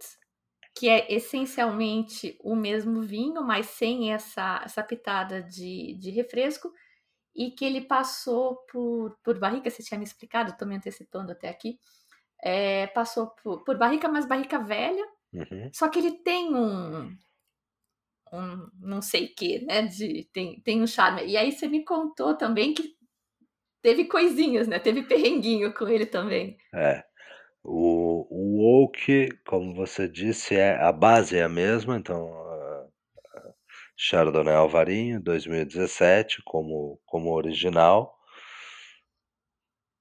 que 0.74 0.88
é 0.88 1.14
essencialmente 1.14 2.38
o 2.42 2.56
mesmo 2.56 3.02
vinho, 3.02 3.44
mas 3.44 3.66
sem 3.68 4.14
essa, 4.14 4.62
essa 4.64 4.82
pitada 4.82 5.44
de, 5.44 5.98
de 6.00 6.10
refresco, 6.10 6.72
e 7.36 7.52
que 7.52 7.66
ele 7.66 7.82
passou 7.82 8.58
por, 8.72 9.18
por 9.24 9.38
barrica, 9.38 9.70
você 9.70 9.84
tinha 9.84 9.98
me 9.98 10.06
explicado, 10.06 10.52
estou 10.52 10.68
me 10.68 10.76
antecipando 10.76 11.32
até 11.34 11.50
aqui, 11.50 11.78
é, 12.42 12.88
passou 12.88 13.28
por, 13.44 13.64
por 13.64 13.78
barrica, 13.78 14.08
mas 14.08 14.26
barrica 14.26 14.60
velha, 14.60 15.06
uhum. 15.34 15.70
só 15.74 15.90
que 15.90 16.00
ele 16.00 16.12
tem 16.24 16.54
um, 16.54 17.16
um 18.32 18.68
não 18.80 19.02
sei 19.02 19.28
que, 19.28 19.66
né, 19.66 19.84
de, 19.84 20.28
tem, 20.32 20.62
tem 20.62 20.82
um 20.82 20.88
charme. 20.88 21.26
E 21.26 21.38
aí 21.38 21.52
você 21.52 21.68
me 21.68 21.84
contou 21.84 22.36
também 22.36 22.74
que 22.74 22.96
teve 23.82 24.06
coisinhas, 24.06 24.68
né, 24.68 24.80
teve 24.80 25.04
perrenguinho 25.04 25.74
com 25.74 25.88
ele 25.88 26.06
também. 26.06 26.58
É, 26.74 27.04
o, 27.64 28.28
o 28.30 28.84
oak, 28.84 29.30
como 29.46 29.74
você 29.76 30.08
disse, 30.08 30.56
é 30.56 30.76
a 30.82 30.92
base 30.92 31.38
é 31.38 31.44
a 31.44 31.50
mesma, 31.50 31.98
então 31.98 32.42
Chardonnay 34.04 34.56
Alvarinho 34.56 35.22
2017 35.22 36.42
como, 36.44 37.00
como 37.06 37.32
original. 37.36 38.18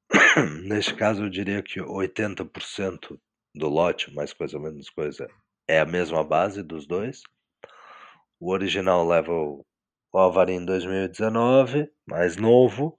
Neste 0.64 0.94
caso, 0.94 1.24
eu 1.24 1.28
diria 1.28 1.62
que 1.62 1.78
80% 1.80 3.20
do 3.54 3.68
lote, 3.68 4.10
mais 4.14 4.32
coisa 4.32 4.56
ou 4.56 4.62
menos 4.62 4.88
coisa, 4.88 5.28
é 5.68 5.80
a 5.80 5.84
mesma 5.84 6.24
base 6.24 6.62
dos 6.62 6.86
dois. 6.86 7.20
O 8.40 8.52
original 8.52 9.06
leva 9.06 9.30
o, 9.30 9.66
o 10.10 10.18
Alvarinho 10.18 10.64
2019, 10.64 11.90
mais 12.06 12.38
novo. 12.38 12.96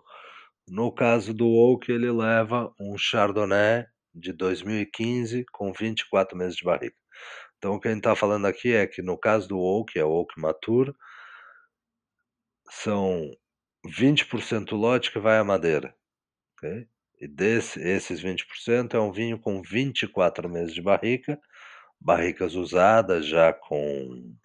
No 0.67 0.93
caso 0.93 1.33
do 1.33 1.49
Oak, 1.49 1.91
ele 1.91 2.11
leva 2.11 2.71
um 2.79 2.95
Chardonnay 2.95 3.85
de 4.13 4.31
2015 4.31 5.43
com 5.51 5.73
24 5.73 6.37
meses 6.37 6.55
de 6.55 6.63
barriga. 6.63 6.95
Então, 7.57 7.73
o 7.73 7.79
que 7.79 7.87
a 7.87 7.91
gente 7.91 8.01
está 8.01 8.15
falando 8.15 8.45
aqui 8.45 8.73
é 8.73 8.85
que 8.85 9.01
no 9.01 9.17
caso 9.17 9.47
do 9.47 9.59
Oak, 9.59 9.97
é 9.97 10.05
o 10.05 10.11
Oak 10.11 10.39
Mature, 10.39 10.93
são 12.69 13.29
20% 13.85 14.73
lote 14.73 15.11
que 15.11 15.19
vai 15.19 15.39
à 15.39 15.43
madeira. 15.43 15.95
Okay? 16.53 16.87
E 17.19 17.27
desse, 17.27 17.81
esses 17.81 18.23
20% 18.23 18.93
é 18.93 18.99
um 18.99 19.11
vinho 19.11 19.39
com 19.39 19.59
24 19.61 20.47
meses 20.47 20.73
de 20.73 20.81
barrica, 20.83 21.39
barricas 21.99 22.53
usadas 22.53 23.25
já 23.25 23.51
com 23.51 24.35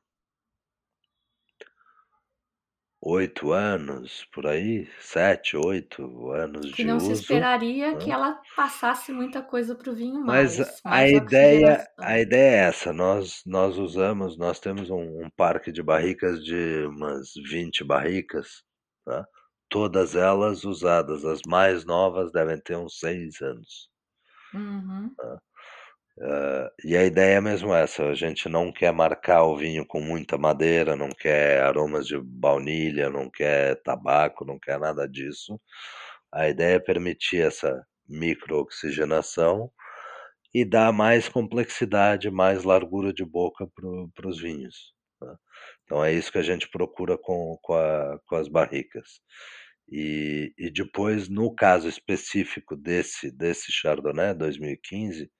oito 3.08 3.52
anos, 3.52 4.26
por 4.32 4.46
aí, 4.48 4.88
sete, 4.98 5.56
oito 5.56 6.32
anos 6.32 6.72
que 6.72 6.82
de 6.82 6.84
não 6.84 6.96
uso. 6.96 7.06
se 7.06 7.12
esperaria 7.12 7.92
né? 7.92 7.98
que 7.98 8.10
ela 8.10 8.40
passasse 8.56 9.12
muita 9.12 9.40
coisa 9.40 9.76
para 9.76 9.92
o 9.92 9.94
vinho 9.94 10.24
mais. 10.24 10.58
Mas 10.58 10.80
a 10.84 11.08
ideia, 11.08 11.86
a 11.96 12.18
ideia 12.18 12.64
é 12.64 12.68
essa. 12.68 12.92
Nós, 12.92 13.42
nós 13.46 13.78
usamos, 13.78 14.36
nós 14.36 14.58
temos 14.58 14.90
um, 14.90 15.24
um, 15.24 15.30
parque 15.36 15.70
de 15.70 15.82
barricas 15.82 16.44
de 16.44 16.84
umas 16.86 17.30
20 17.48 17.84
barricas, 17.84 18.64
tá? 19.04 19.24
todas 19.68 20.16
elas 20.16 20.64
usadas. 20.64 21.24
As 21.24 21.40
mais 21.46 21.84
novas 21.84 22.32
devem 22.32 22.60
ter 22.60 22.76
uns 22.76 22.98
seis 22.98 23.40
anos. 23.40 23.88
Uhum. 24.52 25.14
Tá? 25.16 25.38
Uh, 26.18 26.70
e 26.82 26.96
a 26.96 27.04
ideia 27.04 27.36
é 27.36 27.40
mesmo 27.40 27.74
essa: 27.74 28.04
a 28.04 28.14
gente 28.14 28.48
não 28.48 28.72
quer 28.72 28.92
marcar 28.92 29.44
o 29.44 29.56
vinho 29.56 29.86
com 29.86 30.00
muita 30.00 30.38
madeira, 30.38 30.96
não 30.96 31.10
quer 31.10 31.62
aromas 31.62 32.06
de 32.06 32.18
baunilha, 32.18 33.10
não 33.10 33.30
quer 33.30 33.82
tabaco, 33.82 34.44
não 34.44 34.58
quer 34.58 34.78
nada 34.78 35.06
disso. 35.06 35.60
A 36.32 36.48
ideia 36.48 36.76
é 36.76 36.80
permitir 36.80 37.42
essa 37.42 37.84
microoxigenação 38.08 39.70
e 40.54 40.64
dar 40.64 40.92
mais 40.92 41.28
complexidade, 41.28 42.30
mais 42.30 42.64
largura 42.64 43.12
de 43.12 43.24
boca 43.24 43.68
para 44.14 44.28
os 44.28 44.40
vinhos. 44.40 44.94
Né? 45.20 45.34
Então 45.84 46.04
é 46.04 46.12
isso 46.12 46.32
que 46.32 46.38
a 46.38 46.42
gente 46.42 46.68
procura 46.70 47.18
com, 47.18 47.58
com, 47.62 47.74
a, 47.74 48.18
com 48.26 48.36
as 48.36 48.48
barricas. 48.48 49.20
E, 49.88 50.52
e 50.58 50.70
depois, 50.70 51.28
no 51.28 51.54
caso 51.54 51.88
específico 51.88 52.74
desse, 52.76 53.30
desse 53.30 53.70
Chardonnay 53.70 54.34
2015, 54.34 55.30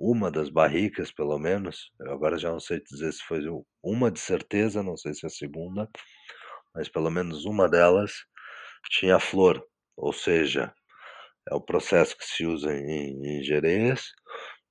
uma 0.00 0.30
das 0.30 0.48
barricas, 0.50 1.10
pelo 1.12 1.38
menos, 1.38 1.90
eu 2.00 2.12
agora 2.12 2.38
já 2.38 2.50
não 2.50 2.60
sei 2.60 2.80
dizer 2.80 3.12
se 3.12 3.22
foi 3.24 3.40
uma 3.82 4.10
de 4.10 4.20
certeza, 4.20 4.82
não 4.82 4.96
sei 4.96 5.14
se 5.14 5.26
é 5.26 5.28
a 5.28 5.30
segunda, 5.30 5.88
mas 6.74 6.88
pelo 6.88 7.10
menos 7.10 7.44
uma 7.44 7.68
delas 7.68 8.12
tinha 8.90 9.18
flor, 9.20 9.64
ou 9.96 10.12
seja, 10.12 10.72
é 11.50 11.54
o 11.54 11.60
processo 11.60 12.16
que 12.16 12.24
se 12.24 12.46
usa 12.46 12.72
em, 12.74 13.40
em 13.40 13.42
Jerez, 13.42 14.06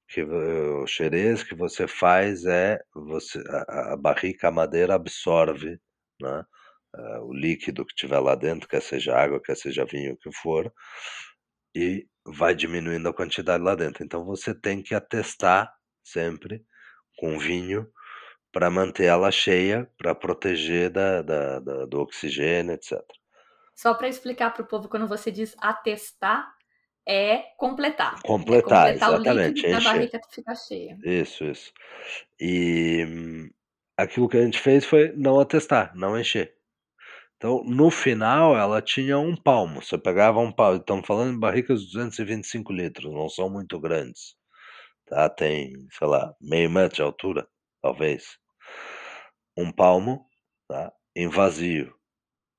que 0.10 0.24
o 0.24 0.88
xerez 0.88 1.44
que 1.44 1.56
você 1.56 1.88
faz 1.88 2.46
é 2.46 2.80
você 2.96 3.40
a, 3.50 3.94
a 3.94 3.98
barrica, 3.98 4.48
a 4.48 4.52
madeira 4.52 4.96
absorve, 4.96 5.80
né, 6.22 6.44
uh, 6.96 7.24
o 7.26 7.34
líquido 7.34 7.86
que 7.86 7.96
tiver 7.96 8.20
lá 8.20 8.36
dentro, 8.36 8.70
quer 8.70 8.82
seja 8.82 9.16
água, 9.18 9.42
quer 9.44 9.56
seja 9.58 9.86
vinho, 9.86 10.14
o 10.14 10.18
que 10.18 10.32
for, 10.32 10.72
e 11.78 12.08
vai 12.26 12.56
diminuindo 12.56 13.08
a 13.08 13.14
quantidade 13.14 13.64
lá 13.64 13.76
dentro. 13.76 14.04
Então 14.04 14.26
você 14.26 14.54
tem 14.54 14.82
que 14.82 14.96
atestar 14.96 15.72
sempre 16.04 16.66
com 17.20 17.38
vinho 17.38 17.88
para 18.52 18.72
manter 18.72 19.06
ela 19.06 19.30
cheia, 19.30 19.88
para 19.96 20.16
proteger 20.16 20.90
da, 20.90 21.22
da, 21.22 21.60
da, 21.60 21.86
do 21.86 22.00
oxigênio, 22.00 22.74
etc. 22.74 23.00
Só 23.76 23.94
para 23.94 24.08
explicar 24.08 24.52
para 24.52 24.64
o 24.64 24.68
povo, 24.68 24.90
quando 24.90 25.08
você 25.08 25.32
diz 25.32 25.56
atestar, 25.60 26.52
é 27.08 27.44
completar. 27.58 28.20
Completar, 28.24 28.88
é 28.88 28.94
completar 28.94 29.14
exatamente. 29.14 29.62
O 29.62 29.68
líquido 29.68 29.72
da 29.72 29.92
barriga 29.92 30.22
ficar 30.32 30.56
cheia. 30.56 30.98
Isso, 31.04 31.46
isso. 31.46 31.72
E 32.40 33.06
hum, 33.08 33.50
aquilo 33.96 34.28
que 34.28 34.38
a 34.38 34.44
gente 34.44 34.60
fez 34.60 34.84
foi 34.84 35.14
não 35.16 35.40
atestar, 35.40 35.96
não 35.96 36.20
encher. 36.20 36.57
Então, 37.38 37.64
no 37.64 37.92
final, 37.92 38.58
ela 38.58 38.82
tinha 38.82 39.20
um 39.20 39.36
palmo. 39.36 39.82
Você 39.82 39.98
pegava 39.98 40.40
um 40.40 40.52
palmo. 40.52 40.80
Estamos 40.80 41.06
falando 41.06 41.34
de 41.34 41.40
barricas 41.40 41.82
de 41.82 41.88
225 41.94 42.74
litros, 42.74 43.14
não 43.14 43.30
são 43.30 43.50
muito 43.50 43.80
grandes. 43.80 44.36
Tá? 45.06 45.30
Tem, 45.30 45.88
sei 45.92 46.08
lá, 46.08 46.36
meio 46.42 46.70
metro 46.70 46.96
de 46.98 47.02
altura, 47.04 47.48
talvez. 47.82 48.40
Um 49.56 49.72
palmo, 49.72 50.26
tá? 50.68 50.92
em 51.16 51.28
vazio. 51.28 51.96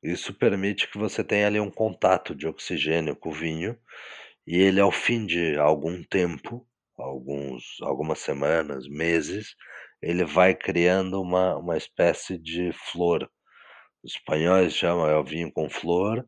Isso 0.02 0.32
permite 0.32 0.88
que 0.90 0.98
você 0.98 1.24
tenha 1.24 1.48
ali 1.48 1.58
um 1.60 1.70
contato 1.70 2.34
de 2.34 2.46
oxigênio 2.46 3.16
com 3.16 3.30
o 3.30 3.32
vinho. 3.32 3.76
E 4.46 4.58
ele, 4.58 4.80
ao 4.80 4.92
fim 4.92 5.26
de 5.26 5.58
algum 5.58 6.04
tempo, 6.04 6.66
alguns, 6.96 7.78
algumas 7.82 8.20
semanas, 8.20 8.88
meses, 8.88 9.56
ele 10.00 10.24
vai 10.24 10.54
criando 10.54 11.20
uma, 11.20 11.56
uma 11.56 11.76
espécie 11.76 12.38
de 12.38 12.72
flor 12.72 13.28
os 14.02 14.12
espanhóis 14.12 14.72
chamam 14.74 15.08
é 15.08 15.16
o 15.16 15.24
vinho 15.24 15.52
com 15.52 15.68
flor, 15.68 16.20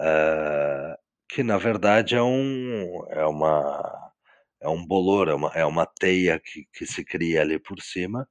uh, 0.00 0.96
que 1.28 1.42
na 1.42 1.58
verdade 1.58 2.14
é 2.14 2.22
um 2.22 3.04
é 3.10 3.26
uma 3.26 4.12
é 4.60 4.68
um 4.68 4.86
bolor, 4.86 5.28
é 5.28 5.34
uma, 5.34 5.48
é 5.54 5.64
uma 5.64 5.84
teia 5.86 6.38
que, 6.38 6.66
que 6.72 6.86
se 6.86 7.04
cria 7.04 7.40
ali 7.42 7.58
por 7.58 7.80
cima. 7.80 8.28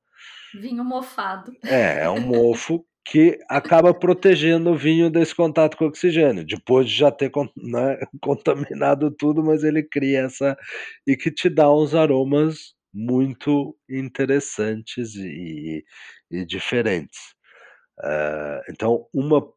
Vinho 0.54 0.84
mofado. 0.84 1.52
É, 1.64 2.04
é 2.04 2.10
um 2.10 2.22
mofo 2.22 2.86
que 3.04 3.38
acaba 3.50 3.94
protegendo 3.94 4.72
o 4.72 4.78
vinho 4.78 5.10
desse 5.10 5.36
contato 5.36 5.76
com 5.76 5.86
o 5.86 5.88
oxigênio, 5.88 6.46
depois 6.46 6.88
de 6.88 6.96
já 6.96 7.12
ter 7.12 7.32
né, 7.58 7.98
contaminado 8.22 9.12
tudo, 9.12 9.44
mas 9.44 9.64
ele 9.64 9.84
cria 9.84 10.22
essa 10.22 10.58
e 11.06 11.18
que 11.18 11.32
te 11.32 11.50
dá 11.50 11.72
uns 11.74 11.94
aromas 11.96 12.74
muito 12.94 13.76
interessantes 13.90 15.16
e, 15.16 15.84
e 16.30 16.46
diferentes. 16.46 17.20
Uh, 18.02 18.62
então, 18.70 19.08
uma 19.14 19.48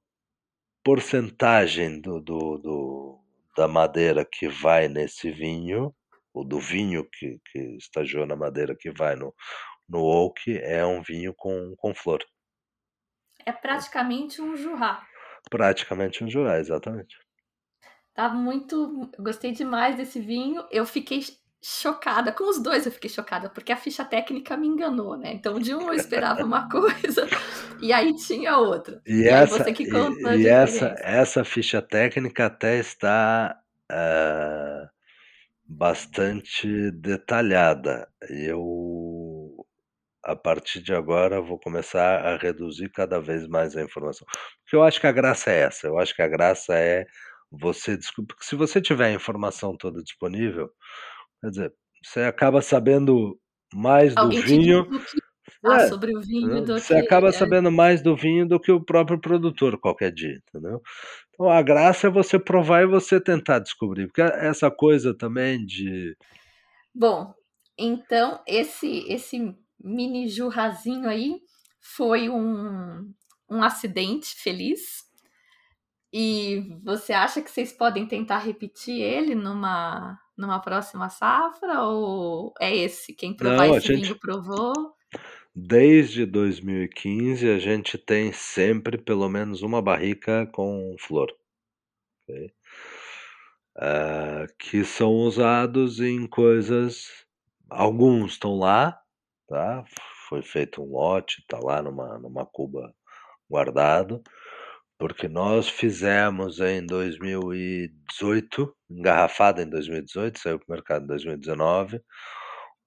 porcentagem 0.84 2.00
do, 2.00 2.20
do, 2.20 2.58
do, 2.58 3.20
da 3.56 3.66
madeira 3.66 4.24
que 4.24 4.48
vai 4.48 4.86
nesse 4.88 5.30
vinho 5.30 5.94
o 6.34 6.42
do 6.42 6.58
vinho 6.58 7.08
que, 7.08 7.40
que 7.50 7.58
estagiou 7.76 8.26
na 8.26 8.34
madeira 8.34 8.74
que 8.74 8.90
vai 8.90 9.14
no, 9.14 9.32
no 9.88 10.02
oak, 10.02 10.58
é 10.58 10.84
um 10.84 11.00
vinho 11.00 11.32
com, 11.32 11.74
com 11.76 11.94
flor. 11.94 12.24
É 13.46 13.52
praticamente 13.52 14.42
um 14.42 14.56
jurá. 14.56 15.06
Praticamente 15.48 16.24
um 16.24 16.28
jurá, 16.28 16.58
exatamente. 16.58 17.16
Tá 18.12 18.28
muito. 18.28 19.10
Gostei 19.18 19.52
demais 19.52 19.96
desse 19.96 20.20
vinho. 20.20 20.66
Eu 20.70 20.84
fiquei 20.84 21.20
chocada. 21.64 22.30
Com 22.30 22.50
os 22.50 22.62
dois 22.62 22.84
eu 22.84 22.92
fiquei 22.92 23.08
chocada, 23.08 23.48
porque 23.48 23.72
a 23.72 23.76
ficha 23.76 24.04
técnica 24.04 24.54
me 24.54 24.66
enganou, 24.66 25.16
né? 25.16 25.32
Então, 25.32 25.58
de 25.58 25.74
um 25.74 25.88
eu 25.88 25.94
esperava 25.94 26.44
uma 26.44 26.68
coisa 26.68 27.26
e 27.80 27.90
aí 27.90 28.14
tinha 28.14 28.58
outra. 28.58 29.00
E, 29.06 29.22
e 29.22 29.28
essa, 29.28 29.64
você 29.64 29.72
que 29.72 29.88
conta 29.88 30.36
e, 30.36 30.42
e 30.42 30.46
essa, 30.46 30.94
essa 30.98 31.42
ficha 31.42 31.80
técnica 31.80 32.46
até 32.46 32.78
está 32.78 33.58
uh, 33.90 34.86
bastante 35.64 36.90
detalhada. 36.90 38.06
Eu, 38.28 39.66
a 40.22 40.36
partir 40.36 40.82
de 40.82 40.92
agora, 40.92 41.40
vou 41.40 41.58
começar 41.58 42.26
a 42.26 42.36
reduzir 42.36 42.90
cada 42.90 43.18
vez 43.18 43.48
mais 43.48 43.74
a 43.74 43.82
informação. 43.82 44.26
Porque 44.62 44.76
eu 44.76 44.82
acho 44.82 45.00
que 45.00 45.06
a 45.06 45.12
graça 45.12 45.50
é 45.50 45.60
essa. 45.60 45.86
Eu 45.86 45.98
acho 45.98 46.14
que 46.14 46.20
a 46.20 46.28
graça 46.28 46.74
é 46.74 47.06
você 47.50 47.96
desculpa, 47.96 48.34
se 48.40 48.56
você 48.56 48.82
tiver 48.82 49.06
a 49.06 49.12
informação 49.12 49.76
toda 49.76 50.02
disponível, 50.02 50.70
quer 51.44 51.50
dizer, 51.50 51.74
você 52.02 52.20
acaba 52.20 52.62
sabendo 52.62 53.38
mais 53.72 54.14
do 54.14 54.20
Alguém 54.20 54.42
vinho. 54.42 54.84
Do 54.84 55.00
que... 55.00 55.24
Ah, 55.66 55.82
é, 55.82 55.88
sobre 55.88 56.16
o 56.16 56.20
vinho 56.20 56.62
do 56.62 56.78
Você 56.78 56.94
que... 56.94 57.00
acaba 57.00 57.28
é. 57.28 57.32
sabendo 57.32 57.70
mais 57.70 58.02
do 58.02 58.14
vinho 58.14 58.46
do 58.46 58.60
que 58.60 58.70
o 58.70 58.84
próprio 58.84 59.18
produtor 59.18 59.78
qualquer 59.78 60.12
dia, 60.12 60.38
entendeu? 60.48 60.80
Então 61.30 61.48
a 61.48 61.62
graça 61.62 62.06
é 62.06 62.10
você 62.10 62.38
provar 62.38 62.82
e 62.82 62.86
você 62.86 63.18
tentar 63.20 63.60
descobrir, 63.60 64.06
porque 64.06 64.20
essa 64.20 64.70
coisa 64.70 65.16
também 65.16 65.64
de 65.64 66.16
Bom, 66.94 67.34
então 67.78 68.40
esse 68.46 69.04
esse 69.08 69.54
mini 69.82 70.28
jurrazinho 70.28 71.08
aí 71.08 71.40
foi 71.80 72.28
um, 72.28 73.10
um 73.50 73.62
acidente 73.62 74.34
feliz 74.36 75.02
e 76.12 76.78
você 76.84 77.12
acha 77.12 77.42
que 77.42 77.50
vocês 77.50 77.72
podem 77.72 78.06
tentar 78.06 78.38
repetir 78.38 79.00
ele 79.00 79.34
numa, 79.34 80.18
numa 80.36 80.60
próxima 80.60 81.08
safra? 81.08 81.82
Ou 81.82 82.52
é 82.60 82.74
esse? 82.74 83.12
Quem 83.12 83.34
provar 83.34 83.68
Não, 83.68 83.76
esse 83.76 83.88
gente, 83.88 84.02
vinho 84.02 84.18
provou? 84.18 84.72
Desde 85.54 86.26
2015 86.26 87.48
a 87.48 87.58
gente 87.58 87.96
tem 87.96 88.32
sempre 88.32 88.98
pelo 88.98 89.28
menos 89.28 89.62
uma 89.62 89.80
barrica 89.80 90.46
com 90.52 90.96
flor. 90.98 91.32
Okay? 92.22 92.52
Uh, 93.76 94.46
que 94.58 94.84
são 94.84 95.12
usados 95.12 96.00
em 96.00 96.26
coisas. 96.26 97.26
Alguns 97.70 98.32
estão 98.32 98.58
lá, 98.58 99.00
tá? 99.48 99.84
Foi 100.28 100.42
feito 100.42 100.82
um 100.82 100.92
lote, 100.92 101.40
está 101.40 101.58
lá 101.58 101.82
numa, 101.82 102.18
numa 102.18 102.46
cuba 102.46 102.94
guardado 103.48 104.22
porque 104.98 105.28
nós 105.28 105.68
fizemos 105.68 106.60
em 106.60 106.84
2018, 106.86 108.76
engarrafado 108.90 109.60
em 109.60 109.68
2018, 109.68 110.38
saiu 110.38 110.58
para 110.58 110.66
o 110.68 110.72
mercado 110.72 111.04
em 111.04 111.08
2019, 111.08 112.00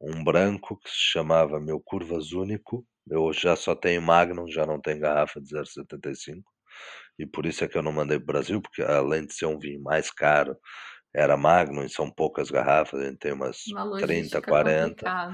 um 0.01 0.23
branco 0.23 0.79
que 0.79 0.89
se 0.89 1.11
chamava 1.11 1.59
Meu 1.59 1.79
Curvas 1.79 2.31
Único. 2.31 2.85
Eu 3.09 3.31
já 3.33 3.55
só 3.55 3.73
tenho 3.75 4.01
Magnum, 4.01 4.47
já 4.47 4.65
não 4.65 4.79
tenho 4.79 4.99
garrafa 4.99 5.39
de 5.41 5.55
0,75. 5.55 6.41
E 7.19 7.25
por 7.25 7.45
isso 7.45 7.63
é 7.63 7.67
que 7.67 7.77
eu 7.77 7.81
não 7.81 7.91
mandei 7.91 8.17
para 8.19 8.23
o 8.23 8.27
Brasil, 8.27 8.61
porque 8.61 8.81
além 8.81 9.25
de 9.25 9.33
ser 9.33 9.45
um 9.47 9.57
vinho 9.57 9.81
mais 9.81 10.11
caro, 10.11 10.55
era 11.13 11.35
Magnum 11.35 11.83
e 11.83 11.89
são 11.89 12.11
poucas 12.11 12.51
garrafas, 12.51 12.99
a 12.99 13.05
gente 13.05 13.17
tem 13.17 13.33
umas 13.33 13.63
30, 13.99 14.41
40. 14.41 15.29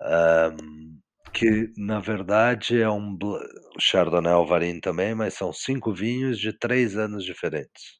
Um, 0.00 1.00
que 1.32 1.72
na 1.76 2.00
verdade 2.00 2.80
é 2.80 2.88
um 2.90 3.16
Chardonnay 3.78 4.32
Alvarin 4.32 4.80
também, 4.80 5.14
mas 5.14 5.34
são 5.34 5.52
cinco 5.52 5.92
vinhos 5.92 6.38
de 6.38 6.52
três 6.52 6.96
anos 6.96 7.24
diferentes. 7.24 7.98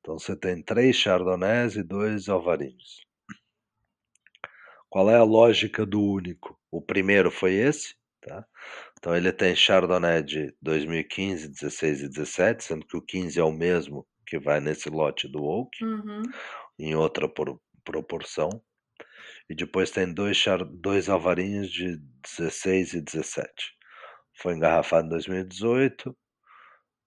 Então 0.00 0.18
você 0.18 0.36
tem 0.36 0.62
três 0.62 0.96
Chardonnays 0.96 1.76
e 1.76 1.82
dois 1.82 2.28
Alvarins. 2.28 3.04
Qual 4.90 5.10
é 5.10 5.16
a 5.16 5.24
lógica 5.24 5.84
do 5.84 6.00
único? 6.00 6.58
O 6.70 6.80
primeiro 6.80 7.30
foi 7.30 7.54
esse, 7.54 7.94
tá? 8.20 8.44
Então 8.98 9.16
ele 9.16 9.32
tem 9.32 9.56
Chardonnay 9.56 10.22
de 10.22 10.54
2015, 10.62 11.48
16 11.48 12.02
e 12.02 12.08
17, 12.08 12.64
sendo 12.64 12.86
que 12.86 12.96
o 12.96 13.02
15 13.02 13.40
é 13.40 13.42
o 13.42 13.50
mesmo 13.50 14.06
que 14.26 14.38
vai 14.38 14.60
nesse 14.60 14.88
lote 14.88 15.28
do 15.28 15.42
Oak, 15.42 15.84
uhum. 15.84 16.22
em 16.78 16.94
outra 16.94 17.28
por, 17.28 17.60
proporção. 17.84 18.48
E 19.48 19.54
depois 19.54 19.90
tem 19.90 20.12
dois, 20.12 20.42
dois 20.80 21.08
alvarinhos 21.08 21.70
de 21.70 21.98
16 22.22 22.94
e 22.94 23.00
17. 23.02 23.50
Foi 24.40 24.54
engarrafado 24.54 25.06
em 25.06 25.10
2018. 25.10 26.10
Uh, 26.10 26.16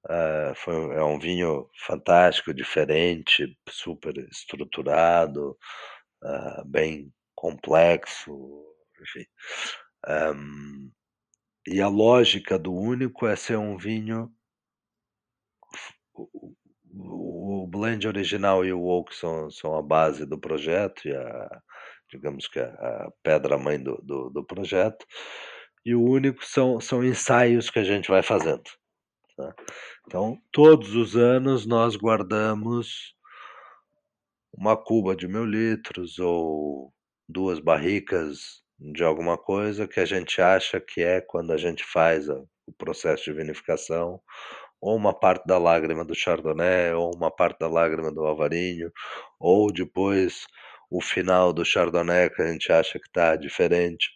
eh, 0.10 0.54
foi, 0.56 0.76
é 0.96 1.04
um 1.04 1.20
vinho 1.20 1.70
fantástico, 1.86 2.54
diferente, 2.54 3.58
super 3.70 4.18
estruturado, 4.32 5.58
uh, 6.24 6.66
bem 6.66 7.12
complexo, 7.36 8.66
enfim. 9.02 9.26
Um, 10.08 10.92
e 11.68 11.82
a 11.82 11.88
lógica 11.88 12.58
do 12.58 12.74
único 12.74 13.28
é 13.28 13.36
ser 13.36 13.58
um 13.58 13.78
vinho. 13.78 14.32
O, 16.14 16.56
o 17.64 17.68
blend 17.68 18.08
original 18.08 18.66
e 18.66 18.72
o 18.72 18.84
oak 18.84 19.14
são, 19.14 19.52
são 19.52 19.76
a 19.76 19.82
base 19.82 20.26
do 20.26 20.40
projeto 20.40 21.08
e 21.08 21.16
a, 21.16 21.62
digamos 22.10 22.48
que 22.48 22.60
a, 22.60 22.66
a 22.66 23.12
pedra-mãe 23.24 23.82
do, 23.82 23.98
do, 24.04 24.30
do, 24.30 24.46
projeto, 24.46 25.06
e 25.86 25.96
o 25.96 26.04
único 26.04 26.46
são, 26.46 26.80
são 26.80 27.04
ensaios 27.04 27.70
que 27.70 27.80
a 27.80 27.84
gente 27.84 28.10
vai 28.10 28.22
fazendo. 28.22 28.64
Tá? 29.36 29.54
Então, 30.06 30.38
todos 30.52 30.96
os 30.96 31.16
anos 31.16 31.66
nós 31.66 31.96
guardamos 31.96 33.16
uma 34.54 34.76
cuba 34.76 35.16
de 35.16 35.28
mil 35.28 35.46
litros 35.46 36.18
ou 36.20 36.92
duas 37.28 37.60
barricas 37.60 38.64
de 38.80 39.04
alguma 39.04 39.38
coisa 39.38 39.88
que 39.88 40.00
a 40.00 40.06
gente 40.06 40.42
acha 40.42 40.80
que 40.80 41.02
é 41.02 41.22
quando 41.22 41.52
a 41.52 41.58
gente 41.58 41.84
faz 41.84 42.30
a, 42.30 42.36
o 42.66 42.74
processo 42.78 43.26
de 43.26 43.34
vinificação, 43.34 44.20
ou 44.80 44.96
uma 44.96 45.14
parte 45.18 45.46
da 45.46 45.58
lágrima 45.58 46.06
do 46.06 46.14
Chardonnay, 46.14 46.94
ou 46.94 47.12
uma 47.16 47.32
parte 47.32 47.60
da 47.60 47.68
lágrima 47.68 48.12
do 48.12 48.26
Alvarinho, 48.26 48.92
ou 49.40 49.72
depois 49.72 50.46
o 50.90 51.02
final 51.02 51.52
do 51.52 51.66
Chardonnay 51.66 52.30
que 52.30 52.42
a 52.42 52.52
gente 52.52 52.72
acha 52.72 53.00
que 53.00 53.08
está 53.08 53.36
diferente. 53.36 54.10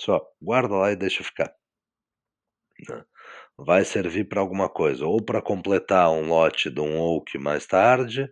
Só 0.00 0.20
guarda 0.40 0.74
lá 0.74 0.92
e 0.92 0.96
deixa 0.96 1.24
ficar. 1.24 1.52
Né? 2.88 3.04
Vai 3.56 3.84
servir 3.84 4.28
para 4.28 4.40
alguma 4.40 4.68
coisa, 4.68 5.06
ou 5.06 5.24
para 5.24 5.40
completar 5.40 6.10
um 6.10 6.28
lote 6.28 6.70
de 6.70 6.80
um 6.80 7.00
oak 7.00 7.38
mais 7.38 7.66
tarde, 7.66 8.30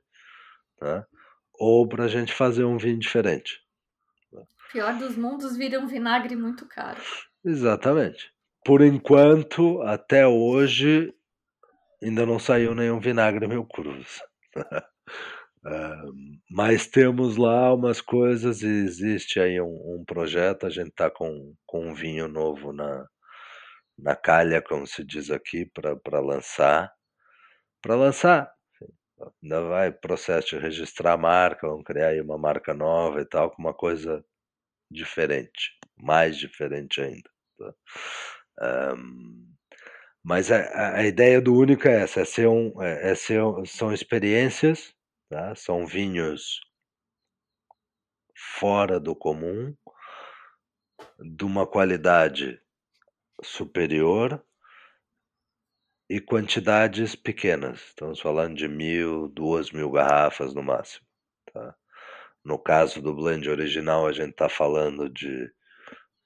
né? 0.80 1.05
ou 1.55 1.88
para 1.88 2.05
a 2.05 2.09
gente 2.09 2.32
fazer 2.32 2.64
um 2.64 2.76
vinho 2.76 2.99
diferente. 2.99 3.62
Pior 4.72 4.99
dos 4.99 5.16
mundos 5.16 5.57
vira 5.57 5.78
um 5.78 5.86
vinagre 5.86 6.34
muito 6.34 6.66
caro. 6.66 7.01
Exatamente. 7.45 8.32
Por 8.64 8.82
enquanto, 8.82 9.80
até 9.82 10.26
hoje, 10.26 11.14
ainda 12.03 12.26
não 12.26 12.38
saiu 12.38 12.74
nenhum 12.74 12.99
vinagre 12.99 13.47
mil 13.47 13.64
cruz. 13.64 14.20
mas 16.50 16.86
temos 16.86 17.36
lá 17.36 17.72
umas 17.72 18.00
coisas 18.00 18.62
e 18.62 18.66
existe 18.66 19.40
aí 19.40 19.60
um, 19.60 20.00
um 20.00 20.04
projeto, 20.06 20.66
a 20.66 20.70
gente 20.70 20.90
está 20.90 21.10
com, 21.10 21.54
com 21.66 21.88
um 21.88 21.94
vinho 21.94 22.28
novo 22.28 22.72
na, 22.72 23.06
na 23.98 24.14
calha, 24.14 24.60
como 24.62 24.86
se 24.86 25.04
diz 25.04 25.30
aqui, 25.30 25.66
para 25.66 26.20
lançar. 26.20 26.92
Para 27.82 27.94
lançar, 27.96 28.50
ainda 29.42 29.62
vai 29.62 29.92
processo 29.92 30.48
de 30.50 30.58
registrar 30.58 31.14
a 31.14 31.18
marca, 31.18 31.68
vamos 31.68 31.84
criar 31.84 32.08
aí 32.08 32.20
uma 32.20 32.38
marca 32.38 32.74
nova 32.74 33.20
e 33.20 33.26
tal, 33.26 33.50
com 33.50 33.62
uma 33.62 33.74
coisa 33.74 34.24
diferente, 34.90 35.72
mais 35.96 36.36
diferente 36.38 37.00
ainda. 37.00 37.30
Tá? 37.58 38.94
Um, 38.96 39.54
mas 40.22 40.50
a, 40.50 40.96
a, 40.96 41.04
ideia 41.04 41.40
do 41.40 41.54
único 41.54 41.86
é 41.88 42.02
essa, 42.02 42.20
é 42.20 42.24
ser 42.24 42.48
um, 42.48 42.80
é, 42.82 43.10
é 43.10 43.14
ser, 43.14 43.42
são 43.66 43.92
experiências 43.92 44.93
Tá? 45.35 45.53
São 45.57 45.85
vinhos 45.85 46.61
fora 48.37 49.01
do 49.01 49.16
comum, 49.16 49.76
de 51.18 51.45
uma 51.45 51.66
qualidade 51.66 52.62
superior 53.43 54.41
e 56.09 56.20
quantidades 56.20 57.16
pequenas. 57.16 57.80
Estamos 57.80 58.20
falando 58.20 58.55
de 58.55 58.68
mil, 58.68 59.26
duas 59.26 59.72
mil 59.72 59.91
garrafas 59.91 60.55
no 60.55 60.62
máximo. 60.62 61.05
Tá? 61.53 61.74
No 62.45 62.57
caso 62.57 63.03
do 63.03 63.12
blend 63.12 63.51
original, 63.51 64.07
a 64.07 64.12
gente 64.12 64.30
está 64.30 64.49
falando 64.49 65.11
de 65.11 65.53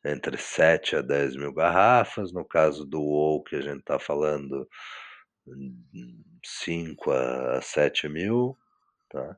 entre 0.05 0.37
7 0.37 0.97
a 0.97 1.01
10 1.01 1.35
mil 1.37 1.55
garrafas. 1.55 2.31
No 2.31 2.45
caso 2.45 2.85
do 2.85 3.01
Oak, 3.03 3.57
a 3.57 3.63
gente 3.63 3.81
está 3.81 3.99
falando 3.99 4.69
5 6.45 7.11
a 7.11 7.63
7 7.63 8.07
mil. 8.07 8.55
Tá? 9.09 9.37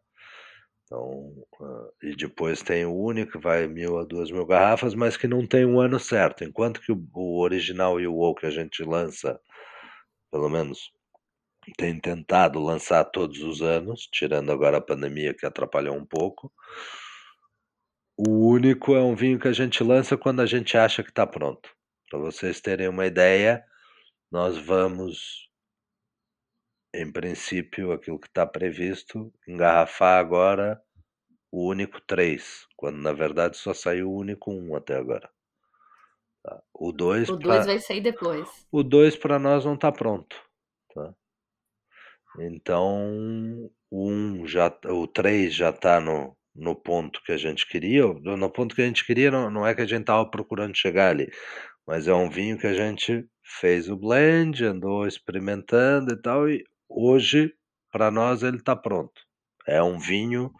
Então, 0.85 1.47
uh, 1.61 1.93
e 2.03 2.17
depois 2.17 2.63
tem 2.63 2.85
o 2.85 2.93
único, 2.93 3.39
vai 3.39 3.67
mil 3.69 3.99
a 3.99 4.05
duas 4.05 4.31
mil 4.31 4.45
garrafas, 4.45 4.95
mas 4.95 5.17
que 5.17 5.29
não 5.29 5.47
tem 5.47 5.65
um 5.65 5.81
ano 5.81 6.01
certo. 6.01 6.43
Enquanto 6.43 6.81
que 6.81 6.91
o, 6.91 7.01
o 7.15 7.41
original 7.41 8.01
e 8.01 8.07
o 8.09 8.15
WoW 8.15 8.35
que 8.35 8.47
a 8.47 8.51
gente 8.51 8.83
lança, 8.83 9.41
pelo 10.33 10.49
menos 10.49 10.91
tem 11.77 11.99
tentado 12.01 12.59
lançar 12.59 13.05
todos 13.05 13.41
os 13.43 13.63
anos, 13.63 14.09
tirando 14.11 14.51
agora 14.51 14.79
a 14.79 14.81
pandemia 14.81 15.35
que 15.35 15.47
atrapalhou 15.47 15.95
um 15.97 16.05
pouco. 16.05 16.53
O 18.17 18.49
único 18.49 18.95
é 18.95 19.01
um 19.01 19.15
vinho 19.15 19.39
que 19.39 19.49
a 19.49 19.53
gente 19.53 19.83
lança 19.85 20.17
quando 20.17 20.41
a 20.41 20.47
gente 20.47 20.77
acha 20.77 21.03
que 21.03 21.11
está 21.11 21.27
pronto. 21.27 21.71
Para 22.11 22.19
vocês 22.19 22.61
terem 22.61 22.89
uma 22.89 23.07
ideia, 23.07 23.65
nós 24.31 24.59
vamos 24.59 25.50
em 26.95 27.11
princípio, 27.11 27.93
aquilo 27.93 28.19
que 28.19 28.27
está 28.27 28.47
previsto, 28.47 29.33
engarrafar 29.47 30.19
agora 30.19 30.81
o 31.51 31.69
único 31.69 32.01
3, 32.03 32.67
quando 32.77 32.99
na 32.99 33.13
verdade 33.13 33.57
só 33.57 33.75
saiu 33.75 34.11
o 34.11 34.17
único 34.17 34.51
1 34.51 34.77
até 34.77 34.97
agora. 34.97 35.29
Tá? 36.43 36.63
O 36.73 36.93
2 36.93 37.29
o 37.29 37.39
pra... 37.39 37.63
vai 37.63 37.79
sair 37.79 38.01
depois. 38.01 38.49
O 38.71 38.83
2 38.83 39.17
para 39.17 39.39
nós 39.39 39.65
não 39.65 39.75
está 39.75 39.93
pronto. 39.93 40.37
Tá? 40.95 41.15
Então, 42.39 43.71
o 43.91 44.09
1 44.09 44.47
já, 44.47 44.73
o 44.87 45.07
3 45.07 45.53
já 45.55 45.71
está 45.71 46.01
no, 46.01 46.37
no 46.55 46.75
ponto 46.75 47.23
que 47.25 47.33
a 47.33 47.37
gente 47.37 47.67
queria. 47.67 48.07
No 48.07 48.51
ponto 48.51 48.75
que 48.75 48.83
a 48.83 48.87
gente 48.87 49.05
queria, 49.05 49.31
não, 49.31 49.51
não 49.51 49.67
é 49.67 49.75
que 49.75 49.83
a 49.83 49.87
gente 49.87 50.03
estava 50.03 50.29
procurando 50.29 50.77
chegar 50.77 51.11
ali, 51.11 51.31
mas 51.87 52.07
é 52.07 52.15
um 52.15 52.31
vinho 52.31 52.59
que 52.59 52.67
a 52.67 52.75
gente 52.75 53.27
fez 53.43 53.89
o 53.89 53.97
blend, 53.97 54.65
andou 54.65 55.07
experimentando 55.07 56.13
e 56.13 56.17
tal, 56.17 56.49
e 56.49 56.65
Hoje, 56.91 57.55
para 57.93 58.11
nós, 58.11 58.43
ele 58.43 58.57
está 58.57 58.75
pronto. 58.75 59.23
É 59.67 59.81
um 59.83 59.99
vinho 59.99 60.53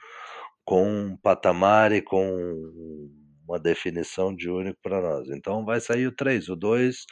com 0.65 0.87
um 0.87 1.17
patamar 1.17 1.91
e 1.91 2.01
com 2.01 2.23
uma 3.45 3.59
definição 3.59 4.35
de 4.35 4.49
único 4.49 4.79
para 4.81 5.01
nós. 5.01 5.29
Então 5.29 5.65
vai 5.65 5.81
sair 5.81 6.07
o 6.07 6.15
3. 6.15 6.49
O 6.49 6.57
2 6.57 7.05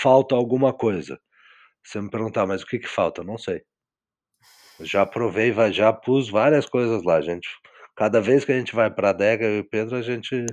falta 0.00 0.36
alguma 0.36 0.72
coisa. 0.72 1.18
Você 1.82 2.00
me 2.00 2.08
perguntar, 2.08 2.46
mas 2.46 2.62
o 2.62 2.66
que, 2.66 2.78
que 2.78 2.88
falta? 2.88 3.24
Não 3.24 3.36
sei. 3.36 3.62
Já 4.80 5.04
provei, 5.04 5.52
já 5.72 5.92
pus 5.92 6.30
várias 6.30 6.66
coisas 6.66 7.02
lá. 7.02 7.20
gente, 7.20 7.48
cada 7.96 8.20
vez 8.20 8.44
que 8.44 8.52
a 8.52 8.58
gente 8.58 8.74
vai 8.74 8.90
para 8.90 9.08
a 9.08 9.10
adega, 9.10 9.44
eu 9.44 9.56
e 9.56 9.60
o 9.60 9.68
Pedro, 9.68 9.96
a 9.96 10.02
gente 10.02 10.46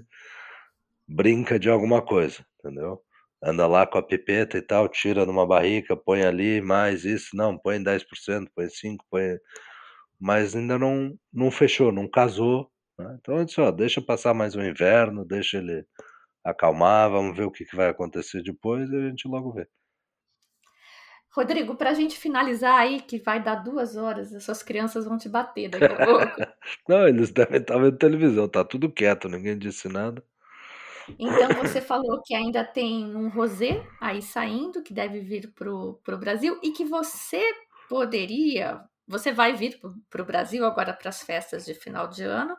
brinca 1.07 1.59
de 1.59 1.69
alguma 1.69 2.01
coisa, 2.01 2.43
entendeu? 2.59 3.01
Anda 3.43 3.65
lá 3.67 3.87
com 3.87 3.97
a 3.97 4.03
pipeta 4.03 4.57
e 4.57 4.61
tal, 4.61 4.87
tira 4.89 5.25
numa 5.25 5.47
barrica, 5.47 5.95
põe 5.95 6.23
ali, 6.23 6.61
mais 6.61 7.05
isso, 7.05 7.35
não, 7.35 7.57
põe 7.57 7.81
10%, 7.81 8.47
põe 8.55 8.65
5%, 8.65 8.97
põe... 9.09 9.37
Mas 10.19 10.55
ainda 10.55 10.77
não, 10.77 11.17
não 11.31 11.49
fechou, 11.49 11.91
não 11.91 12.07
casou. 12.09 12.69
Né? 12.97 13.17
Então 13.19 13.37
eu 13.37 13.45
disse, 13.45 13.61
ó, 13.61 13.71
deixa 13.71 14.01
passar 14.01 14.33
mais 14.33 14.55
um 14.55 14.61
inverno, 14.61 15.25
deixa 15.25 15.57
ele 15.57 15.85
acalmar, 16.43 17.09
vamos 17.09 17.37
ver 17.37 17.45
o 17.45 17.51
que, 17.51 17.65
que 17.65 17.75
vai 17.75 17.89
acontecer 17.89 18.43
depois 18.43 18.89
e 18.89 18.95
a 18.95 19.09
gente 19.09 19.27
logo 19.27 19.53
vê. 19.53 19.67
Rodrigo, 21.31 21.75
para 21.75 21.91
a 21.91 21.93
gente 21.93 22.17
finalizar 22.17 22.79
aí, 22.79 22.99
que 23.01 23.19
vai 23.19 23.41
dar 23.41 23.55
duas 23.55 23.95
horas, 23.95 24.33
as 24.33 24.43
suas 24.43 24.63
crianças 24.63 25.05
vão 25.05 25.17
te 25.17 25.29
bater 25.29 25.69
daqui 25.69 25.85
a 25.85 26.05
pouco. 26.05 26.25
não, 26.89 27.07
eles 27.07 27.31
devem 27.31 27.61
estar 27.61 27.77
vendo 27.77 27.97
televisão, 27.97 28.49
tá 28.49 28.65
tudo 28.65 28.91
quieto, 28.91 29.29
ninguém 29.29 29.57
disse 29.57 29.87
nada. 29.87 30.23
Então 31.17 31.49
você 31.63 31.81
falou 31.81 32.21
que 32.23 32.35
ainda 32.35 32.63
tem 32.63 33.15
um 33.15 33.29
rosé 33.29 33.85
aí 33.99 34.21
saindo, 34.21 34.83
que 34.83 34.93
deve 34.93 35.19
vir 35.19 35.53
para 35.53 35.71
o 35.71 36.19
Brasil, 36.19 36.59
e 36.61 36.71
que 36.71 36.85
você 36.85 37.41
poderia, 37.87 38.81
você 39.07 39.31
vai 39.31 39.53
vir 39.53 39.79
para 40.09 40.21
o 40.21 40.25
Brasil 40.25 40.65
agora 40.65 40.93
para 40.93 41.09
as 41.09 41.21
festas 41.23 41.65
de 41.65 41.73
final 41.73 42.07
de 42.07 42.23
ano, 42.23 42.55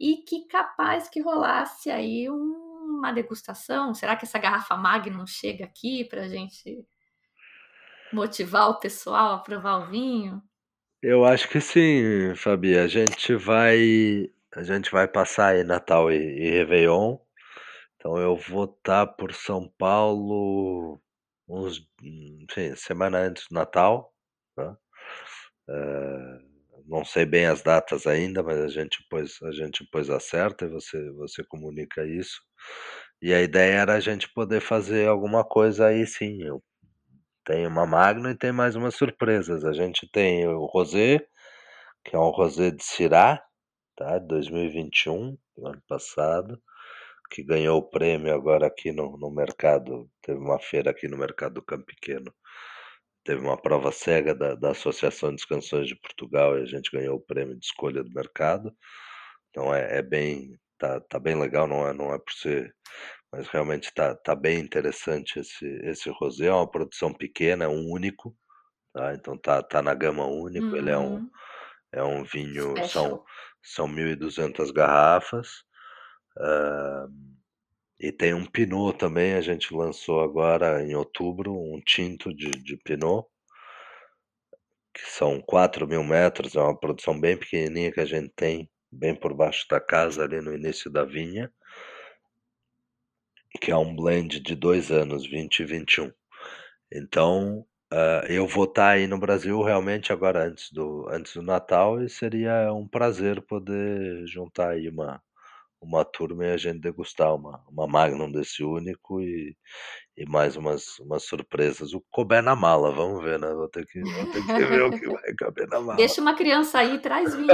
e 0.00 0.16
que 0.16 0.46
capaz 0.46 1.08
que 1.08 1.20
rolasse 1.20 1.90
aí 1.90 2.28
uma 2.28 3.12
degustação. 3.12 3.94
Será 3.94 4.16
que 4.16 4.24
essa 4.24 4.38
garrafa 4.38 4.76
Magnum 4.76 5.26
chega 5.26 5.64
aqui 5.64 6.04
para 6.04 6.22
a 6.22 6.28
gente 6.28 6.84
motivar 8.12 8.68
o 8.68 8.80
pessoal 8.80 9.34
a 9.34 9.38
provar 9.38 9.76
o 9.76 9.90
vinho? 9.90 10.42
Eu 11.00 11.24
acho 11.24 11.48
que 11.48 11.60
sim, 11.60 12.34
Fabi. 12.36 12.76
A 12.76 12.86
gente 12.86 13.34
vai, 13.34 14.30
a 14.54 14.62
gente 14.62 14.90
vai 14.90 15.08
passar 15.08 15.54
aí 15.54 15.64
Natal 15.64 16.12
e, 16.12 16.16
e 16.16 16.50
Réveillon 16.50 17.16
então 18.02 18.18
eu 18.18 18.36
vou 18.36 18.64
estar 18.64 19.06
por 19.06 19.32
São 19.32 19.72
Paulo 19.78 21.00
uns, 21.48 21.86
enfim, 22.02 22.74
semana 22.74 23.18
antes 23.18 23.46
do 23.48 23.54
Natal, 23.54 24.12
tá? 24.56 24.76
Eh, 25.70 26.38
não 26.86 27.04
sei 27.04 27.24
bem 27.24 27.46
as 27.46 27.62
datas 27.62 28.04
ainda, 28.08 28.42
mas 28.42 28.58
a 28.60 28.66
gente 28.66 28.98
pôs, 29.08 29.40
a 29.44 29.52
gente 29.52 29.86
pôs 29.92 30.10
acerta 30.10 30.64
e 30.64 30.68
você, 30.68 31.12
você 31.12 31.44
comunica 31.44 32.04
isso. 32.04 32.40
E 33.22 33.32
a 33.32 33.40
ideia 33.40 33.74
era 33.82 33.94
a 33.94 34.00
gente 34.00 34.28
poder 34.34 34.60
fazer 34.60 35.08
alguma 35.08 35.44
coisa 35.44 35.86
aí 35.86 36.04
sim. 36.04 36.42
Eu 36.42 36.60
tenho 37.44 37.68
uma 37.70 37.86
Magno 37.86 38.30
e 38.30 38.36
tem 38.36 38.50
mais 38.52 38.74
umas 38.74 38.96
surpresas. 38.96 39.64
A 39.64 39.72
gente 39.72 40.08
tem 40.10 40.44
o 40.48 40.66
Rosé, 40.66 41.24
que 42.04 42.16
é 42.16 42.18
um 42.18 42.30
Rosé 42.30 42.72
de 42.72 42.82
Cirá, 42.84 43.40
tá? 43.96 44.18
2021, 44.18 45.38
do 45.56 45.68
ano 45.68 45.82
passado 45.88 46.60
que 47.32 47.42
ganhou 47.42 47.78
o 47.78 47.88
prêmio 47.88 48.34
agora 48.34 48.66
aqui 48.66 48.92
no, 48.92 49.16
no 49.16 49.30
mercado. 49.30 50.08
Teve 50.20 50.38
uma 50.38 50.60
feira 50.60 50.90
aqui 50.90 51.08
no 51.08 51.16
mercado 51.16 51.54
do 51.54 51.62
Campo 51.62 51.86
Pequeno. 51.86 52.32
Teve 53.24 53.40
uma 53.40 53.56
prova 53.56 53.90
cega 53.90 54.34
da, 54.34 54.54
da 54.54 54.72
Associação 54.72 55.34
de 55.34 55.46
Canções 55.46 55.88
de 55.88 55.96
Portugal 55.96 56.58
e 56.58 56.62
a 56.62 56.66
gente 56.66 56.90
ganhou 56.92 57.16
o 57.16 57.20
prêmio 57.24 57.58
de 57.58 57.64
escolha 57.64 58.04
do 58.04 58.12
mercado. 58.12 58.70
Então 59.48 59.74
é, 59.74 59.98
é 59.98 60.02
bem, 60.02 60.58
tá, 60.78 61.00
tá 61.00 61.18
bem 61.18 61.34
legal, 61.34 61.66
não 61.66 61.88
é, 61.88 61.94
não 61.94 62.12
é 62.12 62.18
por 62.18 62.32
ser, 62.34 62.74
mas 63.32 63.48
realmente 63.48 63.90
tá, 63.94 64.14
tá 64.14 64.34
bem 64.34 64.58
interessante 64.58 65.38
esse, 65.38 65.66
esse 65.84 66.10
rosé. 66.10 66.46
É 66.46 66.52
uma 66.52 66.70
produção 66.70 67.14
pequena, 67.14 67.64
é 67.64 67.68
um 67.68 67.90
único, 67.90 68.36
tá? 68.92 69.14
Então 69.14 69.38
tá, 69.38 69.62
tá 69.62 69.80
na 69.80 69.94
gama 69.94 70.26
único. 70.26 70.66
Uhum. 70.66 70.76
Ele 70.76 70.90
é 70.90 70.98
um, 70.98 71.14
uhum. 71.14 71.30
é 71.92 72.04
um 72.04 72.24
vinho, 72.24 72.76
Special. 72.76 73.24
são, 73.62 73.86
são 73.86 73.88
1.200 73.88 74.70
garrafas. 74.70 75.64
Uh, 76.36 77.12
e 78.00 78.10
tem 78.10 78.34
um 78.34 78.44
Pinot 78.44 78.98
também, 78.98 79.34
a 79.34 79.40
gente 79.40 79.72
lançou 79.74 80.20
agora 80.20 80.82
em 80.84 80.94
outubro, 80.94 81.54
um 81.54 81.80
tinto 81.80 82.34
de, 82.34 82.50
de 82.50 82.76
Pinot, 82.76 83.26
que 84.92 85.02
são 85.08 85.40
4 85.40 85.86
mil 85.86 86.02
metros, 86.02 86.56
é 86.56 86.60
uma 86.60 86.78
produção 86.78 87.18
bem 87.18 87.36
pequenininha 87.36 87.92
que 87.92 88.00
a 88.00 88.04
gente 88.04 88.32
tem, 88.34 88.68
bem 88.90 89.14
por 89.14 89.32
baixo 89.34 89.66
da 89.70 89.80
casa, 89.80 90.24
ali 90.24 90.40
no 90.40 90.54
início 90.54 90.90
da 90.90 91.04
vinha, 91.04 91.50
que 93.60 93.70
é 93.70 93.76
um 93.76 93.94
blend 93.94 94.40
de 94.40 94.54
dois 94.54 94.90
anos, 94.90 95.26
20 95.26 95.60
e 95.60 95.64
21. 95.64 96.12
Então, 96.92 97.60
uh, 97.92 98.26
eu 98.28 98.46
vou 98.46 98.64
estar 98.64 98.82
tá 98.82 98.88
aí 98.90 99.06
no 99.06 99.18
Brasil 99.18 99.62
realmente 99.62 100.12
agora 100.12 100.46
antes 100.46 100.70
do, 100.72 101.08
antes 101.08 101.34
do 101.34 101.42
Natal 101.42 102.02
e 102.02 102.08
seria 102.08 102.72
um 102.72 102.88
prazer 102.88 103.40
poder 103.42 104.26
juntar 104.26 104.70
aí 104.70 104.88
uma, 104.88 105.22
uma 105.82 106.04
turma 106.04 106.46
e 106.46 106.52
a 106.52 106.56
gente 106.56 106.78
degustar 106.78 107.34
uma, 107.34 107.60
uma 107.68 107.86
Magnum 107.86 108.30
desse 108.30 108.62
único 108.62 109.20
e, 109.20 109.56
e 110.16 110.24
mais 110.24 110.56
umas, 110.56 110.98
umas 111.00 111.24
surpresas. 111.24 111.92
O 111.92 112.00
couber 112.10 112.42
na 112.42 112.54
mala, 112.54 112.92
vamos 112.92 113.22
ver, 113.22 113.38
né? 113.38 113.52
Vou 113.52 113.68
ter 113.68 113.84
que, 113.86 114.00
vou 114.00 114.32
ter 114.32 114.46
que 114.46 114.64
ver 114.64 114.82
o 114.82 114.90
que 114.90 115.08
vai 115.08 115.34
caber 115.34 115.68
na 115.68 115.80
mala. 115.80 115.96
Deixa 115.96 116.20
uma 116.20 116.34
criança 116.34 116.78
aí 116.78 116.94
e 116.94 116.98
traz 117.00 117.34
vinho. 117.36 117.48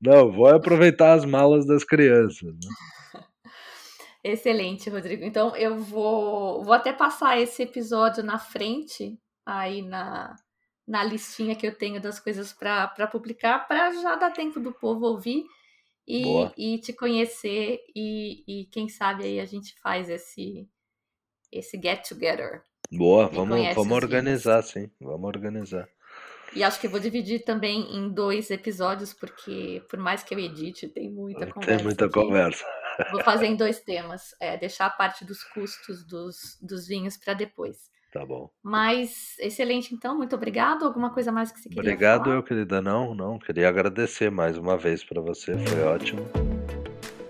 Não, 0.00 0.32
vou 0.32 0.48
aproveitar 0.48 1.12
as 1.12 1.24
malas 1.24 1.66
das 1.66 1.84
crianças. 1.84 2.42
Né? 2.42 3.20
Excelente, 4.24 4.88
Rodrigo. 4.88 5.22
Então 5.22 5.54
eu 5.54 5.76
vou, 5.76 6.64
vou 6.64 6.72
até 6.72 6.92
passar 6.92 7.38
esse 7.38 7.62
episódio 7.62 8.24
na 8.24 8.38
frente, 8.38 9.18
aí 9.44 9.82
na, 9.82 10.34
na 10.88 11.04
listinha 11.04 11.54
que 11.54 11.66
eu 11.66 11.76
tenho 11.76 12.00
das 12.00 12.18
coisas 12.18 12.54
para 12.54 13.06
publicar, 13.06 13.68
para 13.68 13.92
já 13.92 14.16
dar 14.16 14.32
tempo 14.32 14.58
do 14.58 14.72
povo 14.72 15.04
ouvir 15.04 15.44
e, 16.06 16.24
e 16.56 16.78
te 16.78 16.92
conhecer 16.92 17.80
e, 17.94 18.44
e, 18.46 18.66
quem 18.66 18.88
sabe 18.88 19.24
aí 19.24 19.40
a 19.40 19.44
gente 19.44 19.74
faz 19.80 20.08
esse 20.08 20.68
esse 21.50 21.80
get 21.82 22.06
together. 22.08 22.62
Boa, 22.90 23.28
vamos, 23.28 23.74
vamos 23.74 23.92
organizar, 23.92 24.62
sim, 24.62 24.90
vamos 25.00 25.26
organizar. 25.26 25.88
E 26.54 26.62
acho 26.62 26.80
que 26.80 26.88
vou 26.88 27.00
dividir 27.00 27.44
também 27.44 27.94
em 27.94 28.08
dois 28.08 28.50
episódios, 28.50 29.12
porque 29.12 29.82
por 29.88 29.98
mais 29.98 30.22
que 30.22 30.34
eu 30.34 30.38
edite, 30.38 30.88
tem 30.88 31.10
muita 31.10 31.46
conversa. 31.46 31.76
Tem 31.76 31.84
muita 31.84 32.04
aqui. 32.06 32.14
conversa. 32.14 32.64
Vou 33.10 33.22
fazer 33.22 33.46
em 33.46 33.56
dois 33.56 33.80
temas. 33.80 34.34
É, 34.40 34.56
deixar 34.56 34.86
a 34.86 34.90
parte 34.90 35.24
dos 35.24 35.42
custos 35.42 36.04
dos, 36.06 36.58
dos 36.62 36.86
vinhos 36.86 37.16
para 37.16 37.34
depois. 37.34 37.90
Tá 38.16 38.24
bom. 38.24 38.48
Mas 38.62 39.36
excelente, 39.38 39.94
então. 39.94 40.16
Muito 40.16 40.34
obrigado. 40.34 40.86
Alguma 40.86 41.10
coisa 41.10 41.30
mais 41.30 41.52
que 41.52 41.60
você 41.60 41.68
queria 41.68 41.82
Obrigado, 41.82 42.24
falar? 42.24 42.36
eu, 42.36 42.42
querida. 42.42 42.80
Não, 42.80 43.14
não. 43.14 43.38
Queria 43.38 43.68
agradecer 43.68 44.30
mais 44.30 44.56
uma 44.56 44.76
vez 44.76 45.04
para 45.04 45.20
você. 45.20 45.56
Foi 45.58 45.82
ótimo. 45.82 46.22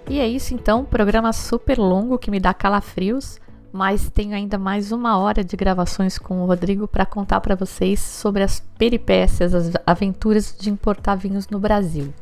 E 0.08 0.20
é 0.20 0.28
isso, 0.28 0.54
então. 0.54 0.84
Programa 0.84 1.32
super 1.32 1.76
longo 1.76 2.18
que 2.18 2.30
me 2.30 2.38
dá 2.38 2.54
calafrios. 2.54 3.40
Mas 3.72 4.08
tenho 4.08 4.34
ainda 4.34 4.56
mais 4.56 4.92
uma 4.92 5.18
hora 5.18 5.42
de 5.42 5.56
gravações 5.56 6.18
com 6.18 6.40
o 6.40 6.46
Rodrigo 6.46 6.86
para 6.86 7.04
contar 7.04 7.40
para 7.40 7.56
vocês 7.56 8.00
sobre 8.00 8.42
as 8.42 8.60
peripécias, 8.78 9.54
as 9.54 9.72
aventuras 9.84 10.56
de 10.56 10.70
importar 10.70 11.16
vinhos 11.16 11.48
no 11.48 11.58
Brasil. 11.58 12.14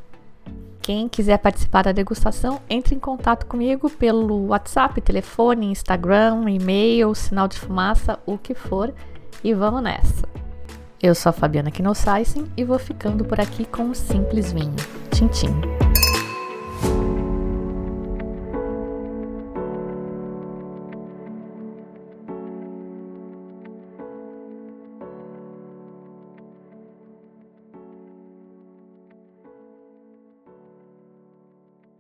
Quem 0.85 1.09
quiser 1.09 1.39
participar 1.39 1.82
da 1.85 1.93
degustação, 1.93 2.61
entre 2.68 2.95
em 2.95 2.99
contato 2.99 3.47
comigo 3.47 3.89
pelo 3.89 4.49
WhatsApp, 4.49 5.01
telefone, 5.01 5.70
Instagram, 5.70 6.45
e-mail, 6.51 7.14
sinal 7.14 7.49
de 7.49 7.59
fumaça, 7.59 8.18
o 8.26 8.37
que 8.37 8.53
for, 8.53 8.93
e 9.43 9.55
vamos 9.55 9.82
nessa. 9.82 10.28
Eu 11.03 11.14
sou 11.14 11.30
a 11.30 11.32
Fabiana 11.32 11.70
Knossaisen 11.70 12.45
e 12.55 12.64
vou 12.64 12.78
ficando 12.78 13.24
por 13.24 13.41
aqui 13.41 13.64
com 13.64 13.85
um 13.85 13.95
simples 13.95 14.53
vinho. 14.53 14.76
Tchim, 15.11 15.26
tchim. 15.28 16.03